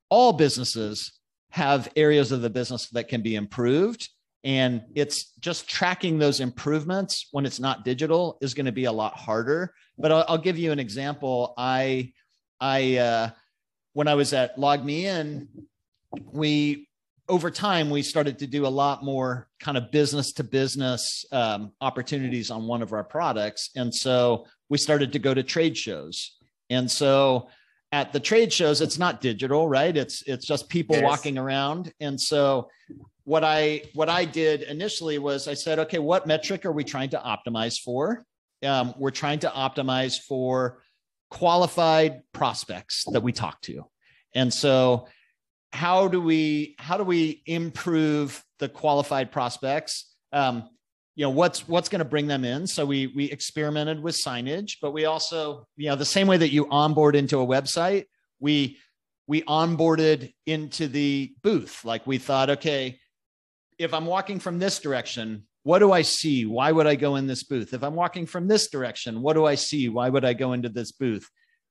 all 0.10 0.34
businesses 0.34 1.14
have 1.50 1.90
areas 1.96 2.32
of 2.32 2.42
the 2.42 2.50
business 2.50 2.90
that 2.90 3.08
can 3.08 3.22
be 3.22 3.36
improved 3.36 4.10
and 4.44 4.84
it's 4.94 5.32
just 5.40 5.70
tracking 5.70 6.20
those 6.20 6.40
improvements 6.40 7.30
when 7.32 7.46
it's 7.46 7.60
not 7.60 7.86
digital 7.86 8.38
is 8.42 8.54
going 8.54 8.66
to 8.66 8.72
be 8.72 8.86
a 8.86 8.92
lot 8.92 9.16
harder. 9.16 9.74
But 9.98 10.12
I'll, 10.12 10.26
I'll 10.28 10.38
give 10.38 10.58
you 10.58 10.72
an 10.72 10.80
example. 10.80 11.54
I 11.58 12.14
i 12.60 12.98
uh, 12.98 13.30
when 13.94 14.08
i 14.08 14.16
was 14.16 14.34
at 14.34 14.58
LogMeIn 14.58 15.48
we 16.32 16.88
over 17.30 17.50
time 17.50 17.90
we 17.90 18.02
started 18.02 18.38
to 18.40 18.48
do 18.48 18.66
a 18.66 18.68
lot 18.68 19.04
more 19.04 19.48
kind 19.60 19.78
of 19.78 19.92
business 19.92 20.34
to 20.34 20.44
business 20.44 21.26
um, 21.32 21.72
opportunities 21.82 22.52
on 22.52 22.68
one 22.68 22.82
of 22.82 22.92
our 22.92 23.04
products. 23.04 23.70
And 23.76 23.94
so 23.94 24.46
we 24.70 24.78
started 24.78 25.14
to 25.14 25.20
go 25.20 25.34
to 25.34 25.42
trade 25.42 25.78
shows. 25.78 26.38
And 26.70 26.90
so 26.90 27.50
at 27.92 28.12
the 28.12 28.20
trade 28.20 28.52
shows 28.52 28.82
it's 28.82 29.00
not 29.00 29.22
digital 29.22 29.70
right? 29.70 29.96
It's 29.96 30.24
it's 30.24 30.46
just 30.46 30.68
people 30.68 30.96
yes. 30.98 31.04
walking 31.04 31.38
around. 31.38 31.94
And 32.00 32.20
so 32.20 32.70
what 33.26 33.44
I 33.44 33.84
what 33.94 34.10
I 34.10 34.26
did 34.26 34.64
initially 34.64 35.18
was 35.18 35.48
I 35.48 35.54
said, 35.54 35.80
okay, 35.80 36.00
what 36.00 36.28
metric 36.28 36.66
are 36.66 36.72
we 36.72 36.84
trying 36.84 37.10
to 37.12 37.18
optimize 37.18 37.80
for? 37.80 38.26
Um, 38.64 38.94
we're 38.98 39.12
trying 39.12 39.40
to 39.40 39.50
optimize 39.50 40.20
for 40.20 40.82
qualified 41.30 42.22
prospects 42.34 43.06
that 43.12 43.24
we 43.24 43.32
talk 43.32 43.62
to, 43.62 43.86
and 44.34 44.54
so 44.54 45.08
how 45.72 46.08
do 46.08 46.22
we 46.22 46.76
how 46.78 46.98
do 46.98 47.04
we 47.04 47.42
improve 47.46 48.44
the 48.60 48.70
qualified 48.70 49.32
prospects? 49.32 50.14
Um, 50.32 50.70
you 51.16 51.24
know 51.24 51.30
what's 51.30 51.68
what's 51.68 51.90
going 51.90 52.00
to 52.00 52.06
bring 52.06 52.28
them 52.28 52.44
in 52.44 52.66
so 52.66 52.86
we 52.86 53.08
we 53.08 53.26
experimented 53.26 54.02
with 54.02 54.16
signage 54.16 54.78
but 54.82 54.92
we 54.92 55.06
also 55.06 55.68
you 55.78 55.88
know 55.88 55.96
the 55.96 56.06
same 56.06 56.28
way 56.28 56.38
that 56.38 56.52
you 56.52 56.68
onboard 56.70 57.16
into 57.16 57.40
a 57.40 57.46
website 57.46 58.06
we 58.40 58.78
we 59.28 59.44
onboarded 59.44 60.34
into 60.48 60.88
the 60.88 61.32
booth 61.44 61.86
like 61.86 62.08
we 62.08 62.18
thought 62.18 62.50
okay 62.50 63.00
if 63.78 63.94
I'm 63.94 64.06
walking 64.06 64.40
from 64.40 64.60
this 64.60 64.80
direction, 64.80 65.44
what 65.64 65.80
do 65.80 65.92
I 65.92 66.02
see? 66.02 66.46
Why 66.46 66.72
would 66.72 66.88
I 66.88 66.96
go 66.96 67.16
in 67.16 67.28
this 67.28 67.44
booth? 67.44 67.74
If 67.74 67.84
I'm 67.84 67.96
walking 67.96 68.26
from 68.26 68.48
this 68.48 68.70
direction, 68.70 69.22
what 69.22 69.34
do 69.34 69.46
I 69.46 69.56
see? 69.56 69.90
Why 69.90 70.10
would 70.10 70.26
I 70.26 70.34
go 70.34 70.54
into 70.54 70.70
this 70.70 70.92
booth? 70.92 71.30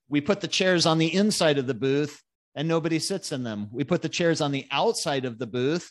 We 0.09 0.21
put 0.21 0.41
the 0.41 0.49
chairs 0.49 0.87
on 0.87 0.99
the 0.99 1.15
inside 1.15 1.59
of 1.59 1.67
the 1.67 1.75
booth 1.75 2.23
and 2.55 2.69
nobody 2.69 2.99
sits 2.99 3.33
in 3.33 3.45
them. 3.45 3.69
We 3.73 3.85
put 3.85 4.03
the 4.03 4.09
chairs 4.09 4.41
on 4.41 4.53
the 4.53 4.67
outside 4.71 5.25
of 5.25 5.39
the 5.39 5.47
booth. 5.47 5.91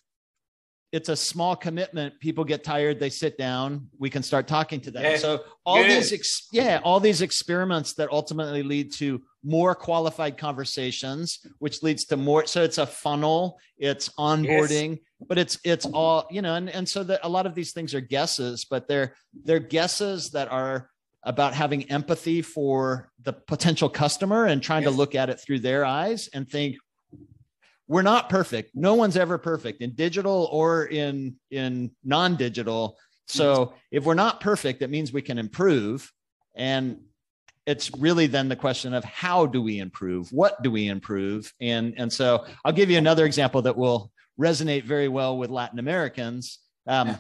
It's 0.92 1.10
a 1.10 1.16
small 1.16 1.56
commitment. 1.56 2.20
People 2.20 2.44
get 2.44 2.64
tired, 2.64 3.00
they 3.00 3.10
sit 3.10 3.38
down. 3.38 3.88
We 3.98 4.10
can 4.10 4.24
start 4.24 4.48
talking 4.48 4.82
to 4.82 4.92
them. 4.92 5.18
So 5.18 5.44
all 5.66 5.78
Good. 5.78 5.92
these, 5.92 6.14
ex- 6.14 6.48
yeah, 6.52 6.82
all 6.84 7.00
these 7.00 7.22
experiments 7.22 7.94
that 7.94 8.12
ultimately 8.12 8.64
lead 8.64 8.92
to 8.94 9.22
more 9.44 9.74
qualified 9.74 10.38
conversations, 10.38 11.46
which 11.60 11.82
leads 11.82 12.06
to 12.06 12.18
more. 12.18 12.46
So 12.46 12.64
it's 12.64 12.78
a 12.78 12.86
funnel. 12.86 13.60
It's 13.78 14.10
onboarding. 14.10 14.90
Yes 14.90 15.00
but 15.28 15.38
it's 15.38 15.60
it's 15.64 15.86
all 15.86 16.28
you 16.32 16.42
know 16.42 16.56
and, 16.56 16.68
and 16.70 16.88
so 16.88 17.04
that 17.04 17.20
a 17.24 17.30
lot 17.30 17.46
of 17.46 17.54
these 17.54 17.74
things 17.74 17.94
are 17.94 18.02
guesses 18.02 18.66
but 18.66 18.88
they're 18.88 19.16
they're 19.44 19.60
guesses 19.60 20.32
that 20.32 20.52
are 20.52 20.90
about 21.24 21.54
having 21.54 21.90
empathy 21.92 22.42
for 22.42 23.12
the 23.22 23.34
potential 23.34 23.90
customer 23.90 24.46
and 24.46 24.64
trying 24.64 24.84
yes. 24.84 24.92
to 24.92 24.98
look 24.98 25.16
at 25.16 25.30
it 25.30 25.40
through 25.40 25.60
their 25.60 25.86
eyes 25.86 26.30
and 26.34 26.50
think 26.50 26.76
we're 27.92 28.02
not 28.04 28.30
perfect. 28.30 28.72
No 28.74 28.96
one's 28.96 29.18
ever 29.18 29.38
perfect 29.38 29.82
in 29.82 29.92
digital 29.92 30.48
or 30.50 30.86
in 30.86 31.36
in 31.52 31.92
non-digital. 32.06 32.98
So 33.28 33.74
if 33.92 34.06
we're 34.06 34.14
not 34.14 34.40
perfect 34.40 34.82
it 34.82 34.90
means 34.90 35.12
we 35.12 35.22
can 35.22 35.38
improve. 35.38 36.10
And 36.56 37.02
it's 37.66 37.92
really 37.98 38.28
then 38.28 38.48
the 38.48 38.56
question 38.56 38.94
of 38.94 39.04
how 39.04 39.46
do 39.46 39.62
we 39.62 39.80
improve? 39.80 40.32
What 40.32 40.64
do 40.64 40.72
we 40.72 40.88
improve? 40.88 41.54
And 41.60 41.94
and 41.98 42.12
so 42.12 42.46
i'll 42.64 42.72
give 42.72 42.90
you 42.90 42.98
another 42.98 43.26
example 43.26 43.62
that 43.64 43.76
will 43.76 44.10
resonate 44.40 44.86
very 44.86 45.10
well 45.10 45.38
with 45.38 45.50
Latin 45.50 45.78
Americans. 45.78 46.60
Um. 46.88 47.18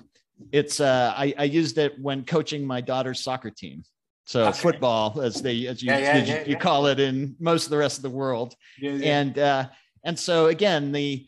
It's 0.52 0.80
uh, 0.80 1.14
I, 1.16 1.36
I, 1.38 1.44
used 1.44 1.78
it 1.78 1.94
when 2.02 2.26
coaching 2.26 2.66
my 2.66 2.82
daughter's 2.82 3.20
soccer 3.20 3.52
team. 3.52 3.84
So 4.26 4.46
okay. 4.46 4.58
football, 4.58 5.22
as 5.22 5.40
they 5.40 5.68
as 5.68 5.84
you, 5.84 5.92
yeah, 5.92 6.00
yeah, 6.00 6.12
as 6.14 6.30
you, 6.30 6.54
you, 6.54 6.58
call 6.58 6.88
it 6.88 7.00
in 7.00 7.36
most 7.40 7.66
of 7.66 7.70
the 7.70 7.78
rest 7.78 7.98
of 8.00 8.02
the 8.02 8.10
world, 8.10 8.56
and 8.82 9.38
uh, 9.38 9.70
and 10.04 10.18
so 10.18 10.48
again 10.48 10.92
the 10.92 11.26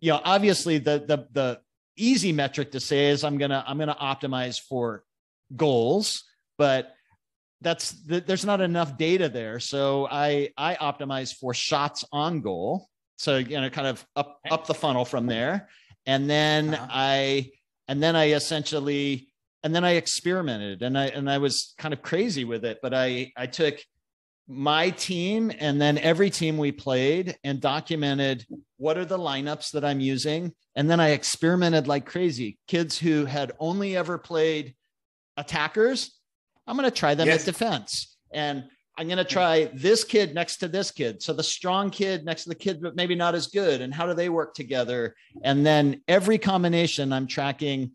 you 0.00 0.12
know 0.12 0.20
obviously 0.24 0.78
the 0.78 1.04
the 1.06 1.26
the 1.32 1.60
easy 1.96 2.32
metric 2.32 2.72
to 2.72 2.80
say 2.80 3.08
is 3.08 3.24
I'm 3.24 3.38
gonna 3.38 3.64
I'm 3.66 3.78
gonna 3.78 3.96
optimize 4.00 4.60
for 4.60 5.04
goals, 5.54 6.24
but 6.58 6.94
that's 7.60 7.90
there's 8.06 8.44
not 8.44 8.60
enough 8.60 8.96
data 8.96 9.28
there. 9.28 9.60
So 9.60 10.08
I 10.10 10.50
I 10.56 10.74
optimize 10.74 11.34
for 11.34 11.54
shots 11.54 12.04
on 12.12 12.40
goal 12.40 12.88
so 13.22 13.36
you 13.36 13.60
know, 13.60 13.70
kind 13.70 13.86
of 13.86 14.04
up 14.16 14.40
up 14.50 14.66
the 14.66 14.74
funnel 14.74 15.04
from 15.04 15.26
there, 15.26 15.68
and 16.06 16.28
then 16.28 16.74
uh-huh. 16.74 16.86
I 16.90 17.52
and 17.86 18.02
then 18.02 18.16
I 18.16 18.32
essentially 18.32 19.28
and 19.62 19.72
then 19.72 19.84
I 19.84 19.92
experimented 19.92 20.82
and 20.82 20.98
I 20.98 21.06
and 21.06 21.30
I 21.30 21.38
was 21.38 21.74
kind 21.78 21.94
of 21.94 22.02
crazy 22.02 22.44
with 22.44 22.64
it, 22.64 22.80
but 22.82 22.92
I 22.92 23.32
I 23.36 23.46
took 23.46 23.76
my 24.48 24.90
team 24.90 25.52
and 25.58 25.80
then 25.80 25.98
every 25.98 26.30
team 26.30 26.58
we 26.58 26.72
played 26.72 27.36
and 27.44 27.60
documented 27.60 28.44
what 28.76 28.98
are 28.98 29.04
the 29.04 29.18
lineups 29.18 29.70
that 29.72 29.84
I'm 29.84 30.00
using. 30.00 30.52
And 30.74 30.90
then 30.90 31.00
I 31.00 31.10
experimented 31.10 31.86
like 31.86 32.06
crazy. 32.06 32.58
Kids 32.66 32.98
who 32.98 33.24
had 33.24 33.52
only 33.58 33.96
ever 33.96 34.18
played 34.18 34.74
attackers, 35.36 36.18
I'm 36.66 36.76
going 36.76 36.90
to 36.90 36.96
try 36.96 37.14
them 37.14 37.28
yes. 37.28 37.40
at 37.40 37.46
defense. 37.46 38.16
And 38.32 38.64
I'm 38.98 39.06
going 39.06 39.18
to 39.18 39.24
try 39.24 39.70
this 39.72 40.04
kid 40.04 40.34
next 40.34 40.58
to 40.58 40.68
this 40.68 40.90
kid. 40.90 41.22
So 41.22 41.32
the 41.32 41.42
strong 41.42 41.90
kid 41.90 42.24
next 42.24 42.42
to 42.42 42.50
the 42.50 42.54
kid, 42.54 42.82
but 42.82 42.94
maybe 42.94 43.14
not 43.14 43.34
as 43.34 43.46
good. 43.46 43.80
And 43.80 43.92
how 43.92 44.06
do 44.06 44.14
they 44.14 44.28
work 44.28 44.54
together? 44.54 45.14
And 45.42 45.64
then 45.64 46.02
every 46.08 46.38
combination, 46.38 47.12
I'm 47.12 47.26
tracking 47.26 47.92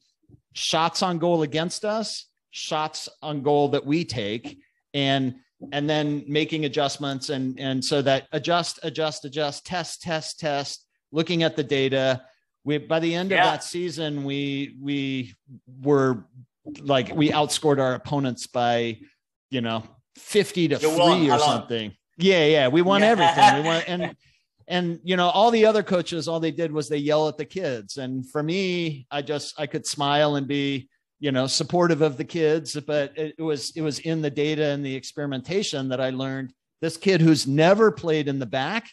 shots 0.54 1.04
on 1.04 1.20
goal 1.20 1.44
against 1.44 1.86
us, 1.86 2.26
shots 2.50 3.10
on 3.22 3.44
goal 3.44 3.70
that 3.70 3.86
we 3.86 4.06
take, 4.06 4.60
and 4.94 5.36
and 5.72 5.90
then 5.90 6.24
making 6.28 6.66
adjustments 6.66 7.30
and 7.30 7.60
and 7.60 7.84
so 7.84 8.02
that 8.02 8.28
adjust, 8.32 8.80
adjust, 8.84 9.26
adjust, 9.26 9.66
test, 9.66 10.02
test, 10.02 10.40
test, 10.40 10.86
looking 11.12 11.44
at 11.44 11.56
the 11.56 11.64
data. 11.64 12.22
We 12.64 12.78
by 12.78 13.00
the 13.00 13.14
end 13.14 13.32
yeah. 13.32 13.40
of 13.40 13.44
that 13.46 13.64
season, 13.64 14.24
we 14.24 14.76
we 14.82 15.34
were 15.82 16.26
like 16.82 17.16
we 17.16 17.30
outscored 17.30 17.80
our 17.80 17.94
opponents 17.94 18.48
by 18.48 19.00
you 19.50 19.62
know 19.62 19.84
50 20.18 20.70
to 20.70 20.76
you 20.80 20.96
3 20.96 21.32
or 21.32 21.40
something. 21.40 21.94
Yeah, 22.18 22.46
yeah. 22.46 22.68
We 22.68 22.82
won 22.82 23.02
yeah. 23.02 23.08
everything. 23.08 23.56
We 23.56 23.62
won 23.68 23.84
and 23.88 24.16
and 24.68 25.00
you 25.04 25.16
know, 25.16 25.30
all 25.30 25.50
the 25.50 25.66
other 25.66 25.82
coaches, 25.82 26.28
all 26.28 26.40
they 26.40 26.52
did 26.52 26.72
was 26.72 26.90
they 26.90 26.98
yell 26.98 27.28
at 27.30 27.38
the 27.38 27.46
kids. 27.46 27.98
And 27.98 28.30
for 28.30 28.44
me, 28.44 29.08
I 29.10 29.22
just 29.22 29.60
I 29.60 29.66
could 29.66 29.86
smile 29.86 30.36
and 30.36 30.48
be, 30.48 30.90
you 31.20 31.32
know, 31.32 31.48
supportive 31.48 32.02
of 32.02 32.18
the 32.18 32.24
kids, 32.24 32.78
but 32.86 33.18
it, 33.18 33.42
was 33.42 33.72
it 33.76 33.82
was 33.82 34.00
in 34.00 34.22
the 34.22 34.30
data 34.30 34.66
and 34.66 34.86
the 34.86 34.96
experimentation 34.96 35.90
that 35.90 36.02
I 36.02 36.12
learned 36.12 36.54
this 36.82 36.98
kid 36.98 37.22
who's 37.22 37.48
never 37.48 37.92
played 37.92 38.28
in 38.28 38.40
the 38.40 38.46
back 38.46 38.88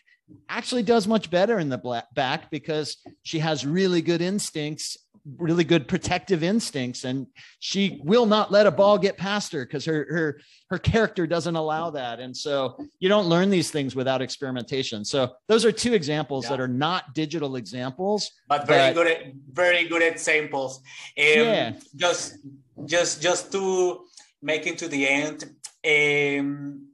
actually 0.49 0.83
does 0.83 1.07
much 1.07 1.31
better 1.31 1.59
in 1.59 1.69
the 1.69 2.03
back 2.15 2.51
because 2.51 2.97
she 3.23 3.39
has 3.41 3.67
really 3.67 4.01
good 4.01 4.23
instincts 4.23 4.97
really 5.39 5.65
good 5.65 5.89
protective 5.89 6.43
instincts 6.43 7.05
and 7.05 7.27
she 7.59 8.01
will 8.05 8.27
not 8.27 8.53
let 8.53 8.67
a 8.67 8.71
ball 8.71 8.99
get 8.99 9.17
past 9.17 9.53
her 9.53 9.65
because 9.65 9.85
her 9.85 10.07
her 10.11 10.41
her 10.69 10.79
character 10.79 11.27
doesn't 11.27 11.57
allow 11.57 11.89
that 11.91 12.21
and 12.21 12.37
so 12.37 12.77
you 12.99 13.09
don't 13.09 13.27
learn 13.27 13.49
these 13.49 13.71
things 13.71 13.97
without 13.97 14.21
experimentation 14.21 15.03
so 15.03 15.33
those 15.49 15.65
are 15.65 15.73
two 15.73 15.95
examples 15.95 16.45
yeah. 16.45 16.51
that 16.51 16.61
are 16.61 16.69
not 16.69 17.15
digital 17.15 17.57
examples 17.57 18.31
but 18.49 18.67
very 18.67 18.93
but, 18.93 19.05
good 19.05 19.33
very 19.51 19.89
good 19.89 20.03
examples 20.03 20.77
um, 20.79 20.83
yeah. 21.17 21.73
just 21.97 22.37
just 22.85 23.23
just 23.23 23.51
to 23.51 24.05
make 24.43 24.67
it 24.67 24.77
to 24.77 24.89
the 24.89 25.09
end 25.09 25.45
um, 25.87 26.87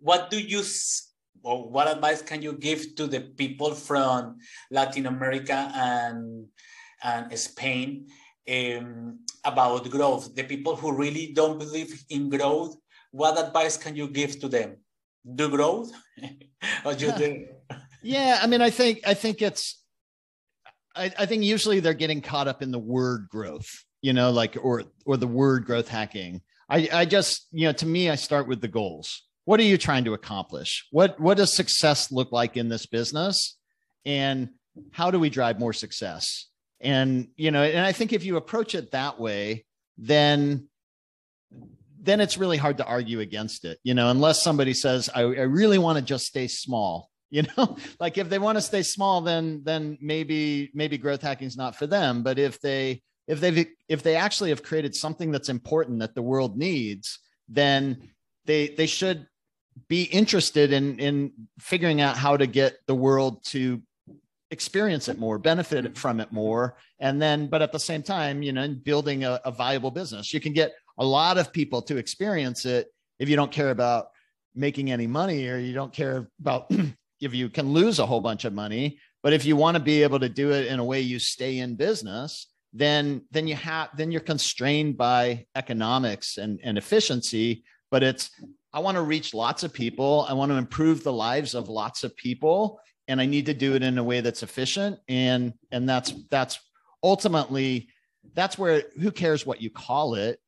what 0.00 0.30
do 0.30 0.38
you 0.38 0.62
or 1.42 1.70
what 1.70 1.88
advice 1.88 2.20
can 2.20 2.42
you 2.42 2.52
give 2.52 2.94
to 2.96 3.06
the 3.06 3.20
people 3.20 3.74
from 3.74 4.36
Latin 4.70 5.06
America 5.06 5.72
and 5.74 6.46
and 7.02 7.38
Spain 7.38 8.06
um, 8.50 9.20
about 9.44 9.88
growth? 9.90 10.34
The 10.34 10.44
people 10.44 10.76
who 10.76 10.92
really 10.92 11.32
don't 11.32 11.58
believe 11.58 12.04
in 12.10 12.28
growth, 12.28 12.76
what 13.10 13.38
advice 13.38 13.76
can 13.76 13.96
you 13.96 14.08
give 14.08 14.40
to 14.40 14.48
them? 14.48 14.76
Do 15.34 15.48
growth, 15.48 15.92
or 16.84 16.92
you 16.94 17.12
do? 17.12 17.46
yeah, 18.02 18.40
I 18.42 18.46
mean, 18.46 18.62
I 18.62 18.70
think 18.70 19.00
I 19.06 19.14
think 19.14 19.42
it's, 19.42 19.82
I, 20.96 21.12
I 21.18 21.26
think 21.26 21.42
usually 21.42 21.80
they're 21.80 21.94
getting 21.94 22.22
caught 22.22 22.48
up 22.48 22.62
in 22.62 22.70
the 22.70 22.78
word 22.78 23.28
growth, 23.28 23.68
you 24.00 24.12
know, 24.12 24.30
like 24.30 24.56
or 24.62 24.84
or 25.04 25.16
the 25.16 25.26
word 25.26 25.66
growth 25.66 25.88
hacking. 25.88 26.40
I 26.68 26.88
I 26.92 27.04
just 27.04 27.48
you 27.52 27.66
know 27.66 27.72
to 27.74 27.86
me 27.86 28.08
I 28.08 28.14
start 28.14 28.48
with 28.48 28.60
the 28.60 28.68
goals 28.68 29.22
what 29.50 29.58
are 29.58 29.64
you 29.64 29.78
trying 29.78 30.04
to 30.04 30.14
accomplish? 30.14 30.86
What 30.92 31.18
what 31.18 31.36
does 31.36 31.52
success 31.52 32.12
look 32.12 32.30
like 32.30 32.56
in 32.56 32.68
this 32.68 32.86
business? 32.86 33.56
And 34.04 34.50
how 34.92 35.10
do 35.10 35.18
we 35.18 35.28
drive 35.28 35.58
more 35.58 35.72
success? 35.72 36.46
And 36.80 37.28
you 37.36 37.50
know, 37.50 37.62
and 37.62 37.84
I 37.84 37.92
think 37.92 38.12
if 38.12 38.24
you 38.24 38.36
approach 38.36 38.74
it 38.74 38.92
that 38.92 39.20
way, 39.20 39.64
then 39.98 40.68
then 42.02 42.20
it's 42.20 42.38
really 42.38 42.56
hard 42.56 42.78
to 42.78 42.84
argue 42.84 43.20
against 43.20 43.64
it, 43.64 43.78
you 43.82 43.92
know, 43.92 44.10
unless 44.10 44.42
somebody 44.42 44.72
says, 44.72 45.10
I, 45.14 45.20
I 45.20 45.42
really 45.42 45.78
want 45.78 45.98
to 45.98 46.02
just 46.02 46.26
stay 46.26 46.48
small. 46.48 47.08
You 47.32 47.44
know, 47.56 47.76
like 48.00 48.18
if 48.18 48.28
they 48.28 48.40
want 48.40 48.58
to 48.58 48.60
stay 48.60 48.82
small, 48.82 49.20
then 49.20 49.62
then 49.62 49.96
maybe 50.00 50.68
maybe 50.74 50.98
growth 50.98 51.22
hacking 51.22 51.46
is 51.46 51.56
not 51.56 51.76
for 51.76 51.86
them. 51.86 52.24
But 52.24 52.40
if 52.40 52.60
they 52.60 53.02
if 53.28 53.38
they've 53.38 53.68
if 53.88 54.02
they 54.02 54.16
actually 54.16 54.50
have 54.50 54.64
created 54.64 54.96
something 54.96 55.30
that's 55.30 55.48
important 55.48 56.00
that 56.00 56.16
the 56.16 56.22
world 56.22 56.58
needs, 56.58 57.20
then 57.48 58.10
they 58.46 58.74
they 58.74 58.86
should 58.86 59.28
be 59.86 60.02
interested 60.02 60.72
in 60.72 60.98
in 60.98 61.32
figuring 61.60 62.00
out 62.00 62.16
how 62.16 62.36
to 62.36 62.48
get 62.48 62.78
the 62.88 62.96
world 62.96 63.44
to 63.44 63.80
experience 64.50 65.08
it 65.08 65.18
more 65.18 65.38
benefit 65.38 65.84
mm-hmm. 65.84 65.94
from 65.94 66.20
it 66.20 66.32
more 66.32 66.76
and 66.98 67.20
then 67.20 67.46
but 67.46 67.62
at 67.62 67.72
the 67.72 67.78
same 67.78 68.02
time 68.02 68.42
you 68.42 68.52
know 68.52 68.68
building 68.68 69.24
a, 69.24 69.40
a 69.44 69.50
viable 69.50 69.90
business. 69.90 70.34
You 70.34 70.40
can 70.40 70.52
get 70.52 70.72
a 70.98 71.04
lot 71.04 71.38
of 71.38 71.52
people 71.52 71.82
to 71.82 71.96
experience 71.96 72.64
it 72.64 72.88
if 73.18 73.28
you 73.28 73.36
don't 73.36 73.52
care 73.52 73.70
about 73.70 74.08
making 74.54 74.90
any 74.90 75.06
money 75.06 75.48
or 75.48 75.58
you 75.58 75.72
don't 75.72 75.92
care 75.92 76.28
about 76.40 76.70
if 77.20 77.34
you 77.34 77.48
can 77.48 77.72
lose 77.72 77.98
a 77.98 78.06
whole 78.06 78.20
bunch 78.20 78.44
of 78.44 78.52
money. 78.52 78.98
But 79.22 79.32
if 79.32 79.44
you 79.44 79.54
want 79.54 79.76
to 79.76 79.82
be 79.82 80.02
able 80.02 80.18
to 80.20 80.28
do 80.28 80.52
it 80.52 80.66
in 80.66 80.78
a 80.78 80.84
way 80.84 81.00
you 81.00 81.18
stay 81.18 81.58
in 81.58 81.76
business 81.76 82.46
then 82.72 83.22
then 83.30 83.46
you 83.46 83.56
have 83.56 83.88
then 83.96 84.12
you're 84.12 84.20
constrained 84.20 84.96
by 84.96 85.46
economics 85.54 86.38
and, 86.38 86.60
and 86.62 86.78
efficiency. 86.78 87.64
But 87.90 88.02
it's 88.02 88.30
I 88.72 88.78
want 88.78 88.96
to 88.96 89.02
reach 89.02 89.34
lots 89.34 89.64
of 89.64 89.72
people. 89.72 90.26
I 90.28 90.32
want 90.34 90.52
to 90.52 90.56
improve 90.56 91.02
the 91.02 91.12
lives 91.12 91.54
of 91.54 91.68
lots 91.68 92.04
of 92.04 92.16
people 92.16 92.80
and 93.10 93.20
I 93.20 93.26
need 93.26 93.46
to 93.46 93.54
do 93.54 93.74
it 93.74 93.82
in 93.82 93.98
a 93.98 94.04
way 94.04 94.20
that's 94.20 94.42
efficient. 94.42 95.00
And 95.08 95.52
and 95.72 95.88
that's 95.88 96.14
that's 96.30 96.60
ultimately 97.02 97.88
that's 98.34 98.56
where 98.56 98.84
who 99.00 99.10
cares 99.10 99.44
what 99.44 99.60
you 99.60 99.70
call 99.70 100.14
it? 100.14 100.38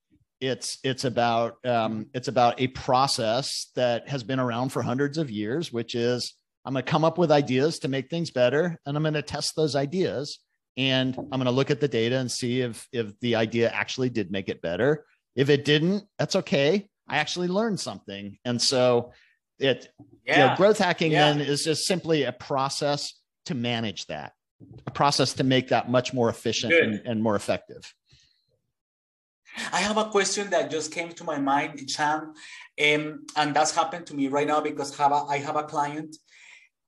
It's 0.40 0.78
it's 0.84 1.04
about 1.04 1.56
um, 1.66 2.06
it's 2.14 2.28
about 2.28 2.60
a 2.60 2.68
process 2.68 3.70
that 3.74 4.08
has 4.08 4.22
been 4.22 4.38
around 4.40 4.70
for 4.70 4.82
hundreds 4.82 5.18
of 5.18 5.30
years 5.30 5.72
which 5.72 5.94
is 5.94 6.34
i'm 6.64 6.74
going 6.74 6.84
to 6.84 6.90
come 6.90 7.04
up 7.04 7.18
with 7.18 7.32
ideas 7.32 7.80
to 7.80 7.88
make 7.88 8.08
things 8.08 8.30
better 8.30 8.78
and 8.86 8.96
i'm 8.96 9.02
going 9.02 9.14
to 9.14 9.22
test 9.22 9.56
those 9.56 9.74
ideas 9.74 10.38
and 10.76 11.16
i'm 11.16 11.38
going 11.40 11.44
to 11.44 11.50
look 11.50 11.70
at 11.70 11.80
the 11.80 11.88
data 11.88 12.16
and 12.16 12.30
see 12.30 12.60
if 12.60 12.88
if 12.92 13.18
the 13.20 13.34
idea 13.34 13.70
actually 13.70 14.08
did 14.08 14.30
make 14.30 14.48
it 14.48 14.62
better. 14.62 15.04
If 15.34 15.48
it 15.50 15.64
didn't 15.64 16.04
that's 16.18 16.36
okay. 16.36 16.88
I 17.08 17.18
actually 17.18 17.48
learned 17.48 17.80
something. 17.80 18.38
And 18.44 18.62
so 18.62 19.12
it, 19.58 19.88
yeah. 20.26 20.32
you 20.32 20.46
know, 20.48 20.56
growth 20.56 20.78
hacking 20.78 21.12
yeah. 21.12 21.32
then 21.32 21.40
is 21.40 21.64
just 21.64 21.86
simply 21.86 22.24
a 22.24 22.32
process 22.32 23.14
to 23.46 23.54
manage 23.54 24.06
that, 24.06 24.32
a 24.86 24.90
process 24.90 25.34
to 25.34 25.44
make 25.44 25.68
that 25.68 25.90
much 25.90 26.12
more 26.12 26.28
efficient 26.28 26.72
and, 26.72 27.02
and, 27.04 27.22
more 27.22 27.36
effective. 27.36 27.92
I 29.72 29.80
have 29.80 29.98
a 29.98 30.06
question 30.06 30.50
that 30.50 30.70
just 30.70 30.92
came 30.92 31.10
to 31.12 31.24
my 31.24 31.38
mind, 31.38 31.90
Sean, 31.90 32.32
um, 32.82 33.24
and 33.36 33.54
that's 33.54 33.74
happened 33.74 34.06
to 34.06 34.14
me 34.14 34.28
right 34.28 34.46
now 34.46 34.60
because 34.60 34.96
have 34.96 35.12
a, 35.12 35.24
I 35.28 35.38
have 35.38 35.56
a 35.56 35.64
client. 35.64 36.16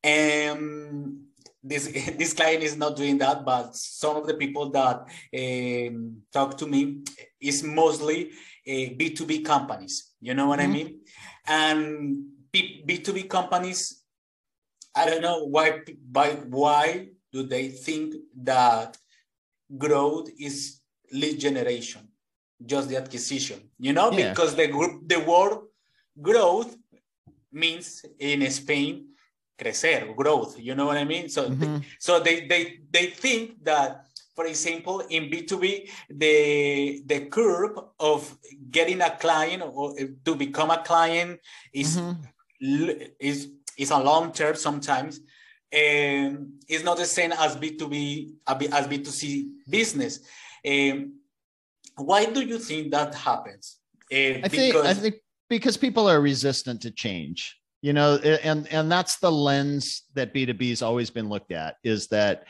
Um, 0.02 1.24
this 1.62 1.86
this 2.18 2.32
client 2.32 2.62
is 2.62 2.76
not 2.76 2.96
doing 2.96 3.18
that, 3.18 3.44
but 3.44 3.74
some 3.74 4.16
of 4.16 4.26
the 4.26 4.34
people 4.34 4.70
that 4.70 5.06
um, 5.36 6.22
talk 6.32 6.56
to 6.58 6.66
me 6.66 7.02
is 7.40 7.62
mostly 7.62 8.30
B2B 8.66 9.44
companies. 9.44 10.12
You 10.20 10.34
know 10.34 10.46
what 10.46 10.60
mm-hmm. 10.60 10.70
I 10.70 10.74
mean? 10.74 11.00
And 11.46 12.16
B- 12.16 12.33
B2B 12.54 13.28
companies, 13.28 14.02
I 14.94 15.08
don't 15.08 15.22
know 15.22 15.44
why, 15.44 15.80
by 16.10 16.30
why 16.48 17.08
do 17.32 17.42
they 17.42 17.68
think 17.68 18.14
that 18.42 18.96
growth 19.76 20.28
is 20.38 20.80
lead 21.12 21.40
generation, 21.40 22.08
just 22.64 22.88
the 22.88 22.96
acquisition, 22.96 23.60
you 23.78 23.92
know, 23.92 24.10
yeah. 24.12 24.30
because 24.30 24.54
the 24.54 24.68
group, 24.68 25.08
the 25.08 25.20
word 25.20 25.58
growth 26.20 26.76
means 27.52 28.04
in 28.18 28.48
Spain, 28.50 29.08
crecer, 29.58 30.14
growth, 30.16 30.58
you 30.58 30.74
know 30.74 30.86
what 30.86 30.96
I 30.96 31.04
mean? 31.04 31.28
So, 31.28 31.50
mm-hmm. 31.50 31.78
so 31.98 32.20
they, 32.20 32.46
they, 32.46 32.80
they 32.90 33.06
think 33.06 33.64
that 33.64 34.06
for 34.34 34.46
example, 34.46 35.00
in 35.10 35.30
B2B, 35.30 35.90
the, 36.10 37.02
the 37.06 37.26
curve 37.26 37.78
of 38.00 38.36
getting 38.70 39.00
a 39.00 39.10
client 39.10 39.62
or 39.64 39.94
to 40.24 40.34
become 40.34 40.70
a 40.70 40.82
client 40.82 41.38
is, 41.72 41.96
mm-hmm. 41.96 42.20
Is, 43.20 43.48
is 43.78 43.90
a 43.90 43.98
long 43.98 44.32
term 44.32 44.56
sometimes. 44.56 45.20
And 45.72 46.62
it's 46.68 46.84
not 46.84 46.96
the 46.96 47.04
same 47.04 47.32
as 47.32 47.56
B2B, 47.56 48.34
as 48.46 48.86
B2C 48.86 49.50
business. 49.68 50.20
Um, 50.66 51.14
why 51.96 52.26
do 52.26 52.40
you 52.40 52.58
think 52.58 52.92
that 52.92 53.14
happens? 53.14 53.78
Uh, 54.12 54.16
I, 54.16 54.40
because... 54.42 54.50
think, 54.50 54.76
I 54.76 54.94
think 54.94 55.14
because 55.48 55.76
people 55.76 56.08
are 56.08 56.20
resistant 56.20 56.80
to 56.82 56.90
change 56.90 57.56
you 57.82 57.92
know 57.92 58.16
and 58.16 58.66
and 58.72 58.90
that's 58.90 59.18
the 59.18 59.30
lens 59.30 60.04
that 60.14 60.32
b2b 60.32 60.70
has 60.70 60.80
always 60.80 61.10
been 61.10 61.28
looked 61.28 61.52
at 61.52 61.76
is 61.84 62.06
that 62.08 62.44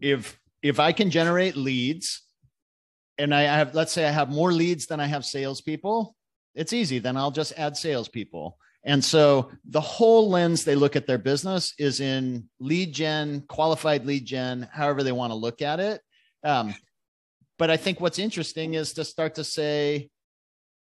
if 0.00 0.38
if 0.64 0.80
I 0.80 0.92
can 0.92 1.10
generate 1.10 1.56
leads 1.56 2.22
and 3.18 3.34
I 3.34 3.42
have, 3.42 3.74
let's 3.74 3.92
say 3.92 4.06
I 4.06 4.10
have 4.10 4.30
more 4.30 4.50
leads 4.50 4.86
than 4.86 4.98
I 4.98 5.06
have 5.06 5.24
salespeople, 5.24 6.16
it's 6.54 6.72
easy. 6.72 6.98
Then 6.98 7.18
I'll 7.18 7.30
just 7.30 7.52
add 7.58 7.76
salespeople. 7.76 8.56
And 8.84 9.02
so 9.02 9.50
the 9.68 9.80
whole 9.80 10.28
lens 10.28 10.64
they 10.64 10.74
look 10.74 10.94
at 10.94 11.06
their 11.06 11.18
business 11.18 11.72
is 11.78 12.00
in 12.00 12.48
lead 12.60 12.92
gen, 12.92 13.44
qualified 13.48 14.04
lead 14.04 14.26
gen, 14.26 14.68
however 14.72 15.02
they 15.02 15.12
want 15.12 15.30
to 15.30 15.36
look 15.36 15.62
at 15.62 15.80
it. 15.80 16.02
Um, 16.42 16.74
but 17.58 17.70
I 17.70 17.76
think 17.76 18.00
what's 18.00 18.18
interesting 18.18 18.74
is 18.74 18.92
to 18.94 19.04
start 19.04 19.36
to 19.36 19.44
say, 19.44 20.10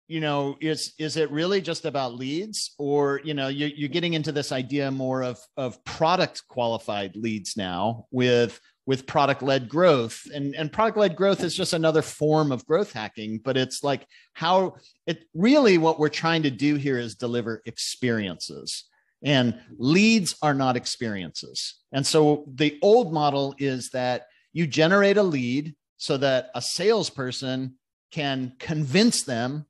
you 0.07 0.19
know, 0.19 0.57
is 0.61 0.93
is 0.99 1.17
it 1.17 1.31
really 1.31 1.59
just 1.59 1.85
about 1.85 2.13
leads, 2.13 2.75
or 2.77 3.19
you 3.23 3.33
know, 3.33 3.47
you're, 3.47 3.69
you're 3.69 3.89
getting 3.89 4.13
into 4.13 4.31
this 4.31 4.51
idea 4.51 4.89
more 4.91 5.23
of 5.23 5.39
of 5.57 5.83
product 5.83 6.43
qualified 6.47 7.15
leads 7.15 7.57
now 7.57 8.05
with 8.11 8.59
with 8.87 9.05
product 9.05 9.43
led 9.43 9.69
growth. 9.69 10.23
And 10.33 10.55
and 10.55 10.71
product 10.71 10.97
led 10.97 11.15
growth 11.15 11.43
is 11.43 11.53
just 11.53 11.73
another 11.73 12.01
form 12.01 12.51
of 12.51 12.65
growth 12.65 12.93
hacking 12.93 13.39
but 13.43 13.57
it's 13.57 13.83
like 13.83 14.07
how 14.33 14.77
it 15.05 15.25
really 15.35 15.77
what 15.77 15.99
we're 15.99 16.09
trying 16.09 16.41
to 16.43 16.49
do 16.49 16.75
here 16.75 16.97
is 16.97 17.13
deliver 17.13 17.61
experiences. 17.65 18.85
And 19.23 19.59
leads 19.77 20.35
are 20.41 20.53
not 20.53 20.77
experiences. 20.77 21.75
And 21.91 22.05
so 22.05 22.45
the 22.53 22.79
old 22.81 23.11
model 23.11 23.55
is 23.57 23.89
that 23.89 24.27
you 24.53 24.67
generate 24.67 25.17
a 25.17 25.23
lead 25.23 25.75
so 25.97 26.17
that 26.17 26.49
a 26.55 26.61
salesperson 26.61 27.75
can 28.11 28.53
convince 28.59 29.23
them 29.23 29.65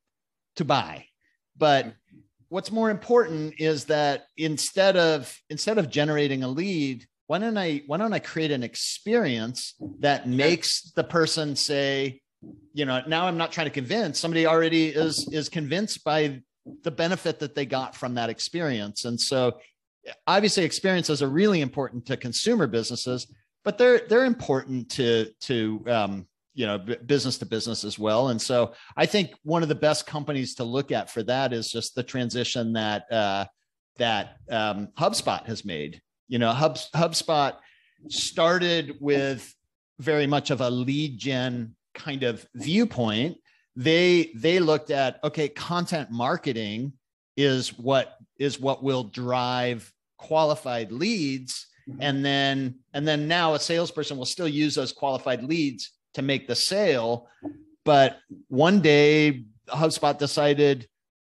to 0.58 0.66
buy. 0.66 1.06
But 1.58 1.94
what's 2.50 2.72
more 2.72 2.90
important 2.90 3.56
is 3.58 3.86
that 3.86 4.28
instead 4.36 4.96
of 4.98 5.34
instead 5.50 5.78
of 5.78 5.90
generating 5.90 6.44
a 6.44 6.48
lead 6.48 7.08
why 7.28 7.40
don't 7.40 7.58
I 7.58 7.84
why 7.88 7.98
don't 7.98 8.14
I 8.14 8.20
create 8.20 8.52
an 8.52 8.64
experience 8.64 9.76
that 10.00 10.28
makes 10.28 10.92
the 10.96 11.04
person 11.04 11.56
say, 11.56 12.22
you 12.74 12.86
know, 12.86 13.02
now 13.06 13.28
I'm 13.28 13.38
not 13.38 13.52
trying 13.52 13.68
to 13.68 13.72
convince 13.72 14.18
somebody 14.18 14.48
already 14.48 14.88
is 14.88 15.30
is 15.32 15.50
convinced 15.50 16.04
by 16.04 16.42
the 16.84 16.92
benefit 16.92 17.40
that 17.40 17.54
they 17.54 17.66
got 17.66 17.96
from 17.96 18.16
that 18.16 18.30
experience. 18.30 19.06
And 19.06 19.20
so 19.20 19.60
obviously 20.26 20.64
experiences 20.64 21.22
are 21.22 21.30
really 21.30 21.62
important 21.62 22.06
to 22.08 22.18
consumer 22.18 22.68
businesses, 22.68 23.28
but 23.64 23.78
they're 23.78 24.02
they're 24.08 24.26
important 24.26 24.90
to 24.92 25.30
to 25.42 25.84
um, 25.88 26.28
you 26.54 26.66
know 26.66 26.78
business 26.78 27.38
to 27.40 27.46
business 27.46 27.84
as 27.84 28.00
well. 28.00 28.30
And 28.30 28.42
so 28.42 28.74
I 28.96 29.06
think 29.06 29.32
one 29.44 29.64
of 29.64 29.70
the 29.70 29.76
best 29.76 30.08
companies 30.08 30.56
to 30.56 30.64
look 30.64 30.94
at 30.94 31.10
for 31.10 31.24
that 31.24 31.52
is 31.52 31.72
just 31.72 31.94
the 31.94 32.04
transition 32.04 32.74
that 32.74 33.12
uh, 33.12 33.46
that 33.98 34.38
um, 34.50 34.90
HubSpot 34.98 35.46
has 35.46 35.66
made. 35.66 36.02
You 36.28 36.40
know, 36.40 36.52
Hub, 36.52 36.76
HubSpot 36.96 37.56
started 38.10 38.98
with 39.00 39.54
very 40.00 40.28
much 40.28 40.52
of 40.52 40.62
a 40.62 40.70
lead 40.70 41.18
gen 41.18 41.76
kind 41.94 42.24
of 42.24 42.46
viewpoint. 42.54 43.38
They 43.76 44.32
they 44.36 44.60
looked 44.60 44.92
at 44.92 45.20
okay, 45.24 45.50
content 45.50 46.12
marketing 46.12 46.94
is 47.38 47.70
what 47.78 48.18
is 48.38 48.60
what 48.60 48.84
will 48.84 49.04
drive 49.04 49.92
qualified 50.18 50.92
leads 50.92 51.68
mm-hmm. 51.88 52.02
and 52.02 52.26
then 52.26 52.76
and 52.94 53.08
then 53.08 53.28
now 53.28 53.54
a 53.54 53.60
salesperson 53.60 54.18
will 54.18 54.26
still 54.26 54.48
use 54.48 54.76
those 54.76 54.92
qualified 54.92 55.44
leads 55.44 55.92
to 56.16 56.22
make 56.22 56.48
the 56.48 56.56
sale 56.56 57.30
but 57.86 58.18
one 58.48 58.82
day 58.82 59.46
hubspot 59.68 60.18
decided 60.18 60.88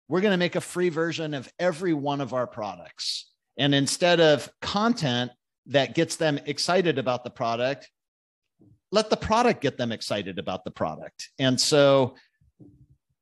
we're 0.08 0.20
going 0.20 0.32
to 0.32 0.38
make 0.38 0.56
a 0.56 0.60
free 0.60 0.88
version 0.88 1.32
of 1.32 1.48
every 1.58 1.94
one 1.94 2.20
of 2.20 2.34
our 2.34 2.46
products 2.46 3.30
and 3.56 3.74
instead 3.74 4.20
of 4.20 4.48
content 4.60 5.30
that 5.66 5.94
gets 5.94 6.16
them 6.16 6.38
excited 6.46 6.98
about 6.98 7.24
the 7.24 7.30
product 7.30 7.90
let 8.90 9.08
the 9.08 9.16
product 9.16 9.60
get 9.60 9.78
them 9.78 9.92
excited 9.92 10.38
about 10.38 10.64
the 10.64 10.70
product 10.70 11.30
and 11.38 11.60
so 11.60 12.14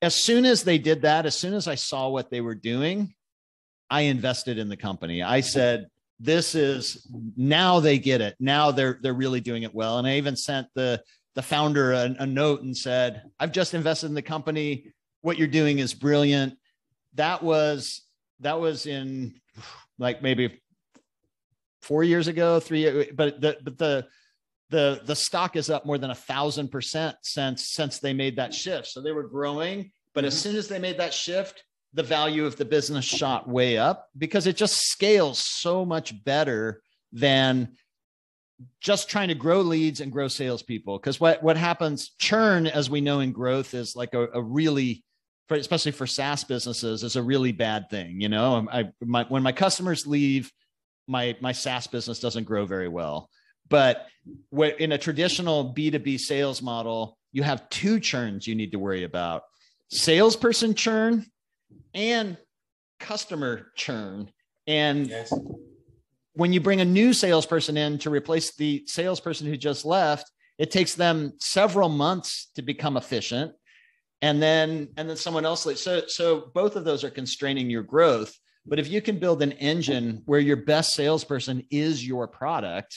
as 0.03 0.15
soon 0.15 0.45
as 0.45 0.65
they 0.65 0.79
did 0.79 1.03
that 1.03 1.27
as 1.27 1.37
soon 1.37 1.55
as 1.55 1.69
i 1.69 1.75
saw 1.75 2.09
what 2.09 2.31
they 2.31 2.41
were 2.41 2.55
doing 2.55 3.15
I 3.91 4.03
invested 4.03 4.57
in 4.57 4.69
the 4.69 4.77
company. 4.77 5.23
I 5.23 5.41
said, 5.41 5.89
this 6.21 6.55
is 6.55 7.09
now 7.37 7.81
they 7.81 7.99
get 7.99 8.21
it. 8.21 8.37
Now 8.39 8.71
they're 8.71 8.99
they're 9.03 9.13
really 9.13 9.41
doing 9.41 9.65
it 9.65 9.75
well. 9.75 9.99
And 9.99 10.07
I 10.07 10.17
even 10.17 10.37
sent 10.37 10.69
the 10.75 11.03
the 11.35 11.43
founder 11.43 11.93
a, 11.93 12.15
a 12.21 12.27
note 12.27 12.63
and 12.63 12.77
said, 12.77 13.23
I've 13.41 13.53
just 13.53 13.75
invested 13.75 14.07
in 14.07 14.15
the 14.15 14.23
company. 14.23 14.93
What 15.23 15.39
you're 15.39 15.49
doing 15.49 15.79
is 15.79 15.93
brilliant. 15.93 16.57
That 17.15 17.43
was 17.43 18.03
that 18.41 18.61
was 18.61 18.87
in 18.87 19.41
like 20.01 20.23
maybe 20.23 20.61
four 21.83 22.03
years 22.03 22.27
ago, 22.27 22.59
three, 22.59 23.11
but 23.13 23.41
the 23.41 23.59
but 23.63 23.79
the 23.79 24.07
the 24.71 25.01
the 25.05 25.17
stock 25.17 25.55
is 25.55 25.71
up 25.71 25.87
more 25.87 25.99
than 25.99 26.11
a 26.11 26.15
thousand 26.15 26.69
percent 26.69 27.17
since 27.23 27.69
since 27.69 27.99
they 27.99 28.13
made 28.13 28.37
that 28.37 28.53
shift. 28.53 28.89
So 28.89 29.01
they 29.01 29.13
were 29.13 29.29
growing, 29.29 29.93
but 30.15 30.23
mm-hmm. 30.23 30.29
as 30.29 30.41
soon 30.41 30.57
as 30.57 30.67
they 30.67 30.79
made 30.79 30.99
that 30.99 31.15
shift, 31.15 31.65
the 31.95 32.03
value 32.03 32.47
of 32.47 32.57
the 32.57 32.65
business 32.65 33.05
shot 33.05 33.49
way 33.49 33.79
up 33.79 34.09
because 34.17 34.47
it 34.47 34.57
just 34.57 34.89
scales 34.89 35.39
so 35.39 35.85
much 35.85 36.25
better 36.25 36.83
than 37.13 37.77
just 38.81 39.09
trying 39.09 39.29
to 39.29 39.35
grow 39.35 39.61
leads 39.61 40.01
and 40.01 40.13
grow 40.13 40.29
salespeople. 40.29 40.99
Because 40.99 41.21
what 41.21 41.43
what 41.43 41.57
happens, 41.57 42.11
churn, 42.19 42.67
as 42.67 42.89
we 42.89 43.01
know 43.01 43.21
in 43.21 43.33
growth, 43.33 43.75
is 43.75 43.97
like 43.97 44.15
a, 44.15 44.29
a 44.35 44.43
really, 44.43 45.05
especially 45.59 45.93
for 45.93 46.07
SaaS 46.07 46.45
businesses, 46.45 47.03
is 47.03 47.17
a 47.17 47.23
really 47.23 47.53
bad 47.53 47.91
thing. 47.91 48.21
You 48.21 48.29
know, 48.29 48.55
um, 48.57 48.69
I 48.73 48.91
my, 49.01 49.25
when 49.25 49.43
my 49.43 49.53
customers 49.53 50.07
leave, 50.07 50.53
my 51.07 51.37
my 51.41 51.53
SaaS 51.53 51.87
business 51.87 52.21
doesn't 52.21 52.45
grow 52.45 52.67
very 52.67 52.89
well. 52.89 53.29
But 53.69 54.07
in 54.79 54.93
a 54.93 54.99
traditional 54.99 55.65
B 55.65 55.91
two 55.91 55.99
B 55.99 56.19
sales 56.19 56.61
model, 56.61 57.17
you 57.33 57.43
have 57.43 57.69
two 57.71 58.01
churns 58.01 58.47
you 58.47 58.55
need 58.55 58.73
to 58.73 58.79
worry 58.79 59.05
about: 59.05 59.43
salesperson 59.89 60.75
churn 60.75 61.27
and 61.95 62.37
customer 62.99 63.73
churn. 63.77 64.31
And 64.67 65.09
yes. 65.09 65.33
when 66.35 66.53
you 66.53 66.61
bring 66.61 66.81
a 66.81 66.85
new 66.85 67.13
salesperson 67.13 67.77
in 67.77 67.99
to 67.99 68.11
replace 68.11 68.55
the 68.55 68.85
salesperson 68.87 69.47
who 69.47 69.57
just 69.57 69.85
left, 69.85 70.31
it 70.59 70.71
takes 70.71 70.95
them 70.95 71.33
several 71.39 71.89
months 71.89 72.51
to 72.57 72.63
become 72.63 72.97
efficient. 72.97 73.53
And 74.23 74.43
then 74.43 74.89
and 74.97 75.09
then 75.09 75.17
someone 75.17 75.47
else 75.47 75.67
so 75.81 76.03
so 76.07 76.51
both 76.55 76.77
of 76.77 76.85
those 76.85 77.05
are 77.05 77.11
constraining 77.11 77.71
your 77.71 77.83
growth. 77.83 78.37
But 78.67 78.79
if 78.79 78.89
you 78.89 79.01
can 79.01 79.19
build 79.19 79.43
an 79.43 79.53
engine 79.53 80.23
where 80.27 80.41
your 80.41 80.59
best 80.59 80.93
salesperson 80.95 81.65
is 81.71 82.07
your 82.07 82.29
product, 82.29 82.97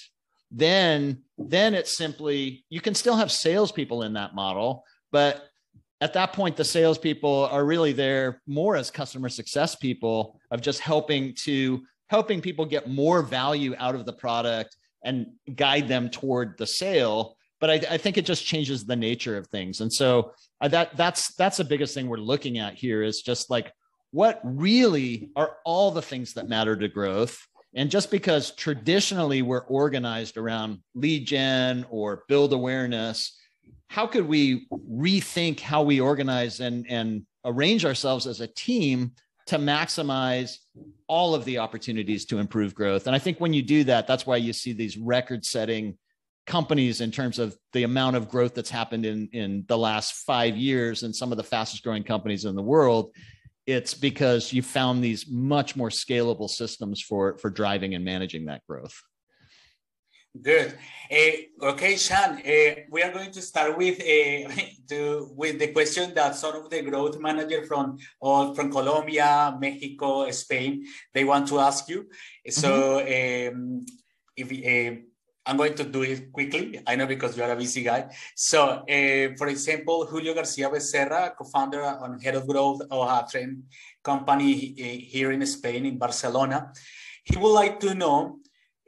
then 0.51 1.23
then 1.37 1.73
it's 1.73 1.95
simply 1.97 2.65
you 2.69 2.81
can 2.81 2.93
still 2.93 3.15
have 3.15 3.31
salespeople 3.31 4.03
in 4.03 4.13
that 4.13 4.35
model, 4.35 4.83
but 5.11 5.49
at 6.03 6.11
that 6.15 6.33
point, 6.33 6.57
the 6.57 6.65
salespeople 6.65 7.47
are 7.49 7.63
really 7.63 7.93
there 7.93 8.41
more 8.45 8.75
as 8.75 8.91
customer 8.91 9.29
success 9.29 9.73
people 9.73 10.37
of 10.51 10.59
just 10.59 10.81
helping 10.81 11.33
to 11.45 11.81
helping 12.07 12.41
people 12.41 12.65
get 12.65 12.89
more 12.89 13.21
value 13.21 13.73
out 13.79 13.95
of 13.95 14.05
the 14.05 14.11
product 14.11 14.75
and 15.05 15.27
guide 15.55 15.87
them 15.87 16.09
toward 16.09 16.57
the 16.57 16.67
sale. 16.67 17.37
But 17.63 17.69
I, 17.69 17.93
I 17.93 17.97
think 17.97 18.17
it 18.17 18.25
just 18.25 18.45
changes 18.45 18.83
the 18.83 18.97
nature 18.97 19.37
of 19.37 19.47
things. 19.47 19.79
And 19.79 19.93
so 19.93 20.33
uh, 20.59 20.67
that 20.67 20.97
that's 20.97 21.33
that's 21.35 21.55
the 21.55 21.63
biggest 21.63 21.93
thing 21.93 22.09
we're 22.09 22.17
looking 22.17 22.59
at 22.59 22.73
here 22.73 23.01
is 23.01 23.21
just 23.21 23.49
like 23.49 23.71
what 24.11 24.41
really 24.43 25.29
are 25.37 25.55
all 25.63 25.89
the 25.89 26.01
things 26.01 26.33
that 26.33 26.49
matter 26.49 26.75
to 26.75 26.89
growth. 26.89 27.39
And 27.73 27.89
just 27.89 28.11
because 28.11 28.51
traditionally 28.51 29.43
we're 29.43 29.61
organized 29.61 30.35
around 30.35 30.79
lead 30.93 31.25
gen 31.25 31.85
or 31.89 32.25
build 32.27 32.51
awareness, 32.51 33.39
how 33.87 34.07
could 34.07 34.27
we 34.27 34.67
rethink 34.69 35.61
how 35.61 35.83
we 35.83 36.01
organize 36.01 36.59
and, 36.59 36.85
and 36.89 37.25
arrange 37.45 37.85
ourselves 37.85 38.27
as 38.27 38.41
a 38.41 38.47
team 38.47 39.13
to 39.45 39.57
maximize 39.57 40.57
all 41.07 41.33
of 41.33 41.45
the 41.45 41.59
opportunities 41.59 42.25
to 42.25 42.39
improve 42.39 42.75
growth? 42.75 43.07
And 43.07 43.15
I 43.15 43.19
think 43.19 43.39
when 43.39 43.53
you 43.53 43.61
do 43.61 43.85
that, 43.85 44.05
that's 44.05 44.25
why 44.25 44.35
you 44.35 44.51
see 44.51 44.73
these 44.73 44.97
record 44.97 45.45
setting 45.45 45.97
companies 46.45 47.01
in 47.01 47.11
terms 47.11 47.39
of 47.39 47.55
the 47.71 47.83
amount 47.83 48.15
of 48.15 48.29
growth 48.29 48.53
that's 48.53 48.69
happened 48.69 49.05
in, 49.05 49.29
in 49.31 49.63
the 49.67 49.77
last 49.77 50.13
five 50.25 50.57
years 50.57 51.03
and 51.03 51.15
some 51.15 51.31
of 51.31 51.37
the 51.37 51.43
fastest 51.43 51.83
growing 51.83 52.03
companies 52.03 52.45
in 52.45 52.55
the 52.55 52.61
world 52.61 53.11
it's 53.65 53.93
because 53.93 54.51
you 54.51 54.61
found 54.61 55.01
these 55.01 55.25
much 55.29 55.75
more 55.75 55.89
scalable 55.89 56.49
systems 56.49 57.01
for 57.01 57.37
for 57.37 57.49
driving 57.49 57.95
and 57.95 58.03
managing 58.03 58.45
that 58.45 58.61
growth 58.67 59.01
Good. 60.41 60.73
Uh, 61.11 61.67
okay, 61.73 61.95
Sean, 61.95 62.41
uh, 62.41 62.75
we 62.89 63.03
are 63.03 63.11
going 63.11 63.29
to 63.29 63.41
start 63.41 63.77
with 63.77 64.01
uh, 64.01 64.49
to, 64.89 65.31
with 65.37 65.59
the 65.59 65.67
question 65.67 66.11
that 66.15 66.35
some 66.35 66.55
of 66.55 66.71
the 66.71 66.81
growth 66.81 67.19
manager 67.19 67.63
from 67.67 67.99
all 68.19 68.55
from 68.55 68.71
Colombia, 68.71 69.55
Mexico, 69.61 70.27
Spain, 70.31 70.85
they 71.13 71.23
want 71.23 71.47
to 71.49 71.59
ask 71.59 71.87
you. 71.87 72.09
So 72.49 72.99
mm-hmm. 72.99 73.55
um, 73.55 73.85
if 74.35 74.51
I'm 75.45 75.57
going 75.57 75.75
to 75.75 75.83
do 75.83 76.03
it 76.03 76.31
quickly. 76.31 76.79
I 76.87 76.95
know 76.95 77.05
because 77.05 77.35
you 77.35 77.43
are 77.43 77.51
a 77.51 77.55
busy 77.55 77.83
guy. 77.83 78.09
So, 78.35 78.83
for 79.37 79.47
example, 79.47 80.05
Julio 80.05 80.33
Garcia 80.33 80.69
Becerra, 80.69 81.35
co-founder 81.35 81.81
and 82.01 82.21
head 82.23 82.35
of 82.35 82.47
growth 82.47 82.81
of 82.89 83.09
a 83.09 83.27
trend 83.29 83.63
company 84.01 84.53
here 84.53 85.31
in 85.31 85.45
Spain, 85.45 85.85
in 85.85 85.97
Barcelona, 85.97 86.71
he 87.25 87.37
would 87.37 87.51
like 87.51 87.79
to 87.81 87.93
know 87.93 88.39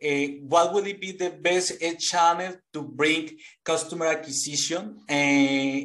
uh, 0.03 0.28
what 0.47 0.74
would 0.74 0.88
it 0.88 0.99
be 0.99 1.12
the 1.14 1.30
best 1.30 1.82
uh, 1.82 1.93
channel 1.95 2.53
to 2.74 2.82
bring 2.84 3.38
customer 3.64 4.08
acquisition 4.08 4.97
uh, 5.10 5.80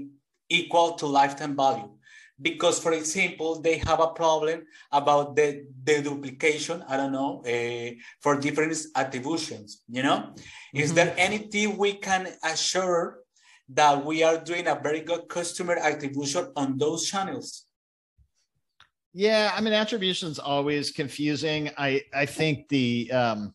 equal 0.48 0.92
to 0.94 1.06
lifetime 1.06 1.56
value? 1.56 1.90
Because, 2.40 2.78
for 2.78 2.92
example, 2.92 3.60
they 3.60 3.78
have 3.86 4.00
a 4.00 4.08
problem 4.08 4.64
about 4.92 5.36
the, 5.36 5.66
the 5.84 6.02
duplication, 6.02 6.82
I 6.88 6.96
don't 6.96 7.12
know, 7.12 7.42
uh, 7.44 7.90
for 8.20 8.40
different 8.40 8.76
attributions, 8.94 9.82
you 9.88 10.02
know? 10.02 10.18
Mm 10.18 10.32
-hmm. 10.34 10.80
Is 10.80 10.90
mm-hmm. 10.90 10.94
there 10.94 11.12
anything 11.26 11.78
we 11.78 11.92
can 12.08 12.22
assure 12.42 13.04
that 13.74 14.04
we 14.04 14.24
are 14.24 14.38
doing 14.50 14.66
a 14.66 14.80
very 14.86 15.02
good 15.04 15.28
customer 15.28 15.76
attribution 15.76 16.50
on 16.54 16.78
those 16.78 17.06
channels? 17.10 17.66
Yeah, 19.12 19.52
I 19.56 19.60
mean, 19.60 19.74
attribution 19.74 20.30
is 20.30 20.38
always 20.38 20.92
confusing. 20.92 21.68
I 21.76 22.04
I 22.22 22.26
think 22.26 22.68
the 22.68 23.10
um, 23.12 23.54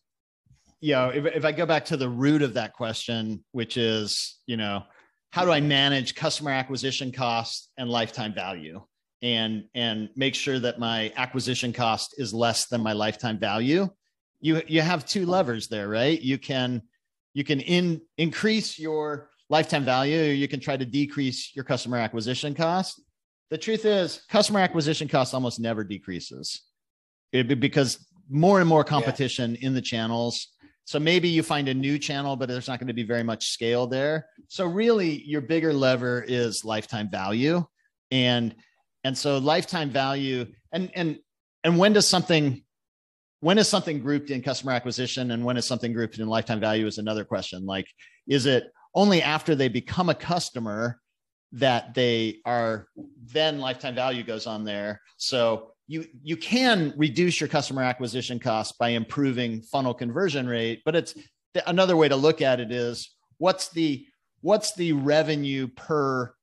you 0.80 0.92
know, 0.92 1.08
if, 1.08 1.24
if 1.24 1.44
I 1.44 1.52
go 1.52 1.66
back 1.66 1.84
to 1.86 1.96
the 1.96 2.08
root 2.08 2.42
of 2.42 2.54
that 2.54 2.74
question, 2.74 3.42
which 3.52 3.76
is, 3.76 4.38
you 4.46 4.56
know, 4.56 4.84
how 5.36 5.44
do 5.44 5.52
I 5.52 5.60
manage 5.60 6.14
customer 6.14 6.50
acquisition 6.50 7.12
costs 7.12 7.68
and 7.76 7.90
lifetime 7.90 8.32
value 8.32 8.80
and 9.20 9.64
and 9.74 10.08
make 10.16 10.34
sure 10.34 10.58
that 10.58 10.78
my 10.78 11.12
acquisition 11.14 11.74
cost 11.74 12.14
is 12.16 12.32
less 12.32 12.68
than 12.68 12.80
my 12.80 12.94
lifetime 12.94 13.38
value? 13.38 13.86
You 14.40 14.62
you 14.66 14.80
have 14.80 15.04
two 15.04 15.26
levers 15.26 15.68
there, 15.68 15.88
right? 15.90 16.18
You 16.18 16.38
can 16.38 16.80
you 17.34 17.44
can 17.44 17.60
in 17.60 18.00
increase 18.16 18.78
your 18.78 19.28
lifetime 19.50 19.84
value, 19.84 20.22
you 20.22 20.48
can 20.48 20.58
try 20.58 20.74
to 20.74 20.86
decrease 20.86 21.54
your 21.54 21.66
customer 21.66 21.98
acquisition 21.98 22.54
cost. 22.54 23.02
The 23.50 23.58
truth 23.58 23.84
is, 23.84 24.22
customer 24.30 24.60
acquisition 24.60 25.06
cost 25.06 25.34
almost 25.34 25.60
never 25.60 25.84
decreases 25.84 26.62
eh, 27.34 27.40
it, 27.46 27.60
because 27.60 28.06
more 28.30 28.60
and 28.60 28.68
more 28.68 28.84
competition 28.84 29.50
yeah. 29.60 29.66
in 29.66 29.74
the 29.74 29.82
channels 29.82 30.55
so 30.86 31.00
maybe 31.00 31.28
you 31.28 31.42
find 31.42 31.68
a 31.68 31.74
new 31.74 31.98
channel, 31.98 32.36
but 32.36 32.48
there's 32.48 32.68
not 32.68 32.78
going 32.78 32.86
to 32.86 32.94
be 32.94 33.02
very 33.02 33.24
much 33.24 33.50
scale 33.50 33.88
there. 33.88 34.28
So 34.46 34.66
really 34.66 35.20
your 35.24 35.40
bigger 35.40 35.72
lever 35.72 36.24
is 36.26 36.64
lifetime 36.64 37.10
value. 37.10 37.64
And 38.12 38.54
and 39.02 39.18
so 39.18 39.38
lifetime 39.38 39.90
value 39.90 40.46
and 40.72 40.90
and 40.94 41.18
and 41.64 41.76
when 41.76 41.92
does 41.92 42.06
something 42.06 42.62
when 43.40 43.58
is 43.58 43.68
something 43.68 43.98
grouped 44.00 44.30
in 44.30 44.42
customer 44.42 44.72
acquisition 44.72 45.32
and 45.32 45.44
when 45.44 45.56
is 45.56 45.66
something 45.66 45.92
grouped 45.92 46.18
in 46.20 46.28
lifetime 46.28 46.60
value 46.60 46.86
is 46.86 46.98
another 46.98 47.24
question. 47.24 47.66
Like, 47.66 47.86
is 48.28 48.46
it 48.46 48.72
only 48.94 49.22
after 49.22 49.56
they 49.56 49.68
become 49.68 50.08
a 50.08 50.14
customer 50.14 51.00
that 51.52 51.94
they 51.94 52.38
are 52.44 52.86
then 53.32 53.58
lifetime 53.58 53.94
value 53.94 54.22
goes 54.22 54.46
on 54.46 54.64
there. 54.64 55.00
So 55.16 55.72
you 55.86 56.06
you 56.22 56.36
can 56.36 56.92
reduce 56.96 57.40
your 57.40 57.48
customer 57.48 57.82
acquisition 57.82 58.38
cost 58.38 58.78
by 58.78 58.90
improving 58.90 59.62
funnel 59.62 59.94
conversion 59.94 60.46
rate, 60.48 60.82
but 60.84 60.96
it's 60.96 61.14
another 61.66 61.96
way 61.96 62.08
to 62.08 62.16
look 62.16 62.42
at 62.42 62.60
it 62.60 62.72
is 62.72 63.14
what's 63.38 63.68
the 63.70 64.06
what's 64.40 64.74
the 64.74 64.92
revenue 64.92 65.66
per 65.68 66.34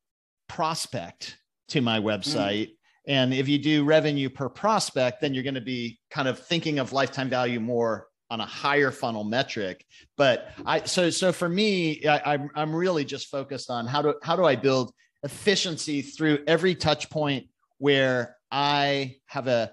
prospect 0.47 1.37
to 1.69 1.81
my 1.81 1.99
hmm. 1.99 2.07
website 2.07 2.67
mm. 2.67 2.75
and 3.07 3.33
if 3.33 3.47
you 3.47 3.57
do 3.57 3.83
revenue 3.83 4.29
per 4.29 4.49
prospect 4.49 5.21
then 5.21 5.33
you're 5.33 5.43
going 5.43 5.53
to 5.53 5.61
be 5.61 5.99
kind 6.09 6.27
of 6.27 6.39
thinking 6.39 6.79
of 6.79 6.93
lifetime 6.93 7.29
value 7.29 7.59
more 7.59 8.07
on 8.29 8.41
a 8.41 8.45
higher 8.45 8.91
funnel 8.91 9.23
metric 9.23 9.85
but 10.17 10.49
i 10.65 10.81
so 10.83 11.09
so 11.09 11.31
for 11.31 11.47
me 11.47 12.05
I, 12.05 12.33
I'm, 12.33 12.49
I'm 12.55 12.75
really 12.75 13.05
just 13.05 13.27
focused 13.27 13.69
on 13.69 13.85
how 13.85 14.01
do 14.01 14.15
how 14.23 14.35
do 14.35 14.45
i 14.45 14.55
build 14.55 14.93
efficiency 15.23 16.01
through 16.01 16.39
every 16.47 16.75
touch 16.75 17.09
point 17.09 17.47
where 17.77 18.35
i 18.53 19.15
have 19.25 19.47
a, 19.47 19.71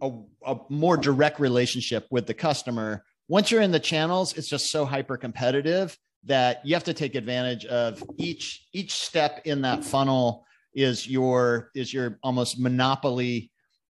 a, 0.00 0.12
a 0.46 0.56
more 0.70 0.96
direct 0.96 1.38
relationship 1.38 2.06
with 2.10 2.26
the 2.26 2.34
customer 2.34 3.04
once 3.28 3.50
you're 3.50 3.60
in 3.60 3.70
the 3.70 3.80
channels 3.80 4.36
it's 4.38 4.48
just 4.48 4.70
so 4.70 4.84
hyper 4.84 5.16
competitive 5.16 5.96
that 6.24 6.64
you 6.64 6.74
have 6.74 6.84
to 6.84 6.94
take 6.94 7.14
advantage 7.14 7.66
of 7.66 8.02
each 8.16 8.66
each 8.72 8.92
step 8.92 9.42
in 9.44 9.62
that 9.62 9.84
funnel 9.84 10.44
is 10.74 11.06
your 11.06 11.70
is 11.74 11.92
your 11.92 12.18
almost 12.22 12.58
monopoly 12.58 13.50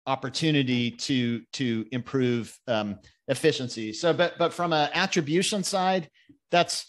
opportunity 0.09 0.89
to 0.89 1.41
to 1.53 1.85
improve 1.91 2.57
um, 2.67 2.99
efficiency. 3.27 3.93
So, 3.93 4.11
but 4.13 4.37
but 4.37 4.53
from 4.53 4.73
an 4.73 4.89
attribution 4.93 5.63
side, 5.63 6.09
that's 6.51 6.85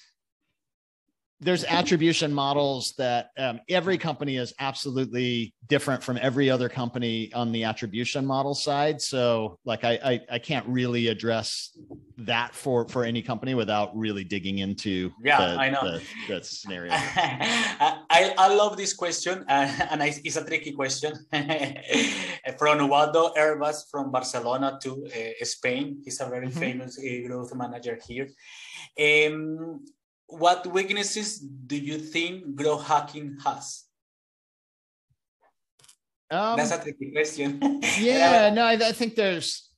there's 1.41 1.65
attribution 1.65 2.33
models 2.33 2.93
that 2.99 3.31
um, 3.39 3.61
every 3.69 3.97
company 3.97 4.37
is 4.37 4.53
absolutely 4.59 5.55
different 5.69 6.03
from 6.03 6.19
every 6.21 6.51
other 6.51 6.69
company 6.69 7.33
on 7.33 7.51
the 7.51 7.65
attribution 7.65 8.27
model 8.27 8.55
side. 8.55 9.01
So, 9.01 9.59
like, 9.65 9.83
I, 9.85 9.99
I, 10.05 10.21
I 10.33 10.39
can't 10.39 10.67
really 10.67 11.09
address 11.09 11.71
that 12.19 12.55
for 12.55 12.87
for 12.89 13.05
any 13.05 13.23
company 13.23 13.55
without 13.55 13.97
really 13.97 14.25
digging 14.25 14.59
into 14.59 15.11
yeah, 15.23 15.39
the, 15.39 15.59
I 15.59 15.71
know 15.71 15.81
the, 15.83 16.03
the 16.29 16.45
scenario. 16.45 16.93
I, 16.95 18.35
I 18.37 18.55
love 18.55 18.77
this 18.77 18.93
question, 18.93 19.45
uh, 19.49 19.87
and 19.91 20.03
it's 20.03 20.37
a 20.37 20.45
tricky 20.45 20.73
question 20.73 21.15
from 22.59 22.81
Ubaldo 22.81 23.33
Herbas 23.35 23.85
from 23.91 24.11
Barcelona 24.11 24.79
to 24.83 25.07
uh, 25.07 25.45
Spain. 25.45 26.03
He's 26.05 26.21
a 26.21 26.29
very 26.29 26.49
mm-hmm. 26.49 26.61
famous 26.61 26.99
uh, 26.99 27.27
growth 27.27 27.55
manager 27.55 27.99
here. 28.07 28.29
Um, 28.99 29.81
what 30.31 30.67
weaknesses 30.67 31.39
do 31.39 31.77
you 31.77 31.99
think 31.99 32.55
growth 32.57 32.87
hacking 32.87 33.37
has? 33.45 33.85
Um, 36.31 36.57
That's 36.57 36.71
a 36.71 36.81
tricky 36.81 37.11
question. 37.11 37.59
yeah, 37.99 38.51
no, 38.51 38.65
I, 38.65 38.73
I, 38.73 38.93
think 38.93 39.17
there's. 39.17 39.69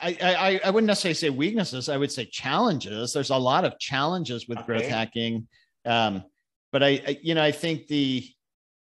I, 0.00 0.16
I 0.20 0.60
I 0.64 0.70
wouldn't 0.70 0.86
necessarily 0.86 1.14
say 1.14 1.30
weaknesses. 1.30 1.88
I 1.88 1.98
would 1.98 2.10
say 2.10 2.24
challenges. 2.24 3.12
There's 3.12 3.30
a 3.30 3.36
lot 3.36 3.64
of 3.64 3.78
challenges 3.78 4.48
with 4.48 4.58
okay. 4.58 4.66
growth 4.66 4.86
hacking, 4.86 5.48
um, 5.84 6.24
but 6.72 6.82
I, 6.82 6.88
I, 7.06 7.18
you 7.22 7.34
know, 7.34 7.42
I 7.42 7.52
think 7.52 7.88
the, 7.88 8.26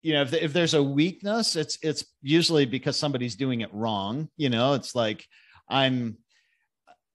you 0.03 0.14
know, 0.14 0.23
if, 0.23 0.33
if 0.33 0.53
there's 0.55 0.75
a 0.75 0.83
weakness, 0.83 1.57
it's 1.57 1.79
it's 1.83 2.05
usually 2.23 2.64
because 2.64 2.97
somebody's 2.97 3.37
doing 3.37 3.61
it 3.61 3.73
wrong. 3.75 4.31
You 4.39 4.49
know, 4.49 4.73
it's 4.73 4.95
like 4.95 5.27
I'm 5.68 6.16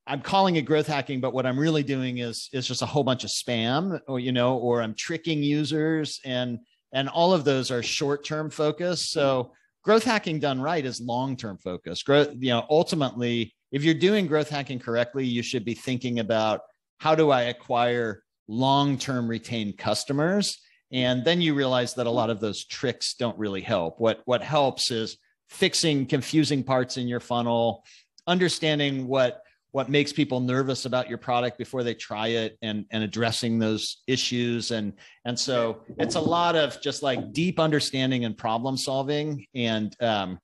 I'm 0.07 0.21
calling 0.21 0.55
it 0.55 0.63
growth 0.63 0.87
hacking, 0.87 1.19
but 1.19 1.33
what 1.33 1.45
I'm 1.45 1.57
really 1.57 1.83
doing 1.83 2.19
is 2.19 2.49
is 2.53 2.67
just 2.67 2.81
a 2.81 2.85
whole 2.85 3.03
bunch 3.03 3.23
of 3.23 3.31
spam, 3.31 3.99
or 4.07 4.19
you 4.19 4.31
know, 4.31 4.57
or 4.57 4.81
I'm 4.81 4.93
tricking 4.93 5.41
users, 5.41 6.19
and 6.23 6.59
and 6.93 7.09
all 7.09 7.33
of 7.33 7.43
those 7.43 7.71
are 7.71 7.81
short 7.81 8.23
term 8.23 8.49
focus. 8.49 9.09
So 9.09 9.43
mm-hmm. 9.43 9.53
growth 9.83 10.03
hacking 10.03 10.39
done 10.39 10.61
right 10.61 10.85
is 10.85 11.01
long 11.01 11.35
term 11.35 11.57
focus. 11.57 12.03
Growth, 12.03 12.29
you 12.39 12.49
know, 12.49 12.65
ultimately, 12.69 13.55
if 13.71 13.83
you're 13.83 13.95
doing 13.95 14.27
growth 14.27 14.49
hacking 14.49 14.79
correctly, 14.79 15.25
you 15.25 15.41
should 15.41 15.65
be 15.65 15.73
thinking 15.73 16.19
about 16.19 16.61
how 16.99 17.15
do 17.15 17.31
I 17.31 17.43
acquire 17.43 18.23
long 18.47 18.99
term 18.99 19.27
retained 19.27 19.79
customers, 19.79 20.59
and 20.91 21.25
then 21.25 21.41
you 21.41 21.55
realize 21.55 21.95
that 21.95 22.05
a 22.05 22.09
mm-hmm. 22.09 22.17
lot 22.17 22.29
of 22.29 22.39
those 22.39 22.63
tricks 22.65 23.15
don't 23.15 23.37
really 23.39 23.61
help. 23.61 23.99
What 23.99 24.21
what 24.25 24.43
helps 24.43 24.91
is 24.91 25.17
fixing 25.49 26.05
confusing 26.05 26.63
parts 26.63 26.97
in 26.97 27.07
your 27.07 27.19
funnel, 27.19 27.83
understanding 28.27 29.07
what 29.07 29.41
what 29.75 29.89
makes 29.89 30.13
people 30.13 30.39
nervous 30.39 30.85
about 30.85 31.09
your 31.09 31.17
product 31.17 31.57
before 31.57 31.83
they 31.83 31.93
try 31.93 32.27
it 32.27 32.57
and 32.61 32.85
and 32.91 33.03
addressing 33.03 33.59
those 33.59 34.03
issues. 34.07 34.71
And 34.71 34.93
and 35.25 35.37
so 35.37 35.81
it's 35.99 36.15
a 36.15 36.19
lot 36.21 36.55
of 36.55 36.81
just 36.81 37.03
like 37.03 37.33
deep 37.33 37.59
understanding 37.59 38.23
and 38.23 38.37
problem 38.37 38.77
solving. 38.77 39.45
And 39.53 39.93
um 40.01 40.39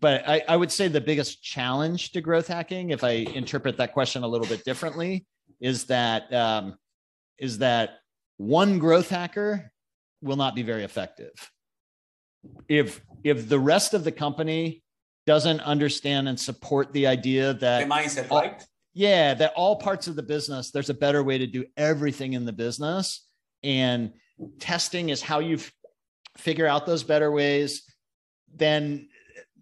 but 0.00 0.28
I, 0.28 0.42
I 0.46 0.54
would 0.54 0.70
say 0.70 0.86
the 0.88 1.00
biggest 1.00 1.42
challenge 1.42 2.12
to 2.12 2.20
growth 2.20 2.46
hacking 2.46 2.90
if 2.90 3.02
i 3.02 3.24
interpret 3.40 3.78
that 3.78 3.94
question 3.94 4.22
a 4.22 4.28
little 4.28 4.46
bit 4.46 4.62
differently 4.62 5.24
is 5.62 5.84
that 5.84 6.30
um 6.34 6.76
is 7.38 7.56
that 7.58 8.00
one 8.36 8.78
growth 8.78 9.08
hacker 9.08 9.72
will 10.20 10.36
not 10.36 10.54
be 10.54 10.62
very 10.62 10.84
effective. 10.84 11.32
If 12.68 13.00
if 13.24 13.48
the 13.48 13.58
rest 13.58 13.94
of 13.94 14.04
the 14.04 14.12
company 14.12 14.82
doesn't 15.28 15.60
understand 15.60 16.26
and 16.26 16.40
support 16.40 16.90
the 16.94 17.06
idea 17.06 17.52
that 17.52 17.86
the 17.86 17.94
mindset, 17.94 18.28
all, 18.30 18.40
right? 18.40 18.66
Yeah, 18.94 19.34
that 19.34 19.52
all 19.56 19.76
parts 19.76 20.08
of 20.08 20.16
the 20.16 20.22
business, 20.22 20.70
there's 20.70 20.88
a 20.88 20.94
better 20.94 21.22
way 21.22 21.36
to 21.36 21.46
do 21.46 21.66
everything 21.76 22.32
in 22.32 22.46
the 22.46 22.52
business. 22.52 23.28
And 23.62 24.14
testing 24.58 25.10
is 25.10 25.20
how 25.20 25.40
you 25.40 25.58
figure 26.38 26.66
out 26.66 26.86
those 26.86 27.02
better 27.02 27.30
ways. 27.30 27.82
Then, 28.54 29.10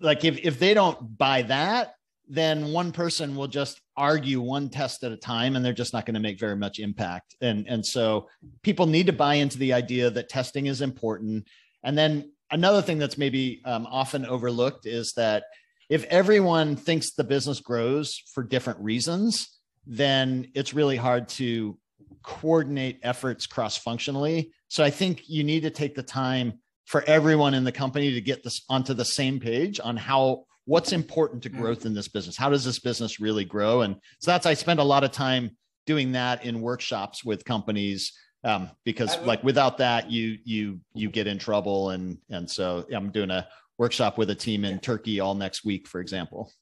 like, 0.00 0.24
if, 0.24 0.38
if 0.44 0.60
they 0.60 0.72
don't 0.72 1.18
buy 1.18 1.42
that, 1.42 1.94
then 2.28 2.70
one 2.70 2.92
person 2.92 3.34
will 3.34 3.48
just 3.48 3.80
argue 3.96 4.40
one 4.40 4.68
test 4.68 5.02
at 5.02 5.10
a 5.10 5.16
time 5.16 5.56
and 5.56 5.64
they're 5.64 5.72
just 5.72 5.92
not 5.92 6.06
going 6.06 6.14
to 6.14 6.20
make 6.20 6.38
very 6.38 6.56
much 6.56 6.78
impact. 6.78 7.34
And, 7.40 7.66
and 7.66 7.84
so 7.84 8.28
people 8.62 8.86
need 8.86 9.06
to 9.06 9.12
buy 9.12 9.34
into 9.34 9.58
the 9.58 9.72
idea 9.72 10.10
that 10.10 10.28
testing 10.28 10.66
is 10.66 10.80
important. 10.80 11.48
And 11.82 11.98
then 11.98 12.30
another 12.50 12.82
thing 12.82 12.98
that's 12.98 13.18
maybe 13.18 13.62
um, 13.64 13.86
often 13.90 14.24
overlooked 14.26 14.86
is 14.86 15.12
that 15.16 15.44
if 15.88 16.04
everyone 16.04 16.76
thinks 16.76 17.12
the 17.12 17.24
business 17.24 17.60
grows 17.60 18.20
for 18.34 18.42
different 18.42 18.80
reasons, 18.80 19.58
then 19.86 20.50
it's 20.54 20.74
really 20.74 20.96
hard 20.96 21.28
to 21.28 21.78
coordinate 22.22 22.98
efforts 23.02 23.46
cross 23.46 23.76
functionally. 23.76 24.52
So 24.68 24.82
I 24.82 24.90
think 24.90 25.28
you 25.28 25.44
need 25.44 25.62
to 25.62 25.70
take 25.70 25.94
the 25.94 26.02
time 26.02 26.54
for 26.86 27.04
everyone 27.06 27.54
in 27.54 27.64
the 27.64 27.72
company 27.72 28.12
to 28.14 28.20
get 28.20 28.42
this 28.42 28.62
onto 28.68 28.94
the 28.94 29.04
same 29.04 29.38
page 29.38 29.80
on 29.82 29.96
how 29.96 30.44
what's 30.64 30.92
important 30.92 31.44
to 31.44 31.48
growth 31.48 31.86
in 31.86 31.94
this 31.94 32.08
business. 32.08 32.36
How 32.36 32.50
does 32.50 32.64
this 32.64 32.80
business 32.80 33.20
really 33.20 33.44
grow? 33.44 33.82
And 33.82 33.96
so 34.20 34.32
that's 34.32 34.46
I 34.46 34.54
spend 34.54 34.80
a 34.80 34.84
lot 34.84 35.04
of 35.04 35.12
time 35.12 35.56
doing 35.86 36.12
that 36.12 36.44
in 36.44 36.60
workshops 36.60 37.24
with 37.24 37.44
companies 37.44 38.12
um, 38.46 38.70
because 38.84 39.18
like 39.22 39.42
without 39.42 39.76
that 39.78 40.10
you 40.10 40.38
you 40.44 40.80
you 40.94 41.10
get 41.10 41.26
in 41.26 41.38
trouble 41.38 41.90
and 41.90 42.18
and 42.30 42.48
so 42.48 42.86
i'm 42.94 43.10
doing 43.10 43.30
a 43.30 43.46
workshop 43.76 44.16
with 44.16 44.30
a 44.30 44.34
team 44.34 44.64
in 44.64 44.78
turkey 44.78 45.18
all 45.20 45.34
next 45.34 45.64
week 45.64 45.86
for 45.88 46.00
example. 46.00 46.52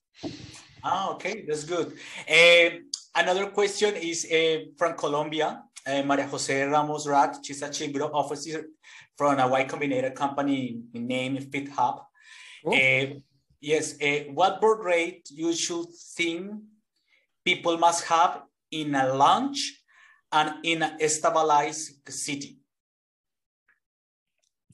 Ah 0.83 1.13
okay 1.13 1.45
that's 1.47 1.65
good. 1.65 1.93
Uh, 2.29 2.81
another 3.15 3.47
question 3.51 3.95
is 3.97 4.27
uh, 4.33 4.65
from 4.79 4.97
colombia. 4.97 5.63
Uh, 5.87 6.03
maria 6.03 6.27
jose 6.27 6.65
ramos 6.65 7.07
rat 7.07 7.37
she's 7.45 7.61
a 7.61 7.71
chief 7.71 7.93
growth 7.93 8.15
officer 8.15 8.65
from 9.19 9.39
a 9.39 9.47
y 9.47 9.65
combinator 9.65 10.15
company 10.15 10.81
named 10.95 11.41
fithub. 11.53 12.01
Uh, 12.67 13.21
yes 13.61 13.95
what 14.33 14.61
board 14.61 14.83
rate 14.85 15.29
you 15.31 15.53
should 15.53 15.87
think 16.17 16.51
people 17.45 17.77
must 17.77 18.05
have 18.05 18.43
in 18.71 18.95
a 18.95 19.13
launch 19.13 19.84
and 20.35 20.55
in 20.65 20.83
a 20.83 21.09
stabilized 21.09 22.03
city. 22.09 22.59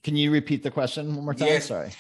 Can 0.02 0.16
you 0.16 0.32
repeat 0.32 0.62
the 0.62 0.70
question 0.70 1.14
one 1.14 1.24
more 1.26 1.34
time? 1.34 1.48
Yes. 1.48 1.66
Sorry. 1.66 1.90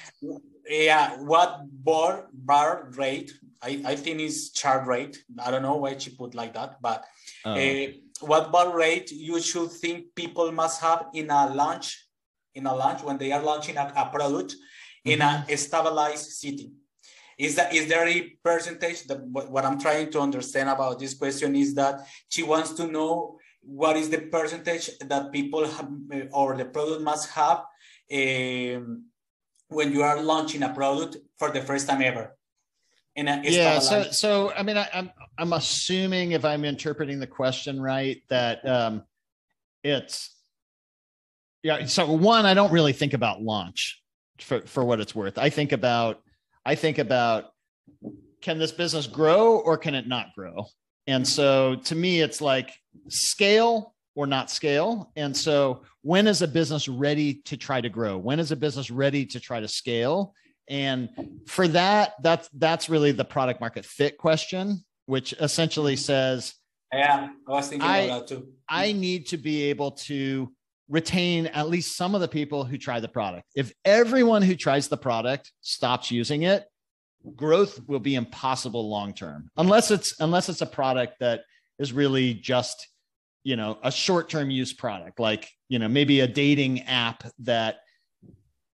Yeah, 0.66 1.18
what 1.20 1.66
bar 1.84 2.28
bar 2.32 2.88
rate? 2.96 3.32
I, 3.62 3.82
I 3.84 3.94
think 3.96 4.20
is 4.20 4.52
chart 4.52 4.86
rate. 4.86 5.22
I 5.38 5.50
don't 5.50 5.62
know 5.62 5.76
why 5.76 5.98
she 5.98 6.10
put 6.10 6.34
like 6.34 6.54
that, 6.54 6.80
but 6.80 7.04
oh. 7.44 7.52
uh, 7.52 7.86
what 8.20 8.50
bar 8.50 8.74
rate 8.74 9.10
you 9.12 9.40
should 9.42 9.70
think 9.70 10.14
people 10.14 10.50
must 10.52 10.80
have 10.80 11.06
in 11.12 11.28
a 11.30 11.52
launch, 11.52 12.08
in 12.54 12.66
a 12.66 12.74
launch 12.74 13.02
when 13.02 13.18
they 13.18 13.32
are 13.32 13.42
launching 13.42 13.76
a, 13.76 13.92
a 13.94 14.06
product 14.06 14.52
mm-hmm. 14.52 15.10
in 15.10 15.20
a 15.20 15.44
mm-hmm. 15.44 15.56
stabilized 15.56 16.30
city. 16.30 16.72
Is 17.36 17.56
that 17.56 17.74
is 17.74 17.86
there 17.88 18.06
a 18.06 18.20
percentage 18.44 19.04
that 19.04 19.20
what 19.26 19.64
I'm 19.64 19.80
trying 19.80 20.10
to 20.12 20.20
understand 20.20 20.68
about 20.68 20.98
this 20.98 21.14
question 21.14 21.56
is 21.56 21.74
that 21.74 22.06
she 22.28 22.42
wants 22.42 22.72
to 22.74 22.86
know 22.86 23.39
what 23.62 23.96
is 23.96 24.10
the 24.10 24.18
percentage 24.18 24.90
that 24.98 25.32
people 25.32 25.66
have, 25.66 25.90
or 26.32 26.56
the 26.56 26.64
product 26.64 27.02
must 27.02 27.30
have 27.30 27.64
um, 28.12 29.04
when 29.68 29.92
you 29.92 30.02
are 30.02 30.22
launching 30.22 30.62
a 30.62 30.72
product 30.72 31.16
for 31.38 31.50
the 31.50 31.60
first 31.60 31.88
time 31.88 32.02
ever? 32.02 32.36
yeah. 33.56 33.78
So, 33.80 34.10
so 34.10 34.52
I 34.56 34.62
mean, 34.62 34.76
I, 34.76 34.88
am 34.92 35.10
I'm, 35.10 35.10
I'm 35.38 35.52
assuming 35.52 36.32
if 36.32 36.44
I'm 36.44 36.64
interpreting 36.64 37.20
the 37.20 37.26
question 37.26 37.80
right 37.80 38.22
that 38.28 38.66
um, 38.66 39.02
it's 39.82 40.34
yeah. 41.62 41.86
So 41.86 42.12
one, 42.12 42.46
I 42.46 42.54
don't 42.54 42.72
really 42.72 42.92
think 42.92 43.12
about 43.12 43.42
launch 43.42 44.02
for 44.40 44.62
for 44.62 44.84
what 44.84 45.00
it's 45.00 45.14
worth. 45.14 45.38
I 45.38 45.50
think 45.50 45.72
about 45.72 46.22
I 46.64 46.74
think 46.74 46.98
about 46.98 47.46
can 48.40 48.58
this 48.58 48.72
business 48.72 49.06
grow 49.06 49.58
or 49.58 49.76
can 49.76 49.94
it 49.94 50.08
not 50.08 50.28
grow? 50.34 50.66
And 51.10 51.26
so 51.26 51.74
to 51.84 51.94
me, 51.96 52.20
it's 52.20 52.40
like 52.40 52.72
scale 53.08 53.94
or 54.14 54.26
not 54.26 54.50
scale. 54.50 55.10
And 55.16 55.36
so 55.36 55.82
when 56.02 56.28
is 56.28 56.40
a 56.40 56.48
business 56.48 56.88
ready 56.88 57.34
to 57.46 57.56
try 57.56 57.80
to 57.80 57.88
grow? 57.88 58.16
When 58.16 58.38
is 58.38 58.52
a 58.52 58.56
business 58.56 58.90
ready 58.90 59.26
to 59.26 59.40
try 59.40 59.58
to 59.60 59.66
scale? 59.68 60.34
And 60.68 61.08
for 61.46 61.66
that, 61.68 62.14
that's 62.22 62.48
that's 62.50 62.88
really 62.88 63.10
the 63.10 63.24
product 63.24 63.60
market 63.60 63.84
fit 63.84 64.18
question, 64.18 64.84
which 65.06 65.32
essentially 65.40 65.96
says, 65.96 66.54
Yeah, 66.92 67.30
I 67.48 67.50
was 67.50 67.68
thinking 67.68 67.88
I, 67.88 67.98
about 67.98 68.28
that 68.28 68.36
too. 68.36 68.48
I 68.68 68.92
need 68.92 69.26
to 69.28 69.36
be 69.36 69.64
able 69.64 69.92
to 69.92 70.52
retain 70.88 71.46
at 71.48 71.68
least 71.68 71.96
some 71.96 72.14
of 72.14 72.20
the 72.20 72.28
people 72.28 72.64
who 72.64 72.78
try 72.78 73.00
the 73.00 73.08
product. 73.08 73.46
If 73.56 73.72
everyone 73.84 74.42
who 74.42 74.54
tries 74.54 74.86
the 74.86 74.96
product 74.96 75.52
stops 75.60 76.12
using 76.12 76.42
it, 76.42 76.69
growth 77.36 77.80
will 77.86 78.00
be 78.00 78.14
impossible 78.14 78.88
long 78.88 79.14
term. 79.14 79.50
Unless 79.56 79.90
it's 79.90 80.14
unless 80.20 80.48
it's 80.48 80.62
a 80.62 80.66
product 80.66 81.14
that 81.20 81.42
is 81.78 81.92
really 81.92 82.34
just 82.34 82.88
you 83.44 83.56
know 83.56 83.78
a 83.82 83.90
short 83.90 84.28
term 84.28 84.50
use 84.50 84.72
product 84.72 85.18
like 85.18 85.48
you 85.68 85.78
know 85.78 85.88
maybe 85.88 86.20
a 86.20 86.26
dating 86.26 86.82
app 86.82 87.24
that 87.38 87.76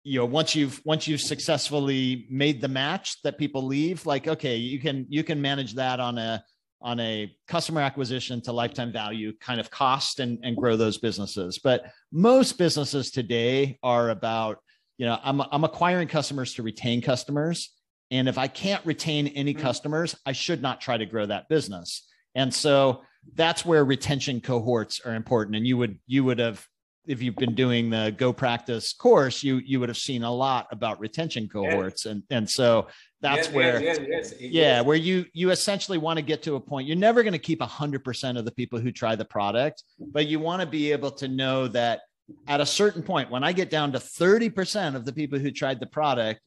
you 0.02 0.18
know 0.18 0.24
once 0.24 0.54
you've 0.54 0.80
once 0.84 1.06
you've 1.06 1.20
successfully 1.20 2.26
made 2.30 2.60
the 2.60 2.68
match 2.68 3.20
that 3.22 3.38
people 3.38 3.64
leave 3.64 4.04
like 4.06 4.26
okay 4.26 4.56
you 4.56 4.80
can 4.80 5.06
you 5.08 5.22
can 5.22 5.40
manage 5.40 5.74
that 5.74 6.00
on 6.00 6.18
a 6.18 6.42
on 6.82 7.00
a 7.00 7.32
customer 7.48 7.80
acquisition 7.80 8.42
to 8.42 8.52
lifetime 8.52 8.92
value 8.92 9.32
kind 9.40 9.58
of 9.60 9.70
cost 9.70 10.20
and, 10.20 10.38
and 10.42 10.56
grow 10.56 10.76
those 10.76 10.98
businesses 10.98 11.58
but 11.58 11.86
most 12.12 12.58
businesses 12.58 13.10
today 13.10 13.78
are 13.82 14.10
about 14.10 14.58
you 14.98 15.06
know 15.06 15.18
I'm, 15.22 15.40
I'm 15.40 15.64
acquiring 15.64 16.08
customers 16.08 16.54
to 16.54 16.62
retain 16.62 17.00
customers 17.02 17.72
and 18.10 18.28
if 18.28 18.38
i 18.38 18.46
can't 18.46 18.84
retain 18.86 19.28
any 19.28 19.52
mm-hmm. 19.52 19.62
customers 19.62 20.16
i 20.26 20.32
should 20.32 20.62
not 20.62 20.80
try 20.80 20.96
to 20.96 21.06
grow 21.06 21.26
that 21.26 21.48
business. 21.48 22.06
And 22.36 22.52
so 22.52 23.02
that's 23.34 23.64
where 23.64 23.84
retention 23.84 24.40
cohorts 24.40 25.00
are 25.04 25.14
important. 25.14 25.56
And 25.56 25.66
you 25.66 25.76
would 25.78 25.98
you 26.06 26.22
would 26.22 26.38
have 26.38 26.64
if 27.06 27.22
you've 27.22 27.36
been 27.36 27.54
doing 27.54 27.88
the 27.88 28.12
go 28.16 28.32
practice 28.32 28.92
course 28.92 29.42
you 29.42 29.58
you 29.58 29.78
would 29.78 29.88
have 29.88 29.96
seen 29.96 30.24
a 30.24 30.32
lot 30.32 30.66
about 30.70 31.00
retention 31.00 31.48
cohorts. 31.48 32.06
And 32.06 32.22
and 32.30 32.48
so 32.48 32.88
that's 33.20 33.46
yes, 33.48 33.54
where 33.54 33.82
yes, 33.82 34.34
yeah 34.38 34.80
where 34.82 34.96
you 34.96 35.24
you 35.32 35.50
essentially 35.50 35.98
want 35.98 36.18
to 36.18 36.22
get 36.22 36.42
to 36.42 36.54
a 36.54 36.60
point 36.60 36.86
you're 36.86 36.96
never 36.96 37.22
going 37.22 37.32
to 37.32 37.38
keep 37.38 37.60
100% 37.60 38.38
of 38.38 38.44
the 38.44 38.52
people 38.52 38.78
who 38.78 38.92
try 38.92 39.16
the 39.16 39.24
product 39.24 39.82
but 39.98 40.26
you 40.26 40.38
want 40.38 40.60
to 40.60 40.66
be 40.66 40.92
able 40.92 41.10
to 41.10 41.26
know 41.26 41.66
that 41.66 42.00
at 42.46 42.60
a 42.60 42.66
certain 42.66 43.02
point 43.02 43.30
when 43.30 43.42
i 43.42 43.52
get 43.52 43.70
down 43.70 43.90
to 43.90 43.98
30% 43.98 44.94
of 44.94 45.06
the 45.06 45.12
people 45.12 45.38
who 45.38 45.50
tried 45.50 45.80
the 45.80 45.86
product 45.86 46.40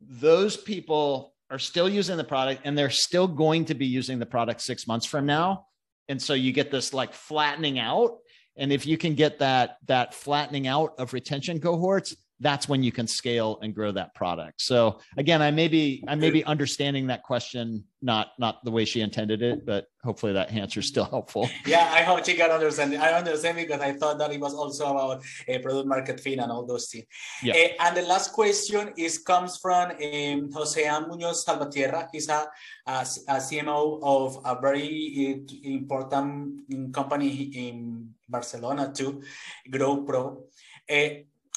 those 0.00 0.56
people 0.56 1.34
are 1.50 1.58
still 1.58 1.88
using 1.88 2.16
the 2.16 2.24
product 2.24 2.62
and 2.64 2.76
they're 2.76 2.90
still 2.90 3.26
going 3.26 3.64
to 3.66 3.74
be 3.74 3.86
using 3.86 4.18
the 4.18 4.26
product 4.26 4.60
6 4.60 4.86
months 4.86 5.06
from 5.06 5.26
now. 5.26 5.66
And 6.08 6.20
so 6.20 6.34
you 6.34 6.52
get 6.52 6.70
this 6.70 6.92
like 6.94 7.12
flattening 7.12 7.78
out. 7.78 8.18
And 8.56 8.72
if 8.72 8.86
you 8.86 8.98
can 8.98 9.14
get 9.14 9.38
that 9.38 9.76
that 9.86 10.14
flattening 10.14 10.66
out 10.66 10.94
of 10.98 11.12
retention 11.12 11.60
cohorts 11.60 12.16
that's 12.40 12.68
when 12.68 12.82
you 12.82 12.92
can 12.92 13.06
scale 13.06 13.58
and 13.62 13.74
grow 13.74 13.90
that 13.92 14.14
product. 14.14 14.62
So 14.62 15.00
again, 15.16 15.42
I 15.42 15.50
may 15.50 15.68
be 15.68 16.04
I 16.06 16.14
may 16.14 16.30
be 16.30 16.44
understanding 16.44 17.08
that 17.08 17.22
question 17.22 17.84
not 18.00 18.28
not 18.38 18.64
the 18.64 18.70
way 18.70 18.84
she 18.84 19.00
intended 19.00 19.42
it, 19.42 19.66
but 19.66 19.86
hopefully 20.04 20.32
that 20.32 20.52
answer 20.52 20.80
is 20.80 20.86
still 20.86 21.04
helpful. 21.04 21.48
Yeah, 21.66 21.90
I 21.92 22.02
hope 22.02 22.24
she 22.24 22.34
can 22.34 22.50
understand. 22.50 22.94
I 22.96 23.12
understand 23.12 23.56
because 23.56 23.80
I 23.80 23.92
thought 23.92 24.18
that 24.18 24.32
it 24.32 24.40
was 24.40 24.54
also 24.54 24.86
about 24.86 25.22
a 25.48 25.56
uh, 25.56 25.58
product 25.58 25.88
market 25.88 26.20
fit 26.20 26.38
and 26.38 26.52
all 26.52 26.64
those 26.64 26.88
things. 26.88 27.06
Yeah. 27.42 27.54
Uh, 27.54 27.84
and 27.84 27.96
the 27.96 28.02
last 28.02 28.32
question 28.32 28.92
is 28.96 29.18
comes 29.18 29.56
from 29.58 29.90
um, 29.90 30.50
Jose 30.52 30.82
Munoz 31.08 31.44
Salvatierra. 31.44 32.08
He's 32.12 32.28
a, 32.28 32.46
a, 32.86 33.00
a 33.28 33.36
CMO 33.42 34.00
of 34.02 34.38
a 34.44 34.60
very 34.60 35.44
uh, 35.50 35.68
important 35.68 36.62
company 36.92 37.50
in 37.54 38.14
Barcelona 38.28 38.92
too, 38.94 39.22
Grow 39.70 40.02
Pro. 40.04 40.44
Uh, 40.88 41.08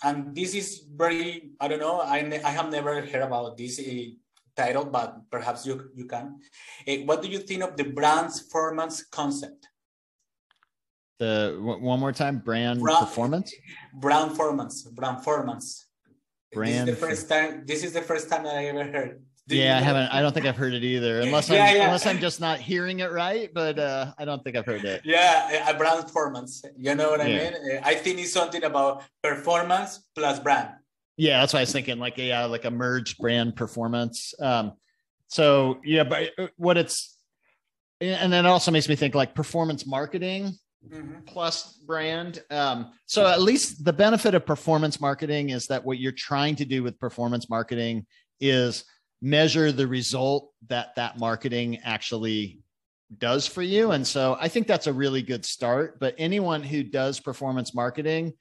and 0.04 0.36
this 0.36 0.54
is 0.56 0.84
very 0.96 1.52
i 1.60 1.68
don't 1.68 1.80
know 1.80 2.02
i, 2.02 2.18
I 2.44 2.52
have 2.52 2.72
never 2.72 3.02
heard 3.02 3.24
about 3.24 3.58
this 3.58 3.80
uh, 3.80 4.16
title 4.56 4.86
but 4.86 5.30
perhaps 5.30 5.66
you 5.66 5.92
you 5.96 6.06
can. 6.06 6.40
Uh, 6.88 6.96
what 7.06 7.22
do 7.22 7.28
you 7.30 7.40
think 7.40 7.64
of 7.64 7.78
the 7.78 7.84
brand's 7.84 8.42
performance 8.42 9.04
concept? 9.04 9.68
The 11.20 11.58
one 11.62 12.00
more 12.00 12.12
time 12.12 12.40
brand, 12.40 12.82
brand 12.82 13.08
performance? 13.08 13.54
Brand 13.94 14.32
performance 14.32 14.84
brand 14.84 15.18
performance. 15.18 15.88
Brand 16.54 16.88
this 16.88 16.96
is 16.96 17.00
the 17.00 17.06
first 17.08 17.30
time 17.30 17.64
this 17.66 17.84
is 17.84 17.94
the 17.94 18.02
first 18.02 18.30
time 18.30 18.44
that 18.44 18.56
i 18.56 18.66
ever 18.66 18.84
heard 18.84 19.24
yeah, 19.52 19.78
I 19.78 19.82
haven't. 19.82 20.08
I 20.14 20.22
don't 20.22 20.34
think 20.34 20.46
I've 20.46 20.56
heard 20.56 20.74
it 20.74 20.84
either, 20.84 21.22
unless 21.22 21.50
I'm 21.50 21.56
yeah, 21.56 21.74
yeah. 21.74 21.86
unless 21.86 22.06
I'm 22.06 22.20
just 22.20 22.40
not 22.40 22.60
hearing 22.60 23.00
it 23.00 23.12
right. 23.12 23.54
But 23.54 23.80
uh, 23.80 24.14
I 24.18 24.26
don't 24.26 24.44
think 24.44 24.56
I've 24.56 24.66
heard 24.66 24.86
it. 24.86 25.02
Yeah, 25.04 25.70
a 25.70 25.78
brand 25.78 26.04
performance. 26.04 26.64
You 26.78 26.96
know 26.96 27.10
what 27.10 27.22
I 27.22 27.28
yeah. 27.28 27.50
mean? 27.52 27.80
I 27.84 27.96
think 27.96 28.20
it's 28.20 28.34
something 28.34 28.64
about 28.64 29.04
performance 29.24 30.08
plus 30.16 30.40
brand. 30.40 30.70
Yeah, 31.18 31.40
that's 31.40 31.54
what 31.54 31.60
I 31.60 31.64
was 31.64 31.72
thinking. 31.72 32.00
Like 32.00 32.18
a 32.18 32.24
yeah, 32.24 32.46
like 32.46 32.66
a 32.66 32.72
merged 32.72 33.18
brand 33.18 33.56
performance. 33.56 34.34
Um, 34.40 34.74
so 35.28 35.80
yeah, 35.84 36.04
but 36.04 36.32
uh, 36.38 36.48
what 36.58 36.78
it's 36.78 37.18
and 38.00 38.34
then 38.34 38.46
it 38.46 38.50
also 38.50 38.72
makes 38.72 38.90
me 38.90 38.96
think 38.96 39.16
like 39.16 39.36
performance 39.36 39.86
marketing 39.86 40.58
Mm-hmm. 40.90 41.22
plus 41.28 41.74
brand. 41.86 42.42
Um, 42.50 42.92
so 43.06 43.28
at 43.28 43.40
least 43.40 43.86
the 43.86 43.94
benefit 43.94 44.34
of 44.34 44.48
performance 44.48 45.00
marketing 45.00 45.52
is 45.52 45.68
that 45.68 45.86
what 45.86 46.00
you're 46.00 46.12
trying 46.12 46.56
to 46.56 46.66
do 46.66 46.82
with 46.82 47.00
performance 47.00 47.52
marketing 47.52 48.08
is 48.40 48.84
measure 49.22 49.72
the 49.72 49.88
result 49.88 50.52
that 50.68 50.96
that 50.96 51.20
marketing 51.20 51.80
actually 51.84 52.60
does 53.18 53.46
for 53.46 53.62
you. 53.62 53.92
And 53.92 54.06
so 54.06 54.38
I 54.40 54.48
think 54.48 54.68
that's 54.68 54.88
a 54.88 54.94
really 54.94 55.22
good 55.22 55.46
start. 55.46 56.00
But 56.00 56.16
anyone 56.18 56.64
who 56.64 56.84
does 56.84 57.20
performance 57.20 57.74
marketing, 57.74 58.34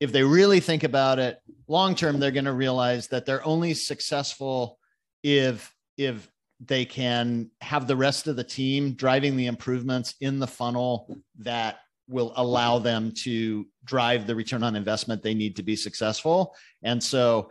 if 0.00 0.12
they 0.12 0.22
really 0.22 0.60
think 0.60 0.84
about 0.84 1.18
it 1.18 1.38
long 1.66 1.94
term, 1.94 2.18
they're 2.18 2.30
going 2.30 2.44
to 2.44 2.52
realize 2.52 3.08
that 3.08 3.26
they're 3.26 3.46
only 3.46 3.74
successful 3.74 4.78
if 5.22 5.72
if 5.96 6.30
they 6.60 6.84
can 6.84 7.50
have 7.60 7.86
the 7.86 7.96
rest 7.96 8.26
of 8.26 8.36
the 8.36 8.44
team 8.44 8.92
driving 8.94 9.36
the 9.36 9.46
improvements 9.46 10.14
in 10.20 10.38
the 10.38 10.46
funnel 10.46 11.16
that 11.38 11.78
will 12.08 12.32
allow 12.36 12.78
them 12.78 13.12
to 13.12 13.66
drive 13.84 14.26
the 14.26 14.34
return 14.34 14.62
on 14.62 14.74
investment 14.74 15.22
they 15.22 15.34
need 15.34 15.56
to 15.56 15.62
be 15.62 15.76
successful. 15.76 16.54
And 16.82 17.02
so 17.02 17.50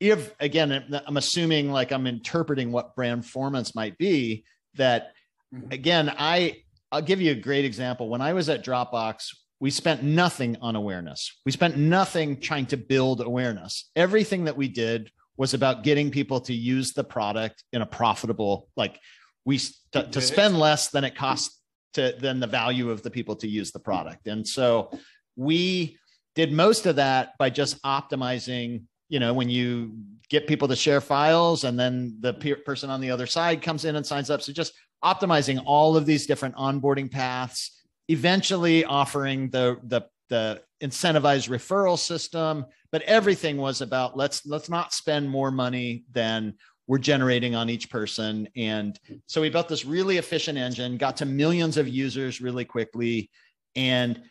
if 0.00 0.34
again 0.40 1.00
i'm 1.06 1.16
assuming 1.16 1.70
like 1.70 1.92
i'm 1.92 2.06
interpreting 2.06 2.70
what 2.70 2.94
brand 2.94 3.22
performance 3.22 3.74
might 3.74 3.98
be 3.98 4.44
that 4.74 5.12
mm-hmm. 5.54 5.72
again 5.72 6.12
i 6.18 6.56
i'll 6.92 7.02
give 7.02 7.20
you 7.20 7.32
a 7.32 7.34
great 7.34 7.64
example. 7.64 8.08
When 8.08 8.20
i 8.20 8.32
was 8.32 8.48
at 8.48 8.64
dropbox 8.64 9.30
we 9.60 9.70
spent 9.70 10.02
nothing 10.02 10.56
on 10.60 10.76
awareness. 10.76 11.40
We 11.44 11.52
spent 11.52 11.76
nothing 11.76 12.40
trying 12.40 12.66
to 12.66 12.76
build 12.76 13.20
awareness. 13.20 13.90
Everything 13.96 14.44
that 14.44 14.56
we 14.56 14.68
did 14.68 15.10
was 15.36 15.54
about 15.54 15.82
getting 15.82 16.10
people 16.10 16.40
to 16.42 16.54
use 16.54 16.92
the 16.92 17.04
product 17.04 17.64
in 17.72 17.82
a 17.82 17.86
profitable 17.86 18.68
like 18.76 19.00
we 19.44 19.58
to, 19.92 20.02
to 20.10 20.20
spend 20.20 20.58
less 20.58 20.90
than 20.90 21.04
it 21.04 21.16
costs 21.16 21.60
to 21.94 22.14
than 22.18 22.40
the 22.40 22.46
value 22.46 22.90
of 22.90 23.02
the 23.02 23.10
people 23.10 23.36
to 23.36 23.48
use 23.48 23.72
the 23.72 23.78
product. 23.78 24.26
And 24.26 24.46
so 24.46 24.90
we 25.36 25.98
did 26.34 26.52
most 26.52 26.86
of 26.86 26.96
that 26.96 27.32
by 27.38 27.50
just 27.50 27.82
optimizing 27.82 28.82
you 29.08 29.20
know 29.20 29.32
when 29.32 29.48
you 29.48 29.92
get 30.28 30.46
people 30.46 30.68
to 30.68 30.76
share 30.76 31.00
files 31.00 31.64
and 31.64 31.78
then 31.78 32.16
the 32.20 32.34
person 32.66 32.90
on 32.90 33.00
the 33.00 33.10
other 33.10 33.26
side 33.26 33.62
comes 33.62 33.84
in 33.84 33.96
and 33.96 34.04
signs 34.04 34.30
up. 34.30 34.42
So 34.42 34.52
just 34.52 34.74
optimizing 35.02 35.62
all 35.64 35.96
of 35.96 36.04
these 36.06 36.26
different 36.26 36.54
onboarding 36.56 37.10
paths 37.10 37.82
eventually 38.08 38.84
offering 38.84 39.50
the 39.50 39.78
the 39.84 40.02
the 40.28 40.62
incentivized 40.82 41.48
referral 41.48 41.98
system 41.98 42.64
but 42.90 43.02
everything 43.02 43.56
was 43.56 43.80
about 43.80 44.16
let's 44.16 44.44
let's 44.46 44.68
not 44.68 44.92
spend 44.92 45.28
more 45.28 45.50
money 45.50 46.04
than 46.12 46.54
we're 46.88 46.98
generating 46.98 47.54
on 47.54 47.68
each 47.68 47.90
person. 47.90 48.48
And 48.56 48.98
so 49.26 49.42
we 49.42 49.50
built 49.50 49.68
this 49.68 49.84
really 49.84 50.16
efficient 50.16 50.58
engine 50.58 50.96
got 50.96 51.18
to 51.18 51.26
millions 51.26 51.76
of 51.76 51.86
users 51.86 52.40
really 52.40 52.64
quickly. 52.64 53.30
And 53.76 54.22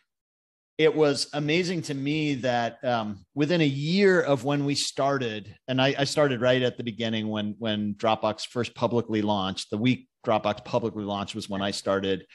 it 0.78 0.94
was 0.94 1.28
amazing 1.32 1.82
to 1.82 1.94
me 1.94 2.34
that 2.34 2.82
um, 2.84 3.26
within 3.34 3.60
a 3.60 3.66
year 3.66 4.20
of 4.20 4.44
when 4.44 4.64
we 4.64 4.76
started, 4.76 5.52
and 5.66 5.82
I, 5.82 5.92
I, 5.98 6.04
started 6.04 6.40
right 6.40 6.62
at 6.62 6.76
the 6.76 6.84
beginning 6.84 7.26
when 7.28 7.56
when 7.58 7.94
Dropbox 7.94 8.46
first 8.46 8.76
publicly 8.76 9.20
launched. 9.20 9.70
The 9.70 9.76
week 9.76 10.08
Dropbox 10.24 10.64
publicly 10.64 11.02
launched 11.02 11.34
was 11.34 11.48
when 11.48 11.62
I 11.62 11.72
started. 11.72 12.26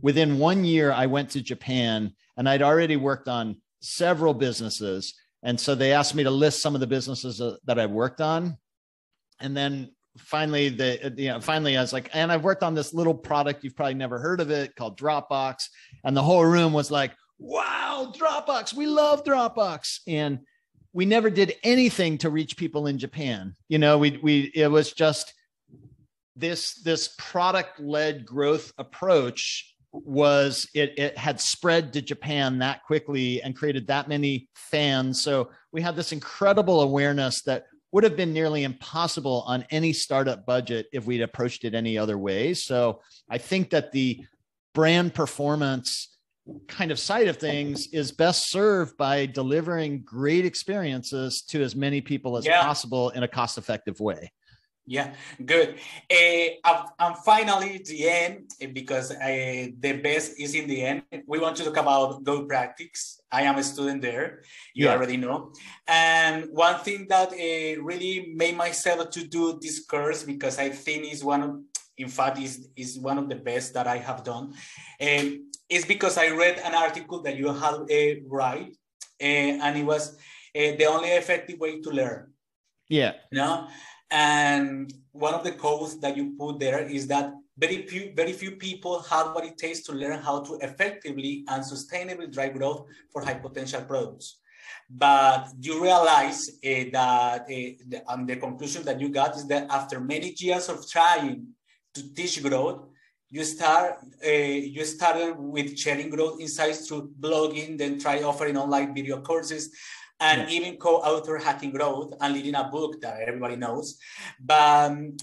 Within 0.00 0.40
one 0.40 0.64
year, 0.64 0.90
I 0.90 1.06
went 1.06 1.30
to 1.30 1.40
Japan, 1.40 2.12
and 2.36 2.48
I'd 2.48 2.62
already 2.62 2.96
worked 2.96 3.28
on 3.28 3.58
several 3.80 4.34
businesses, 4.34 5.14
and 5.44 5.58
so 5.58 5.76
they 5.76 5.92
asked 5.92 6.16
me 6.16 6.24
to 6.24 6.30
list 6.30 6.60
some 6.60 6.74
of 6.74 6.80
the 6.80 6.88
businesses 6.88 7.40
uh, 7.40 7.54
that 7.66 7.78
I 7.78 7.86
worked 7.86 8.20
on, 8.20 8.58
and 9.38 9.56
then 9.56 9.92
finally 10.18 10.68
the 10.68 11.14
you 11.16 11.28
know 11.28 11.40
finally 11.40 11.74
i 11.74 11.80
was 11.80 11.90
like 11.90 12.10
and 12.12 12.30
i've 12.30 12.44
worked 12.44 12.62
on 12.62 12.74
this 12.74 12.92
little 12.92 13.14
product 13.14 13.64
you've 13.64 13.74
probably 13.74 13.94
never 13.94 14.18
heard 14.18 14.42
of 14.42 14.50
it 14.50 14.76
called 14.76 14.98
dropbox 14.98 15.68
and 16.04 16.14
the 16.14 16.22
whole 16.22 16.44
room 16.44 16.74
was 16.74 16.90
like 16.90 17.12
wow 17.42 18.12
dropbox. 18.16 18.72
We 18.74 18.86
love 18.86 19.24
dropbox. 19.24 20.00
And 20.06 20.40
we 20.92 21.06
never 21.06 21.30
did 21.30 21.54
anything 21.62 22.18
to 22.18 22.30
reach 22.30 22.56
people 22.56 22.86
in 22.86 22.98
japan. 22.98 23.56
You 23.68 23.78
know 23.78 23.98
we 23.98 24.18
we 24.22 24.52
it 24.54 24.70
was 24.70 24.92
just 24.92 25.32
this 26.36 26.74
this 26.82 27.14
product 27.18 27.80
led 27.80 28.24
growth 28.24 28.72
approach 28.78 29.74
was 29.92 30.68
it 30.74 30.98
it 30.98 31.18
had 31.18 31.40
spread 31.40 31.92
to 31.92 32.00
Japan 32.02 32.58
that 32.58 32.82
quickly 32.84 33.42
and 33.42 33.54
created 33.54 33.86
that 33.86 34.08
many 34.08 34.48
fans. 34.54 35.22
So 35.22 35.50
we 35.70 35.82
had 35.82 35.96
this 35.96 36.12
incredible 36.12 36.80
awareness 36.80 37.42
that 37.42 37.66
would 37.92 38.04
have 38.04 38.16
been 38.16 38.32
nearly 38.32 38.64
impossible 38.64 39.44
on 39.46 39.66
any 39.70 39.92
startup 39.92 40.46
budget 40.46 40.86
if 40.92 41.04
we'd 41.04 41.20
approached 41.20 41.64
it 41.64 41.74
any 41.74 41.98
other 41.98 42.16
way. 42.16 42.54
So 42.54 43.02
I 43.28 43.36
think 43.36 43.70
that 43.70 43.92
the 43.92 44.24
brand 44.74 45.12
performance 45.12 46.11
kind 46.68 46.90
of 46.90 46.98
side 46.98 47.28
of 47.28 47.36
things 47.36 47.88
is 47.92 48.10
best 48.10 48.50
served 48.50 48.96
by 48.96 49.26
delivering 49.26 50.02
great 50.02 50.44
experiences 50.44 51.42
to 51.48 51.62
as 51.62 51.76
many 51.76 52.00
people 52.00 52.36
as 52.36 52.44
yeah. 52.44 52.62
possible 52.62 53.10
in 53.10 53.22
a 53.22 53.28
cost 53.28 53.58
effective 53.58 54.00
way. 54.00 54.30
Yeah, 54.84 55.14
good. 55.44 55.78
Uh, 56.10 56.84
and 56.98 57.16
finally, 57.18 57.80
the 57.84 58.08
end, 58.08 58.50
eh, 58.60 58.66
because 58.66 59.12
uh, 59.12 59.68
the 59.78 59.92
best 60.02 60.40
is 60.40 60.56
in 60.56 60.66
the 60.66 60.82
end. 60.82 61.02
We 61.26 61.38
want 61.38 61.56
to 61.58 61.64
talk 61.64 61.76
about 61.76 62.24
Go 62.24 62.46
Practice. 62.46 63.20
I 63.30 63.42
am 63.42 63.58
a 63.58 63.62
student 63.62 64.02
there. 64.02 64.42
You 64.74 64.86
yeah. 64.86 64.92
already 64.92 65.16
know. 65.16 65.52
And 65.86 66.48
one 66.50 66.80
thing 66.80 67.06
that 67.10 67.32
uh, 67.32 67.80
really 67.80 68.32
made 68.34 68.56
myself 68.56 69.10
to 69.10 69.28
do 69.28 69.56
this 69.62 69.84
course 69.84 70.24
because 70.24 70.58
I 70.58 70.70
think 70.70 71.12
is 71.12 71.22
one 71.22 71.42
of, 71.44 71.60
in 71.96 72.08
fact, 72.08 72.40
is 72.40 72.68
is 72.74 72.98
one 72.98 73.18
of 73.18 73.28
the 73.28 73.36
best 73.36 73.74
that 73.74 73.86
I 73.86 73.98
have 73.98 74.24
done. 74.24 74.52
Um, 75.00 75.51
is 75.68 75.84
because 75.84 76.18
I 76.18 76.30
read 76.30 76.58
an 76.58 76.74
article 76.74 77.22
that 77.22 77.36
you 77.36 77.52
had 77.52 77.74
uh, 77.74 78.20
write, 78.26 78.76
and 79.20 79.78
it 79.78 79.84
was 79.84 80.16
the 80.54 80.86
only 80.86 81.10
effective 81.10 81.58
way 81.58 81.80
to 81.80 81.90
learn. 81.90 82.32
Yeah. 82.88 83.12
You 83.30 83.38
know? 83.38 83.68
And 84.10 84.92
one 85.12 85.34
of 85.34 85.44
the 85.44 85.52
codes 85.52 85.98
that 86.00 86.16
you 86.16 86.34
put 86.38 86.58
there 86.58 86.86
is 86.86 87.06
that 87.08 87.32
very 87.56 87.86
few, 87.86 88.12
very 88.14 88.32
few 88.32 88.52
people 88.52 89.00
have 89.02 89.34
what 89.34 89.44
it 89.44 89.56
takes 89.56 89.82
to 89.84 89.92
learn 89.92 90.20
how 90.20 90.40
to 90.42 90.58
effectively 90.60 91.44
and 91.48 91.62
sustainably 91.62 92.30
drive 92.30 92.54
growth 92.54 92.86
for 93.12 93.22
high 93.22 93.34
potential 93.34 93.82
products. 93.82 94.38
But 94.88 95.48
you 95.60 95.82
realize 95.82 96.50
uh, 96.64 96.84
that 96.92 97.42
uh, 97.42 97.44
the, 97.46 98.02
um, 98.08 98.26
the 98.26 98.36
conclusion 98.36 98.84
that 98.84 99.00
you 99.00 99.08
got 99.08 99.36
is 99.36 99.46
that 99.46 99.66
after 99.70 100.00
many 100.00 100.34
years 100.36 100.68
of 100.68 100.88
trying 100.88 101.46
to 101.94 102.14
teach 102.14 102.42
growth, 102.42 102.88
you 103.32 103.44
start 103.44 103.96
uh, 104.24 104.52
you 104.76 104.84
started 104.84 105.34
with 105.38 105.78
sharing 105.78 106.10
growth 106.10 106.38
insights 106.38 106.86
through 106.86 107.10
blogging, 107.18 107.78
then 107.78 107.98
try 107.98 108.22
offering 108.22 108.58
online 108.58 108.94
video 108.94 109.22
courses, 109.22 109.70
and 110.20 110.42
yeah. 110.42 110.56
even 110.56 110.76
co-author 110.76 111.38
Hacking 111.38 111.72
Growth 111.72 112.12
and 112.20 112.34
leading 112.34 112.54
a 112.54 112.64
book 112.64 113.00
that 113.00 113.20
everybody 113.26 113.56
knows. 113.56 113.98
But 114.38 114.90
um, 114.90 115.16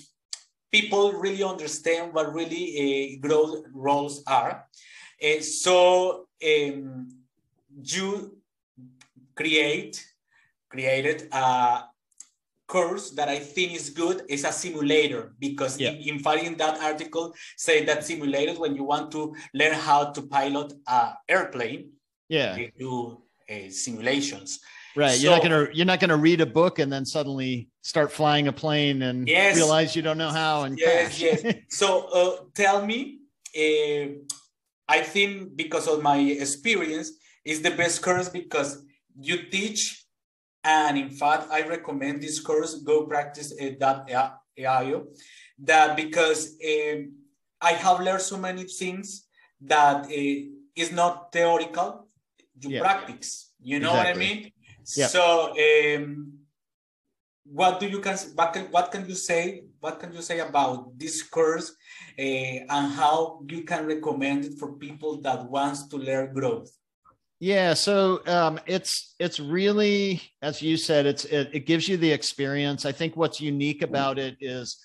people 0.72 1.14
really 1.14 1.44
understand 1.44 2.12
what 2.12 2.34
really 2.34 2.66
uh, 2.82 3.28
growth 3.28 3.64
roles 3.74 4.24
are. 4.26 4.66
Uh, 5.24 5.42
so 5.42 6.26
um, 6.44 7.10
you 7.78 8.42
create 9.36 10.04
created 10.70 11.30
a 11.32 11.84
course 12.76 13.06
that 13.18 13.28
I 13.28 13.40
think 13.40 13.74
is 13.74 13.90
good 13.90 14.18
is 14.30 14.46
a 14.46 14.54
simulator 14.54 15.34
because 15.40 15.74
yeah. 15.80 15.90
in, 15.90 16.16
in 16.16 16.20
fact 16.20 16.44
in 16.44 16.56
that 16.64 16.80
article 16.80 17.34
say 17.58 17.84
that 17.86 18.00
simulators 18.08 18.58
when 18.64 18.76
you 18.76 18.86
want 18.94 19.12
to 19.18 19.22
learn 19.54 19.74
how 19.74 20.02
to 20.16 20.22
pilot 20.36 20.70
a 20.88 21.00
airplane 21.28 21.82
yeah 22.30 22.58
do 22.78 23.22
uh, 23.50 23.70
simulations 23.70 24.60
Right. 24.96 25.18
So, 25.18 25.22
you're 25.22 25.32
not 25.32 25.44
gonna 25.44 25.68
you're 25.72 25.86
not 25.94 26.00
gonna 26.00 26.18
read 26.18 26.42
a 26.42 26.46
book 26.46 26.80
and 26.80 26.92
then 26.92 27.06
suddenly 27.06 27.70
start 27.84 28.12
flying 28.12 28.48
a 28.48 28.52
plane 28.52 29.04
and 29.04 29.30
yes, 29.30 29.56
realize 29.56 29.96
you 29.96 30.02
don't 30.02 30.18
know 30.18 30.34
how 30.44 30.64
and 30.64 30.78
yes, 30.78 31.20
crash. 31.20 31.22
yes. 31.22 31.56
So 31.70 31.88
uh, 32.20 32.32
tell 32.56 32.86
me, 32.86 33.20
uh, 33.56 34.18
I 34.90 35.02
think 35.02 35.56
because 35.56 35.88
of 35.88 36.02
my 36.02 36.18
experience, 36.18 37.12
is 37.46 37.62
the 37.62 37.72
best 37.72 38.02
course 38.02 38.30
because 38.30 38.84
you 39.20 39.50
teach, 39.50 40.06
and 40.64 40.98
in 40.98 41.10
fact, 41.10 41.48
I 41.52 41.68
recommend 41.68 42.22
this 42.22 42.40
course. 42.40 42.76
Go 42.76 43.06
practice 43.06 43.54
uh, 43.62 43.72
dot 43.80 44.10
IO, 44.58 45.08
that 45.60 45.96
because 45.96 46.58
um, 46.66 47.14
I 47.62 47.74
have 47.74 48.00
learned 48.00 48.22
so 48.22 48.38
many 48.38 48.64
things 48.64 49.28
that 49.62 50.06
uh, 50.06 50.50
is 50.76 50.92
not 50.92 51.32
theoretical. 51.32 52.08
You 52.60 52.72
yeah. 52.72 52.82
practice. 52.82 53.54
You 53.62 53.80
know 53.80 53.92
exactly. 53.92 54.12
what 54.12 54.16
I 54.16 54.20
mean? 54.20 54.52
Yeah. 54.96 55.08
So, 55.08 55.56
um, 55.56 56.34
what 57.46 57.80
do 57.80 57.88
you 57.88 58.00
can 58.00 58.18
what, 58.36 58.54
can 58.54 58.66
what 58.66 58.92
can 58.92 59.08
you 59.08 59.16
say? 59.16 59.64
What 59.80 60.00
can 60.00 60.14
you 60.14 60.22
say 60.22 60.40
about 60.40 60.98
this 61.00 61.24
course 61.24 61.74
uh, 62.18 62.22
and 62.22 62.92
how 62.94 63.42
you 63.48 63.64
can 63.64 63.86
recommend 63.86 64.46
it 64.46 64.60
for 64.60 64.74
people 64.74 65.22
that 65.22 65.50
wants 65.50 65.88
to 65.88 65.98
learn 65.98 66.34
growth? 66.34 66.70
Yeah, 67.42 67.74
so 67.74 68.22
um, 68.28 68.60
it's 68.66 69.16
it's 69.18 69.40
really, 69.40 70.22
as 70.42 70.62
you 70.62 70.76
said, 70.76 71.06
it's 71.06 71.24
it, 71.24 71.50
it, 71.54 71.66
gives 71.66 71.88
you 71.88 71.96
the 71.96 72.12
experience. 72.12 72.86
I 72.86 72.92
think 72.92 73.16
what's 73.16 73.40
unique 73.40 73.82
about 73.82 74.20
it 74.20 74.36
is, 74.42 74.78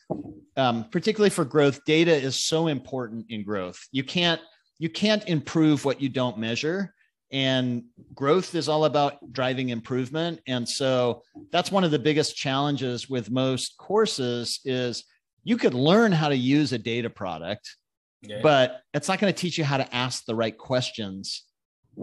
um, 0.57 0.85
particularly 0.93 1.31
for 1.31 1.45
growth, 1.45 1.85
data 1.85 2.15
is 2.15 2.37
so 2.37 2.69
important 2.69 3.27
in 3.29 3.43
growth. 3.43 3.85
You 3.91 4.05
can't 4.05 4.41
you 4.79 4.89
can't 4.89 5.27
improve 5.29 5.85
what 5.85 6.01
you 6.01 6.09
don't 6.09 6.39
measure 6.39 6.95
and 7.33 7.85
growth 8.15 8.55
is 8.55 8.69
all 8.69 8.85
about 8.85 9.33
driving 9.33 9.71
improvement 9.71 10.41
and 10.47 10.69
so 10.69 11.23
that's 11.51 11.73
one 11.73 11.85
of 11.85 11.91
the 11.91 11.99
biggest 11.99 12.37
challenges 12.37 13.09
with 13.09 13.31
most 13.31 13.77
courses 13.79 14.61
is 14.65 15.05
you 15.43 15.57
could 15.57 15.75
learn 15.75 16.13
how 16.13 16.29
to 16.29 16.37
use 16.37 16.73
a 16.73 16.79
data 16.79 17.11
product 17.11 17.77
yeah. 18.23 18.41
but 18.43 18.83
it's 18.93 19.09
not 19.09 19.19
going 19.19 19.33
to 19.33 19.39
teach 19.39 19.59
you 19.59 19.65
how 19.65 19.77
to 19.77 19.95
ask 19.95 20.25
the 20.27 20.35
right 20.35 20.57
questions 20.57 21.45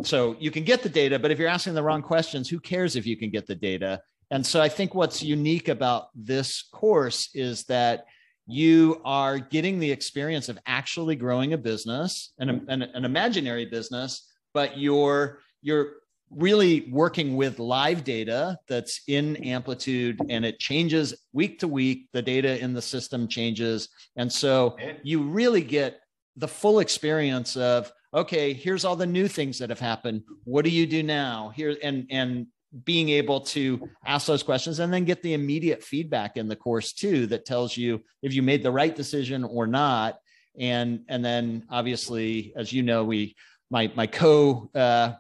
so 0.04 0.36
you 0.40 0.52
can 0.52 0.64
get 0.64 0.84
the 0.84 0.90
data 0.90 1.20
but 1.20 1.32
if 1.32 1.40
you're 1.40 1.48
asking 1.48 1.74
the 1.74 1.84
wrong 1.84 2.02
questions 2.02 2.50
who 2.50 2.60
cares 2.60 2.96
if 2.96 3.06
you 3.06 3.18
can 3.18 3.30
get 3.30 3.48
the 3.48 3.56
data? 3.56 4.02
And 4.30 4.46
so 4.46 4.62
i 4.62 4.70
think 4.70 4.96
what's 4.96 5.22
unique 5.22 5.68
about 5.68 6.08
this 6.16 6.64
course 6.72 7.30
is 7.34 7.66
that 7.66 8.06
you 8.48 9.02
are 9.06 9.38
getting 9.38 9.80
the 9.80 9.92
experience 9.92 10.50
of 10.50 10.58
actually 10.66 11.16
growing 11.16 11.54
a 11.54 11.58
business 11.58 12.34
an, 12.40 12.50
mm. 12.50 12.66
an, 12.68 12.82
an 12.82 13.06
imaginary 13.06 13.66
business 13.66 14.32
but 14.54 14.78
you're 14.78 15.40
you're 15.62 16.02
really 16.32 16.90
working 16.90 17.36
with 17.36 17.60
live 17.60 18.04
data 18.04 18.58
that's 18.68 19.02
in 19.08 19.36
amplitude 19.38 20.20
and 20.30 20.46
it 20.46 20.60
changes 20.60 21.14
week 21.34 21.60
to 21.60 21.68
week. 21.68 22.08
The 22.14 22.22
data 22.22 22.60
in 22.60 22.74
the 22.74 22.82
system 22.82 23.28
changes. 23.28 23.90
And 24.16 24.32
so 24.32 24.78
you 25.04 25.22
really 25.24 25.62
get 25.62 26.00
the 26.38 26.48
full 26.48 26.80
experience 26.80 27.58
of 27.58 27.92
okay 28.14 28.54
here's 28.54 28.86
all 28.86 28.96
the 28.96 29.06
new 29.06 29.28
things 29.28 29.60
that 29.60 29.70
have 29.70 29.80
happened. 29.80 30.24
What 30.44 30.66
do 30.66 30.72
you 30.72 30.86
do 30.86 31.04
now? 31.04 31.52
Here 31.56 31.76
and 31.82 32.08
and 32.10 32.48
being 32.86 33.10
able 33.10 33.42
to 33.42 33.90
ask 34.06 34.28
those 34.28 34.44
questions 34.44 34.80
and 34.80 34.94
then 34.94 35.04
get 35.04 35.22
the 35.22 35.34
immediate 35.34 35.84
feedback 35.84 36.38
in 36.38 36.48
the 36.48 36.56
course 36.56 36.94
too 36.94 37.28
that 37.28 37.46
tells 37.46 37.76
you 37.76 38.02
if 38.22 38.34
you 38.34 38.42
made 38.42 38.64
the 38.64 38.72
right 38.72 38.96
decision 38.96 39.44
or 39.44 39.68
not. 39.68 40.20
And 40.58 41.02
and 41.10 41.24
then 41.24 41.66
obviously 41.70 42.54
as 42.56 42.72
you 42.72 42.84
know 42.84 43.04
we 43.04 43.36
my 43.70 43.92
my 43.96 44.08
co 44.08 44.70
uh, 44.76 45.14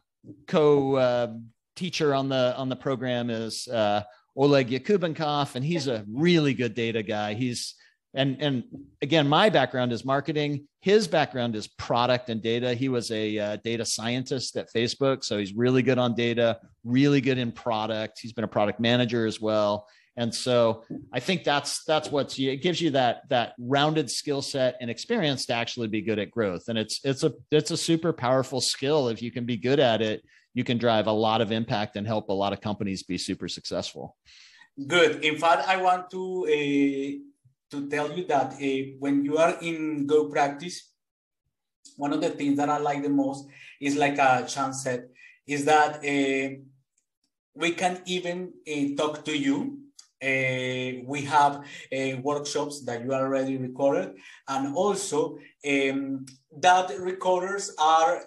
co 0.48 0.96
uh, 0.96 1.34
teacher 1.76 2.14
on 2.14 2.30
the 2.30 2.54
on 2.58 2.70
the 2.70 2.76
program 2.76 3.30
is 3.30 3.68
uh, 3.68 4.04
Oleg 4.36 4.70
Yakubenkov, 4.70 5.56
and 5.56 5.66
he's 5.66 5.88
a 5.88 6.06
really 6.12 6.54
good 6.54 6.74
data 6.74 7.04
guy. 7.04 7.34
He's 7.34 7.76
and 8.14 8.42
and 8.42 8.64
again, 9.02 9.28
my 9.28 9.50
background 9.50 9.94
is 9.94 10.04
marketing. 10.04 10.68
His 10.82 11.08
background 11.08 11.56
is 11.56 11.68
product 11.68 12.30
and 12.30 12.42
data. 12.42 12.74
He 12.74 12.90
was 12.90 13.10
a 13.12 13.38
uh, 13.38 13.58
data 13.64 13.86
scientist 13.86 14.58
at 14.58 14.68
Facebook, 14.74 15.24
so 15.24 15.38
he's 15.38 15.54
really 15.54 15.82
good 15.82 15.98
on 15.98 16.16
data, 16.16 16.60
really 16.84 17.22
good 17.22 17.38
in 17.38 17.52
product. 17.52 18.20
He's 18.22 18.34
been 18.34 18.44
a 18.44 18.50
product 18.50 18.80
manager 18.80 19.26
as 19.26 19.40
well. 19.40 19.88
And 20.18 20.34
so 20.36 20.84
I 21.14 21.22
think 21.22 21.46
that's 21.46 21.86
that's 21.86 22.12
what's 22.12 22.38
it 22.38 22.62
gives 22.62 22.82
you 22.82 22.92
that 22.92 23.30
that 23.30 23.54
rounded 23.58 24.12
skill 24.12 24.42
set 24.42 24.76
and 24.82 24.90
experience 24.90 25.46
to 25.46 25.54
actually 25.54 25.88
be 25.88 26.02
good 26.02 26.20
at 26.20 26.32
growth. 26.32 26.68
And 26.68 26.78
it's 26.78 27.00
it's 27.06 27.24
a 27.24 27.32
it's 27.50 27.72
a 27.72 27.78
super 27.78 28.12
powerful 28.12 28.60
skill. 28.60 29.08
If 29.08 29.22
you 29.22 29.32
can 29.32 29.46
be 29.46 29.56
good 29.56 29.80
at 29.80 30.02
it, 30.02 30.22
you 30.54 30.66
can 30.66 30.78
drive 30.78 31.08
a 31.08 31.12
lot 31.12 31.40
of 31.40 31.54
impact 31.54 31.96
and 31.96 32.06
help 32.06 32.28
a 32.28 32.34
lot 32.34 32.52
of 32.52 32.60
companies 32.60 33.04
be 33.04 33.18
super 33.18 33.48
successful. 33.48 34.18
Good. 34.88 35.24
In 35.24 35.38
fact, 35.38 35.68
I 35.68 35.78
want 35.78 36.10
to 36.12 36.46
uh, 36.48 37.31
to 37.72 37.88
tell 37.90 38.12
you 38.12 38.26
that 38.28 38.54
uh, 38.54 38.92
when 39.00 39.24
you 39.26 39.38
are 39.38 39.58
in 39.62 40.06
Go 40.08 40.30
practice, 40.30 40.92
one 41.98 42.14
of 42.14 42.22
the 42.22 42.30
things 42.30 42.58
that 42.58 42.70
I 42.70 42.78
like 42.78 43.04
the 43.04 43.10
most 43.10 43.48
is 43.80 43.96
like 43.96 44.18
a 44.18 44.46
chance 44.48 44.84
set 44.84 45.06
is 45.48 45.66
that 45.66 45.98
uh, 45.98 46.56
we 47.56 47.72
can 47.72 48.02
even 48.06 48.54
talk 48.98 49.24
to 49.26 49.38
you 49.38 49.82
Uh, 50.22 51.02
we 51.08 51.22
have 51.24 51.66
uh, 51.92 52.16
workshops 52.22 52.86
that 52.86 53.04
you 53.04 53.12
already 53.12 53.58
recorded, 53.58 54.14
and 54.48 54.76
also 54.76 55.40
um, 55.66 56.26
that 56.62 56.94
recorders 57.00 57.74
are 57.80 58.22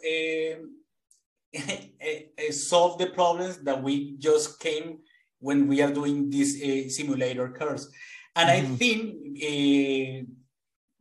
solve 2.50 2.98
the 2.98 3.06
problems 3.06 3.58
that 3.58 3.80
we 3.80 4.16
just 4.18 4.58
came 4.60 4.98
when 5.38 5.68
we 5.68 5.80
are 5.82 5.92
doing 5.92 6.30
this 6.30 6.60
uh, 6.60 6.88
simulator 6.88 7.48
course. 7.48 7.88
And 8.36 8.48
mm 8.48 8.54
-hmm. 8.54 8.58
I 8.58 8.60
mm-hmm. 8.60 8.76
think 8.76 9.00
uh, 9.50 10.34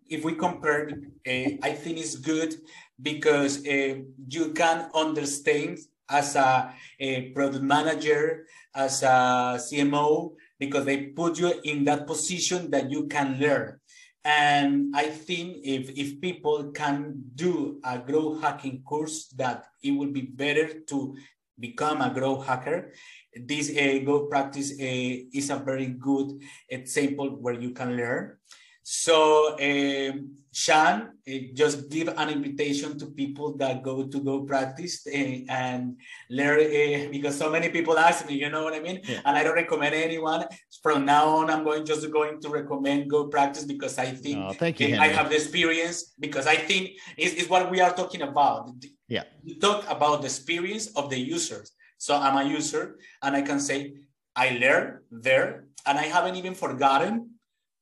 if 0.09 0.23
we 0.23 0.35
compare, 0.35 0.89
uh, 1.27 1.49
I 1.61 1.71
think 1.73 1.97
it's 1.97 2.15
good 2.15 2.55
because 3.01 3.65
uh, 3.65 4.01
you 4.29 4.53
can 4.53 4.89
understand 4.93 5.79
as 6.09 6.35
a, 6.35 6.73
a, 6.99 7.31
product 7.31 7.63
manager, 7.63 8.45
as 8.75 9.03
a 9.03 9.57
CMO, 9.57 10.35
because 10.59 10.85
they 10.85 11.07
put 11.07 11.39
you 11.39 11.53
in 11.63 11.83
that 11.85 12.05
position 12.05 12.69
that 12.71 12.91
you 12.91 13.07
can 13.07 13.39
learn. 13.39 13.79
And 14.25 14.95
I 14.95 15.09
think 15.09 15.57
if, 15.63 15.89
if 15.97 16.21
people 16.21 16.71
can 16.71 17.23
do 17.35 17.79
a 17.83 17.99
growth 17.99 18.41
hacking 18.41 18.83
course, 18.83 19.27
that 19.35 19.65
it 19.81 19.91
would 19.91 20.13
be 20.13 20.21
better 20.21 20.79
to 20.79 21.15
become 21.59 22.01
a 22.01 22.13
growth 22.13 22.45
hacker 22.45 22.91
this 23.35 23.69
uh, 23.69 23.99
GoPractice 24.05 24.73
uh, 24.73 25.27
is 25.33 25.49
a 25.49 25.57
very 25.57 25.87
good 25.87 26.39
example 26.69 27.29
where 27.29 27.53
you 27.53 27.71
can 27.71 27.95
learn. 27.95 28.37
So, 28.85 29.55
um, 29.61 30.35
Sean, 30.51 31.11
uh, 31.25 31.31
just 31.53 31.89
give 31.89 32.09
an 32.09 32.29
invitation 32.29 32.99
to 32.99 33.05
people 33.07 33.55
that 33.55 33.81
go 33.81 34.05
to 34.05 34.19
GoPractice 34.19 35.07
uh, 35.07 35.45
and 35.49 35.95
learn 36.29 36.59
uh, 36.59 37.09
because 37.09 37.37
so 37.37 37.49
many 37.49 37.69
people 37.69 37.97
ask 37.97 38.27
me, 38.27 38.35
you 38.35 38.49
know 38.49 38.65
what 38.65 38.73
I 38.73 38.81
mean? 38.81 38.99
Yeah. 39.07 39.21
And 39.23 39.37
I 39.37 39.43
don't 39.43 39.55
recommend 39.55 39.95
anyone. 39.95 40.43
From 40.81 41.05
now 41.05 41.29
on, 41.29 41.49
I'm 41.49 41.63
going 41.63 41.85
just 41.85 42.11
going 42.11 42.41
to 42.41 42.49
recommend 42.49 43.09
GoPractice 43.09 43.65
because 43.65 43.97
I 43.97 44.07
think 44.07 44.39
oh, 44.39 44.51
thank 44.51 44.81
you, 44.81 44.97
I 44.97 45.07
have 45.07 45.29
the 45.29 45.35
experience 45.35 46.13
because 46.19 46.45
I 46.45 46.55
think 46.57 46.91
it's, 47.17 47.35
it's 47.35 47.49
what 47.49 47.71
we 47.71 47.79
are 47.79 47.93
talking 47.93 48.21
about. 48.21 48.69
Yeah. 49.07 49.23
You 49.43 49.59
talk 49.59 49.89
about 49.89 50.21
the 50.21 50.27
experience 50.27 50.87
of 50.95 51.09
the 51.09 51.19
users 51.19 51.71
so 52.03 52.17
I'm 52.17 52.35
a 52.35 52.43
user 52.43 52.97
and 53.21 53.33
I 53.33 53.41
can 53.41 53.61
say, 53.61 53.93
I 54.35 54.57
learned 54.57 54.99
there 55.09 55.67
and 55.85 55.97
I 55.97 56.03
haven't 56.03 56.35
even 56.35 56.53
forgotten 56.53 57.29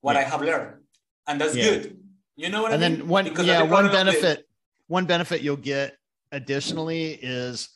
what 0.01 0.13
yeah. 0.13 0.19
I 0.19 0.23
have 0.25 0.41
learned. 0.43 0.83
And 1.27 1.41
that's 1.41 1.55
yeah. 1.55 1.63
good. 1.63 1.97
You 2.35 2.49
know 2.49 2.61
what 2.61 2.71
and 2.71 2.83
I 2.83 2.87
mean? 2.87 2.93
And 2.99 3.01
then 3.01 3.09
one, 3.09 3.23
because 3.23 3.47
yeah, 3.47 3.63
one 3.63 3.87
benefit, 3.87 4.47
one 4.85 5.07
benefit 5.07 5.41
you'll 5.41 5.55
get 5.55 5.97
additionally 6.31 7.17
is, 7.19 7.69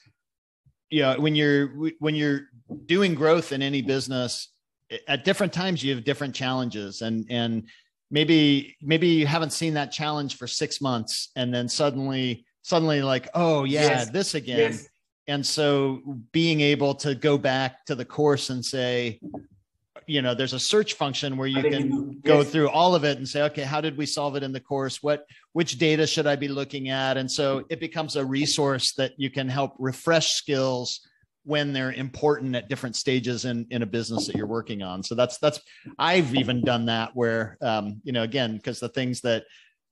you 0.92 1.02
know, 1.02 1.20
when 1.20 1.34
you're, 1.34 1.70
when 1.98 2.14
you're 2.14 2.42
doing 2.86 3.16
growth 3.16 3.52
in 3.52 3.64
any 3.64 3.82
business 3.82 4.54
at 5.08 5.26
different 5.26 5.52
times, 5.52 5.84
you 5.84 5.96
have 5.96 6.04
different 6.04 6.36
challenges 6.36 7.02
and, 7.02 7.26
and 7.32 7.68
maybe, 8.12 8.78
maybe 8.84 9.08
you 9.08 9.26
haven't 9.26 9.52
seen 9.52 9.74
that 9.74 9.92
challenge 9.92 10.38
for 10.38 10.46
six 10.46 10.80
months 10.80 11.32
and 11.36 11.52
then 11.52 11.68
suddenly, 11.68 12.46
suddenly 12.66 13.02
like, 13.02 13.30
oh 13.34 13.64
yeah, 13.64 13.82
yes. 13.82 14.10
this 14.10 14.36
again. 14.36 14.72
Yes 14.72 14.88
and 15.28 15.46
so 15.46 16.02
being 16.32 16.62
able 16.62 16.96
to 16.96 17.16
go 17.16 17.38
back 17.38 17.86
to 17.86 17.96
the 17.96 18.06
course 18.06 18.50
and 18.50 18.64
say 18.64 19.20
you 20.08 20.22
know 20.22 20.36
there's 20.36 20.54
a 20.54 20.60
search 20.60 20.94
function 20.94 21.36
where 21.36 21.48
you 21.48 21.64
can 21.64 22.20
go 22.24 22.40
yes. 22.40 22.52
through 22.52 22.70
all 22.70 22.94
of 22.94 23.04
it 23.04 23.18
and 23.18 23.28
say 23.28 23.42
okay 23.42 23.64
how 23.64 23.82
did 23.82 23.98
we 23.98 24.06
solve 24.06 24.36
it 24.36 24.44
in 24.44 24.52
the 24.52 24.60
course 24.60 25.02
what 25.02 25.26
which 25.54 25.78
data 25.80 26.06
should 26.06 26.28
i 26.28 26.36
be 26.36 26.48
looking 26.48 26.90
at 26.90 27.18
and 27.18 27.32
so 27.32 27.66
it 27.70 27.80
becomes 27.80 28.16
a 28.16 28.24
resource 28.24 28.94
that 28.94 29.14
you 29.18 29.32
can 29.32 29.50
help 29.50 29.74
refresh 29.80 30.34
skills 30.34 31.02
when 31.44 31.74
they're 31.74 31.92
important 31.92 32.56
at 32.56 32.70
different 32.70 32.96
stages 32.96 33.46
in, 33.46 33.68
in 33.70 33.84
a 33.84 33.86
business 33.86 34.26
that 34.28 34.36
you're 34.36 34.46
working 34.46 34.84
on 34.84 35.02
so 35.02 35.16
that's 35.16 35.40
that's 35.40 35.60
i've 35.98 36.36
even 36.36 36.62
done 36.62 36.86
that 36.86 37.16
where 37.16 37.58
um, 37.62 38.00
you 38.04 38.12
know 38.12 38.24
again 38.24 38.58
because 38.58 38.80
the 38.80 38.90
things 38.90 39.22
that 39.22 39.44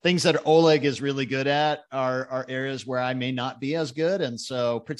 things 0.03 0.23
that 0.23 0.45
Oleg 0.45 0.83
is 0.83 1.01
really 1.01 1.25
good 1.25 1.47
at 1.47 1.85
are, 1.91 2.27
are 2.29 2.45
areas 2.49 2.85
where 2.85 2.99
I 2.99 3.13
may 3.13 3.31
not 3.31 3.61
be 3.61 3.75
as 3.75 3.91
good. 3.93 4.21
And 4.21 4.39
so 4.39 4.81